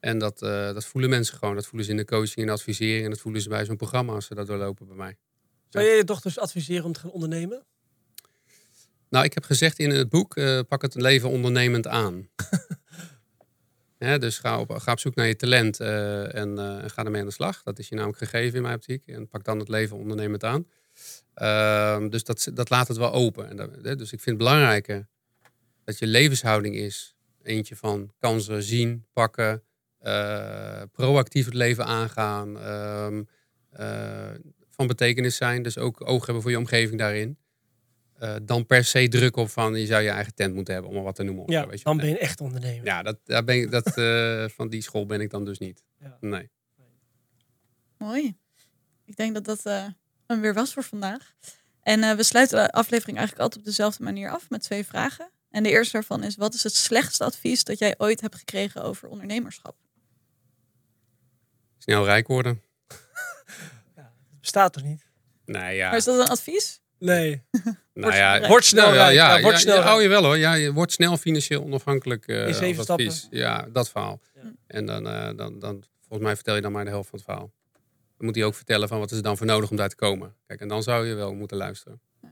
En 0.00 0.18
dat, 0.18 0.42
eh, 0.42 0.72
dat 0.74 0.84
voelen 0.84 1.10
mensen 1.10 1.36
gewoon. 1.38 1.54
Dat 1.54 1.66
voelen 1.66 1.84
ze 1.84 1.90
in 1.90 1.96
de 1.96 2.04
coaching 2.04 2.36
en 2.36 2.46
de 2.46 2.52
advisering. 2.52 3.04
En 3.04 3.10
dat 3.10 3.20
voelen 3.20 3.40
ze 3.42 3.48
bij 3.48 3.64
zo'n 3.64 3.76
programma 3.76 4.12
als 4.12 4.26
ze 4.26 4.34
dat 4.34 4.46
doorlopen 4.46 4.86
bij 4.86 4.96
mij. 4.96 5.16
Zou 5.72 5.84
jij 5.84 5.96
je 5.96 6.04
dochters 6.04 6.38
adviseren 6.38 6.84
om 6.84 6.92
te 6.92 7.00
gaan 7.00 7.10
ondernemen? 7.10 7.64
Nou, 9.08 9.24
ik 9.24 9.34
heb 9.34 9.44
gezegd 9.44 9.78
in 9.78 9.90
het 9.90 10.08
boek, 10.08 10.36
eh, 10.36 10.60
pak 10.68 10.82
het 10.82 10.94
leven 10.94 11.28
ondernemend 11.28 11.86
aan. 11.86 12.28
Dus 14.18 14.38
ga 14.38 14.60
op, 14.60 14.70
ga 14.70 14.92
op 14.92 14.98
zoek 14.98 15.14
naar 15.14 15.26
je 15.26 15.36
talent 15.36 15.80
eh, 15.80 16.34
en, 16.34 16.58
eh, 16.58 16.82
en 16.82 16.90
ga 16.90 17.04
ermee 17.04 17.20
aan 17.20 17.26
de 17.26 17.32
slag. 17.32 17.62
Dat 17.62 17.78
is 17.78 17.88
je 17.88 17.94
namelijk 17.94 18.18
gegeven 18.18 18.56
in 18.56 18.62
mijn 18.62 18.74
optiek. 18.74 19.02
En 19.06 19.28
pak 19.28 19.44
dan 19.44 19.58
het 19.58 19.68
leven 19.68 19.96
ondernemend 19.96 20.44
aan. 20.44 20.66
Ehm, 21.34 22.08
dus 22.08 22.24
dat, 22.24 22.48
dat 22.54 22.70
laat 22.70 22.88
het 22.88 22.96
wel 22.96 23.12
open. 23.12 23.48
En 23.48 23.56
dat, 23.56 23.82
dus 23.82 24.12
ik 24.12 24.20
vind 24.20 24.24
het 24.24 24.36
belangrijker 24.36 25.08
dat 25.84 25.98
je 25.98 26.06
levenshouding 26.06 26.74
is. 26.74 27.16
Eentje 27.42 27.76
van 27.76 28.12
kansen 28.18 28.62
zien, 28.62 29.06
pakken, 29.12 29.62
proactief 30.92 31.44
het 31.44 31.54
leven 31.54 31.84
aangaan. 31.84 32.56
Van 34.74 34.86
betekenis 34.86 35.36
zijn. 35.36 35.62
Dus 35.62 35.78
ook 35.78 36.08
oog 36.08 36.24
hebben 36.24 36.42
voor 36.42 36.50
je 36.50 36.58
omgeving 36.58 36.98
daarin. 36.98 37.38
Eh, 38.18 38.34
dan 38.42 38.66
per 38.66 38.84
se 38.84 39.08
druk 39.08 39.36
op 39.36 39.50
van 39.50 39.74
je 39.74 39.86
zou 39.86 40.02
je 40.02 40.10
eigen 40.10 40.34
tent 40.34 40.54
moeten 40.54 40.72
hebben, 40.72 40.90
om 40.90 40.96
maar 40.96 41.06
wat 41.06 41.14
te 41.14 41.22
noemen. 41.22 41.44
Ja, 41.46 41.62
zo, 41.62 41.68
weet 41.68 41.78
je 41.78 41.84
dan 41.84 41.96
ben 41.96 42.08
je 42.08 42.18
echt 42.18 42.40
ondernemer. 42.40 42.84
Ja, 42.84 43.02
dat, 43.02 43.18
daar 43.24 43.44
ben 43.44 43.56
ik, 43.56 43.70
dat, 43.70 43.96
eh, 43.96 44.44
van 44.56 44.68
die 44.68 44.82
school 44.82 45.06
ben 45.06 45.20
ik 45.20 45.30
dan 45.30 45.44
dus 45.44 45.58
niet. 45.58 45.82
Ja. 45.98 46.16
Nee. 46.20 46.50
Mooi. 47.98 48.36
Ik 49.04 49.16
denk 49.16 49.34
dat 49.34 49.44
dat 49.44 49.66
eh 49.66 49.86
hem 50.26 50.40
weer 50.40 50.54
was 50.54 50.72
voor 50.72 50.82
vandaag. 50.82 51.34
En 51.82 52.02
eh, 52.02 52.16
we 52.16 52.22
sluiten 52.22 52.62
de 52.62 52.72
aflevering 52.72 53.16
eigenlijk 53.16 53.46
altijd 53.46 53.60
op 53.60 53.66
dezelfde 53.66 54.04
manier 54.04 54.30
af 54.30 54.50
met 54.50 54.62
twee 54.62 54.84
vragen. 54.84 55.30
En 55.50 55.62
de 55.62 55.70
eerste 55.70 55.92
daarvan 55.92 56.22
is: 56.22 56.36
wat 56.36 56.54
is 56.54 56.62
het 56.62 56.74
slechtste 56.74 57.24
advies 57.24 57.64
dat 57.64 57.78
jij 57.78 57.94
ooit 57.98 58.20
hebt 58.20 58.34
gekregen 58.34 58.82
over 58.82 59.08
ondernemerschap? 59.08 59.76
Snel 61.78 62.04
rijk 62.04 62.26
worden. 62.26 62.62
Het 64.42 64.50
bestaat 64.52 64.72
toch 64.72 64.82
niet? 64.82 65.06
Nee, 65.44 65.76
ja. 65.76 65.88
Maar 65.88 65.96
is 65.98 66.04
dat 66.04 66.18
een 66.20 66.28
advies? 66.28 66.80
Nee. 66.98 67.42
nou, 67.94 68.14
ja. 68.14 68.48
Word 68.48 68.64
snel 68.64 68.94
ja, 68.94 69.08
ja, 69.08 69.36
Ja, 69.36 69.42
word 69.42 69.58
snel 69.58 69.76
ja, 69.76 69.82
hou 69.82 70.02
je 70.02 70.08
wel 70.08 70.24
hoor. 70.24 70.36
Ja, 70.38 70.54
je 70.54 70.72
wordt 70.72 70.92
snel 70.92 71.16
financieel 71.16 71.62
onafhankelijk. 71.64 72.26
eh, 72.26 72.46
In 72.48 72.54
zeven 72.54 72.82
stappen. 72.82 73.12
Ja, 73.30 73.66
dat 73.72 73.90
verhaal. 73.90 74.20
Ja. 74.34 74.40
En 74.66 74.86
dan, 74.86 75.08
eh, 75.08 75.36
dan, 75.36 75.58
dan, 75.58 75.84
volgens 76.00 76.20
mij 76.22 76.34
vertel 76.34 76.54
je 76.54 76.60
dan 76.60 76.72
maar 76.72 76.84
de 76.84 76.90
helft 76.90 77.08
van 77.08 77.18
het 77.18 77.28
verhaal. 77.28 77.50
Dan 78.16 78.26
moet 78.26 78.34
hij 78.34 78.44
ook 78.44 78.54
vertellen 78.54 78.88
van 78.88 78.98
wat 78.98 79.10
is 79.10 79.16
er 79.16 79.22
dan 79.22 79.36
voor 79.36 79.46
nodig 79.46 79.70
om 79.70 79.76
daar 79.76 79.88
te 79.88 79.96
komen. 79.96 80.34
Kijk, 80.46 80.60
en 80.60 80.68
dan 80.68 80.82
zou 80.82 81.06
je 81.06 81.14
wel 81.14 81.34
moeten 81.34 81.56
luisteren. 81.56 82.00
We 82.20 82.28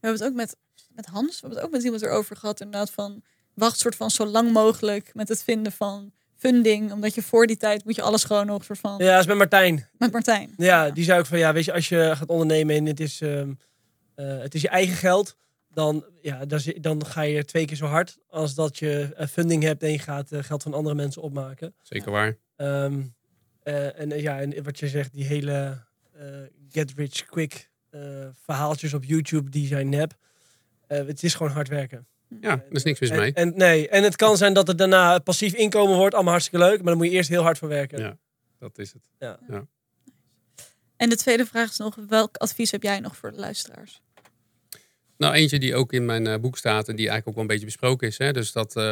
hebben 0.00 0.20
het 0.20 0.28
ook 0.30 0.36
met, 0.36 0.56
met 0.88 1.06
Hans, 1.06 1.34
we 1.34 1.38
hebben 1.40 1.56
het 1.58 1.66
ook 1.66 1.72
met 1.72 1.82
iemand 1.82 2.02
erover 2.02 2.36
gehad. 2.36 2.60
Inderdaad, 2.60 2.90
van 2.90 3.22
wacht 3.54 3.78
soort 3.78 3.96
van 3.96 4.10
zo 4.10 4.26
lang 4.26 4.52
mogelijk 4.52 5.14
met 5.14 5.28
het 5.28 5.42
vinden 5.42 5.72
van 5.72 6.12
funding. 6.46 6.92
Omdat 6.92 7.14
je 7.14 7.22
voor 7.22 7.46
die 7.46 7.56
tijd 7.56 7.84
moet 7.84 7.96
je 7.96 8.02
alles 8.02 8.24
gewoon 8.24 8.46
nog 8.46 8.64
soort 8.64 8.78
van. 8.78 8.94
Ja, 8.98 9.10
dat 9.10 9.20
is 9.20 9.26
met 9.26 9.36
Martijn. 9.36 9.88
Met 9.98 10.12
Martijn. 10.12 10.54
Ja, 10.56 10.90
die 10.90 11.04
zei 11.04 11.18
ook 11.18 11.26
van 11.26 11.38
ja, 11.38 11.52
weet 11.52 11.64
je, 11.64 11.72
als 11.72 11.88
je 11.88 12.12
gaat 12.16 12.28
ondernemen 12.28 12.76
en 12.76 12.86
het 12.86 13.00
is, 13.00 13.20
ehm, 13.20 13.52
eh, 14.14 14.38
het 14.38 14.54
is 14.54 14.60
je 14.62 14.68
eigen 14.68 14.96
geld, 14.96 15.36
dan, 15.70 16.04
ja, 16.22 16.44
dan, 16.44 16.60
dan 16.80 17.06
ga 17.06 17.20
je 17.20 17.44
twee 17.44 17.64
keer 17.64 17.76
zo 17.76 17.86
hard 17.86 18.18
als 18.28 18.54
dat 18.54 18.78
je 18.78 19.12
eh, 19.16 19.26
funding 19.26 19.62
hebt 19.62 19.82
en 19.82 19.90
je 19.90 19.98
gaat 19.98 20.32
eh, 20.32 20.42
geld 20.42 20.62
van 20.62 20.74
andere 20.74 20.94
mensen 20.94 21.22
opmaken. 21.22 21.74
Zeker 21.82 22.10
waar. 22.10 22.36
Ehm, 22.56 23.02
eh, 23.62 24.00
en 24.00 24.20
ja, 24.20 24.40
en 24.40 24.62
wat 24.62 24.78
je 24.78 24.88
zegt, 24.88 25.12
die 25.12 25.24
hele 25.24 25.82
eh, 26.18 26.26
get 26.70 26.92
rich 26.96 27.24
quick 27.24 27.70
eh, 27.90 28.00
verhaaltjes 28.44 28.94
op 28.94 29.04
YouTube, 29.04 29.50
die 29.50 29.66
zijn 29.66 29.88
nep. 29.88 30.14
Eh, 30.86 31.06
het 31.06 31.22
is 31.22 31.34
gewoon 31.34 31.52
hard 31.52 31.68
werken. 31.68 32.06
Ja, 32.40 32.50
er 32.50 32.64
is 32.70 32.82
niks 32.82 33.00
mis 33.00 33.10
En, 33.10 33.18
mee. 33.18 33.32
en, 33.32 33.52
nee, 33.56 33.88
en 33.88 34.02
het 34.02 34.16
kan 34.16 34.36
zijn 34.36 34.54
dat 34.54 34.66
het 34.66 34.78
daarna 34.78 35.18
passief 35.18 35.54
inkomen 35.54 35.96
wordt, 35.96 36.14
allemaal 36.14 36.32
hartstikke 36.32 36.64
leuk, 36.64 36.76
maar 36.76 36.86
dan 36.86 36.96
moet 36.96 37.06
je 37.06 37.12
eerst 37.12 37.28
heel 37.28 37.42
hard 37.42 37.58
voor 37.58 37.68
werken. 37.68 37.98
Ja. 37.98 38.18
Dat 38.58 38.78
is 38.78 38.92
het. 38.92 39.38
En 40.96 41.08
de 41.08 41.16
tweede 41.16 41.46
vraag 41.46 41.70
is 41.70 41.76
nog: 41.76 41.96
welk 42.08 42.36
advies 42.36 42.70
heb 42.70 42.82
jij 42.82 43.00
nog 43.00 43.16
voor 43.16 43.30
de 43.30 43.38
luisteraars? 43.38 44.02
Nou, 45.16 45.34
eentje 45.34 45.58
die 45.58 45.74
ook 45.74 45.92
in 45.92 46.04
mijn 46.04 46.26
eh, 46.26 46.38
boek 46.40 46.58
staat 46.58 46.88
en 46.88 46.96
die 46.96 47.08
eigenlijk 47.08 47.28
ook 47.28 47.34
wel 47.34 47.42
een 47.42 47.48
beetje 47.48 47.64
besproken 47.64 48.08
is. 48.08 48.18
Hè? 48.18 48.32
Dus 48.32 48.52
dat 48.52 48.76
eh, 48.76 48.82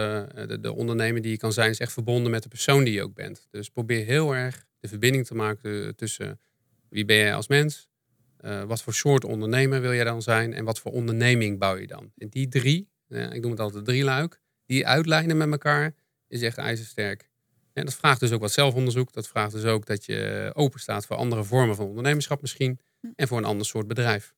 de, 0.47 0.59
de 0.61 0.72
ondernemer 0.72 1.22
die 1.22 1.30
je 1.30 1.36
kan 1.36 1.53
zijn 1.53 1.70
is 1.70 1.78
echt 1.78 1.93
verbonden 1.93 2.30
met 2.30 2.43
de 2.43 2.49
persoon 2.49 2.84
die 2.84 2.93
je 2.93 3.03
ook 3.03 3.14
bent. 3.14 3.47
Dus 3.51 3.68
probeer 3.68 4.05
heel 4.05 4.34
erg 4.34 4.66
de 4.80 4.88
verbinding 4.88 5.26
te 5.26 5.34
maken 5.34 5.84
eh, 5.84 5.88
tussen 5.88 6.40
wie 6.88 7.05
ben 7.05 7.16
jij 7.16 7.34
als 7.34 7.49
mens, 7.49 7.88
eh, 8.36 8.62
wat 8.62 8.82
voor 8.82 8.95
soort 8.95 9.24
ondernemer 9.24 9.80
wil 9.80 9.95
jij 9.95 10.05
dan 10.05 10.22
zijn 10.22 10.55
en 10.55 10.64
wat 10.64 10.78
voor 10.78 10.93
onderneming 10.93 11.59
bouw 11.59 11.76
je 11.76 11.86
dan. 11.86 12.12
En 12.16 12.28
die 12.28 12.49
drie, 12.49 12.90
ik 13.12 13.40
noem 13.42 13.50
het 13.50 13.60
altijd 13.60 13.84
drie 13.84 14.04
luik, 14.04 14.40
die 14.66 14.86
uitlijnen 14.86 15.36
met 15.36 15.50
elkaar 15.50 15.94
is 16.28 16.42
echt 16.42 16.58
ijzersterk. 16.58 17.30
En 17.72 17.84
dat 17.84 17.94
vraagt 17.94 18.20
dus 18.20 18.32
ook 18.32 18.40
wat 18.40 18.52
zelfonderzoek. 18.52 19.12
Dat 19.12 19.28
vraagt 19.28 19.52
dus 19.52 19.64
ook 19.64 19.86
dat 19.86 20.04
je 20.04 20.50
open 20.54 20.80
staat 20.80 21.06
voor 21.06 21.16
andere 21.16 21.44
vormen 21.44 21.76
van 21.76 21.86
ondernemerschap 21.86 22.40
misschien. 22.40 22.80
En 23.16 23.28
voor 23.28 23.38
een 23.38 23.44
ander 23.44 23.66
soort 23.66 23.86
bedrijf. 23.86 24.34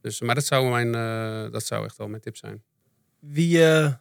Dus, 0.00 0.20
maar 0.20 0.34
dat 0.34 0.44
zou, 0.44 0.70
mijn, 0.70 0.94
eh, 0.94 1.52
dat 1.52 1.64
zou 1.64 1.84
echt 1.84 1.96
wel 1.96 2.08
mijn 2.08 2.22
tip 2.22 2.36
zijn. 2.36 2.62
Wie, 3.18 3.48
je, 3.48 3.96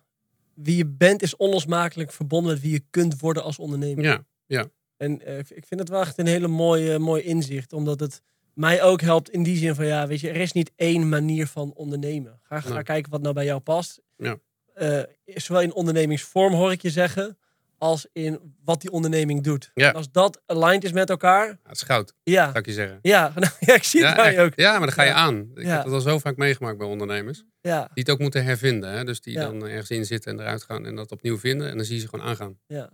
wie 0.53 0.77
je 0.77 0.85
bent 0.85 1.21
is 1.21 1.35
onlosmakelijk 1.35 2.11
verbonden 2.11 2.53
met 2.53 2.61
wie 2.61 2.71
je 2.71 2.83
kunt 2.89 3.19
worden 3.19 3.43
als 3.43 3.59
ondernemer. 3.59 4.03
Ja, 4.03 4.25
ja. 4.45 4.67
En 4.97 5.21
eh, 5.25 5.37
ik 5.37 5.65
vind 5.67 5.79
het 5.79 5.89
wel 5.89 6.01
echt 6.01 6.17
een 6.17 6.27
hele 6.27 6.47
mooie, 6.47 6.99
mooi 6.99 7.23
inzicht. 7.23 7.73
Omdat 7.73 7.99
het 7.99 8.21
mij 8.53 8.83
ook 8.83 9.01
helpt 9.01 9.29
in 9.29 9.43
die 9.43 9.57
zin 9.57 9.75
van, 9.75 9.85
ja, 9.85 10.07
weet 10.07 10.19
je, 10.19 10.29
er 10.29 10.35
is 10.35 10.51
niet 10.51 10.71
één 10.75 11.09
manier 11.09 11.47
van 11.47 11.73
ondernemen. 11.73 12.39
Ga, 12.43 12.59
ga 12.59 12.73
Nee. 12.73 12.83
kijken 12.83 13.11
wat 13.11 13.21
nou 13.21 13.33
bij 13.33 13.45
jou 13.45 13.59
past. 13.59 14.01
Ja. 14.17 14.37
Eh, 14.73 14.99
zowel 15.25 15.61
in 15.61 15.73
ondernemingsvorm 15.73 16.53
hoor 16.53 16.71
ik 16.71 16.81
je 16.81 16.89
zeggen, 16.89 17.37
als 17.77 18.07
in 18.13 18.55
wat 18.63 18.81
die 18.81 18.91
onderneming 18.91 19.43
doet. 19.43 19.71
Ja. 19.73 19.87
En 19.89 19.93
als 19.93 20.11
dat 20.11 20.41
aligned 20.45 20.83
is 20.83 20.91
met 20.91 21.09
elkaar, 21.09 21.47
Ja, 21.47 21.57
het 21.63 21.75
is 21.75 21.81
goud, 21.81 22.13
ja. 22.23 22.45
zou 22.45 22.57
ik 22.57 22.65
je 22.65 22.73
zeggen. 22.73 22.99
Ja, 23.01 23.31
nou, 23.35 23.51
ja 23.59 23.73
ik 23.73 23.83
zie 23.83 24.05
het 24.05 24.09
ja, 24.09 24.15
bij 24.23 24.33
je 24.33 24.39
ook. 24.39 24.53
ja, 24.55 24.71
maar 24.71 24.79
dan 24.87 24.91
ga 24.91 25.03
je 25.03 25.09
Ja. 25.09 25.15
aan. 25.15 25.51
Ik 25.55 25.63
Ja. 25.65 25.75
heb 25.75 25.83
dat 25.83 25.93
al 25.93 25.99
zo 26.01 26.19
vaak 26.19 26.37
meegemaakt 26.37 26.77
bij 26.77 26.87
ondernemers. 26.87 27.43
Ja, 27.61 27.79
Die 27.93 28.03
het 28.03 28.09
ook 28.09 28.19
moeten 28.19 28.43
hervinden. 28.43 28.91
Hè? 28.91 29.03
Dus 29.03 29.21
die 29.21 29.33
Ja. 29.33 29.41
dan 29.41 29.67
ergens 29.67 29.89
in 29.89 30.05
zitten 30.05 30.31
en 30.31 30.39
eruit 30.39 30.63
gaan 30.63 30.85
en 30.85 30.95
dat 30.95 31.11
opnieuw 31.11 31.37
vinden. 31.37 31.69
En 31.69 31.75
dan 31.77 31.85
zie 31.85 31.95
je 31.95 32.01
ze 32.01 32.07
gewoon 32.07 32.25
aangaan. 32.25 32.59
ja. 32.67 32.89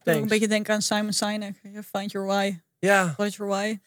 Ik 0.00 0.14
doe 0.14 0.14
ook 0.14 0.22
een 0.22 0.28
beetje 0.28 0.48
denken 0.48 0.74
aan 0.74 0.82
Simon 0.82 1.12
Sinek. 1.12 1.60
Find 1.94 2.10
your 2.12 2.26
why. 2.28 2.58
Ja, 2.78 3.12
What 3.16 3.26
is 3.26 3.36
your 3.36 3.52
why? 3.52 3.78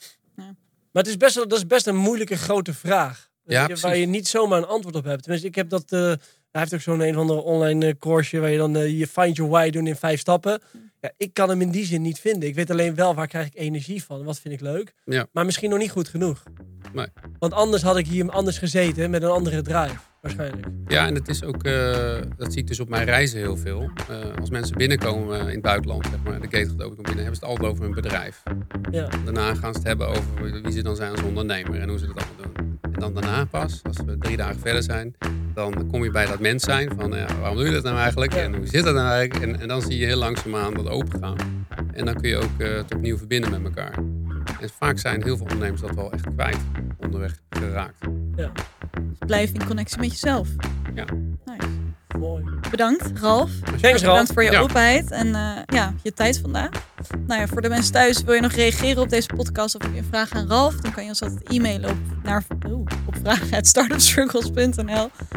maar 0.91 1.03
het 1.03 1.07
is 1.07 1.17
best 1.17 1.35
wel, 1.35 1.47
dat 1.47 1.57
is 1.57 1.67
best 1.67 1.87
een 1.87 1.95
moeilijke 1.95 2.37
grote 2.37 2.73
vraag. 2.73 3.29
Ja, 3.43 3.67
je, 3.67 3.75
waar 3.75 3.97
je 3.97 4.05
niet 4.05 4.27
zomaar 4.27 4.57
een 4.57 4.67
antwoord 4.67 4.95
op 4.95 5.03
hebt. 5.03 5.21
Tenminste, 5.21 5.47
ik 5.47 5.55
heb 5.55 5.69
dat. 5.69 5.91
eh, 5.91 5.99
hij 6.51 6.61
heeft 6.61 6.73
ook 6.73 6.81
zo'n 6.81 6.99
een 7.01 7.15
of 7.15 7.21
andere 7.21 7.41
online 7.41 7.85
eh, 7.85 7.93
course 7.99 8.39
waar 8.39 8.49
je 8.49 8.57
dan 8.57 8.75
eh, 8.75 8.99
je 8.99 9.07
find 9.07 9.35
your 9.35 9.51
why 9.51 9.69
doen 9.69 9.87
in 9.87 9.95
vijf 9.95 10.19
stappen. 10.19 10.61
Ja, 11.01 11.11
ik 11.17 11.33
kan 11.33 11.49
hem 11.49 11.61
in 11.61 11.71
die 11.71 11.85
zin 11.85 12.01
niet 12.01 12.19
vinden. 12.19 12.49
Ik 12.49 12.55
weet 12.55 12.71
alleen 12.71 12.95
wel 12.95 13.15
waar 13.15 13.27
krijg 13.27 13.45
ik 13.45 13.55
energie 13.55 14.03
van. 14.03 14.23
Wat 14.23 14.39
vind 14.39 14.53
ik 14.53 14.61
leuk. 14.61 14.93
Ja. 15.05 15.27
Maar 15.31 15.45
misschien 15.45 15.69
nog 15.69 15.79
niet 15.79 15.91
goed 15.91 16.07
genoeg. 16.07 16.43
Nee. 16.93 17.07
Want 17.39 17.53
anders 17.53 17.81
had 17.81 17.97
ik 17.97 18.07
hier 18.07 18.29
anders 18.29 18.57
gezeten 18.57 19.09
met 19.09 19.23
een 19.23 19.29
andere 19.29 19.61
drive. 19.61 19.95
Waarschijnlijk. 20.21 20.67
Ja, 20.87 21.07
en 21.07 21.15
het 21.15 21.27
is 21.27 21.43
ook, 21.43 21.63
dat 22.37 22.51
zie 22.51 22.57
ik 22.61 22.67
dus 22.67 22.79
op 22.79 22.89
mijn 22.89 23.05
reizen 23.05 23.39
heel 23.39 23.57
veel. 23.57 23.89
Als 24.39 24.49
mensen 24.49 24.77
binnenkomen 24.77 25.39
in 25.39 25.47
het 25.47 25.61
buitenland, 25.61 26.05
zeg 26.05 26.23
maar, 26.23 26.41
de 26.41 26.57
gate 26.57 26.69
gaat 26.69 26.81
open, 26.81 27.03
binnen, 27.03 27.23
hebben 27.23 27.35
ze 27.35 27.41
het 27.45 27.49
altijd 27.49 27.69
over 27.71 27.83
hun 27.83 27.93
bedrijf. 27.93 28.43
Ja. 28.91 29.09
Daarna 29.23 29.55
gaan 29.55 29.73
ze 29.73 29.79
het 29.79 29.87
hebben 29.87 30.07
over 30.07 30.61
wie 30.61 30.71
ze 30.71 30.81
dan 30.83 30.95
zijn 30.95 31.11
als 31.11 31.21
ondernemer 31.21 31.79
en 31.79 31.89
hoe 31.89 31.99
ze 31.99 32.07
dat 32.07 32.15
allemaal 32.15 32.53
doen. 32.53 32.70
Dan 33.01 33.13
daarna 33.13 33.45
pas, 33.45 33.81
als 33.83 33.97
we 34.05 34.17
drie 34.17 34.37
dagen 34.37 34.59
verder 34.59 34.83
zijn, 34.83 35.15
dan 35.53 35.87
kom 35.87 36.03
je 36.03 36.11
bij 36.11 36.25
dat 36.25 36.39
mens 36.39 36.63
zijn 36.63 36.91
van 36.97 37.11
ja, 37.11 37.25
waarom 37.39 37.57
doe 37.57 37.65
je 37.65 37.71
dat 37.71 37.83
nou 37.83 37.97
eigenlijk 37.97 38.33
Ja. 38.33 38.39
en 38.41 38.55
hoe 38.55 38.67
zit 38.67 38.83
dat 38.83 38.93
nou 38.95 39.07
eigenlijk? 39.09 39.51
En, 39.53 39.61
en 39.61 39.67
dan 39.67 39.81
zie 39.81 39.97
je 39.97 40.05
heel 40.05 40.17
langzaamaan 40.17 40.73
dat 40.73 40.87
open 40.89 41.19
gaan. 41.19 41.35
En 41.93 42.05
dan 42.05 42.13
kun 42.15 42.29
je 42.29 42.37
ook 42.37 42.59
eh, 42.59 42.73
het 42.75 42.93
opnieuw 42.93 43.17
verbinden 43.17 43.51
met 43.51 43.63
elkaar. 43.63 43.93
En 44.59 44.69
vaak 44.69 44.97
zijn 44.99 45.23
heel 45.23 45.37
veel 45.37 45.45
ondernemers 45.45 45.81
dat 45.81 45.95
wel 45.95 46.11
echt 46.11 46.25
kwijt 46.33 46.57
onderweg 46.97 47.39
geraakt. 47.49 47.99
Blijf 49.25 49.51
in 49.51 49.65
connectie 49.65 49.99
met 49.99 50.11
jezelf. 50.11 50.49
Ja. 50.95 51.05
Nice. 51.45 51.67
Mooi. 52.19 52.43
Bedankt, 52.71 53.19
Ralf. 53.19 53.51
Thanks, 53.59 53.81
Ralf. 53.81 53.99
Bedankt 54.01 54.33
voor 54.33 54.43
je 54.43 54.51
Ja. 54.51 54.59
openheid 54.59 55.11
en 55.11 55.35
eh, 55.35 55.41
ja, 55.65 55.93
je 56.03 56.13
tijd 56.13 56.39
vandaag. 56.39 56.69
Nou 57.27 57.39
ja, 57.41 57.47
voor 57.47 57.61
de 57.61 57.69
mensen 57.69 57.91
thuis, 57.93 58.23
wil 58.23 58.33
je 58.33 58.41
nog 58.41 58.51
reageren 58.51 59.01
op 59.01 59.09
deze 59.09 59.27
podcast 59.35 59.75
of 59.75 59.81
heb 59.81 59.91
je 59.91 59.97
een 59.97 60.05
vraag 60.05 60.31
aan 60.31 60.47
Ralf, 60.47 60.75
dan 60.75 60.91
kan 60.91 61.03
je 61.03 61.09
ons 61.09 61.21
altijd 61.21 61.49
e-mailen 61.49 61.89
op, 61.89 61.97
naar, 62.23 62.43
op 63.05 63.15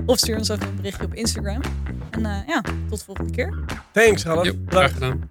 of 0.07 0.19
stuur 0.19 0.37
ons 0.37 0.49
even 0.49 0.67
een 0.67 0.77
berichtje 0.77 1.05
op 1.05 1.15
Instagram. 1.15 1.61
En 2.11 2.27
eh, 2.27 2.37
ja, 2.47 2.61
tot 2.89 2.99
de 2.99 3.05
volgende 3.05 3.31
keer. 3.31 3.65
Thanks, 3.93 4.25
Ralf. 4.25 4.45
Jo, 4.45 4.53
graag 4.67 4.93
gedaan. 4.93 5.31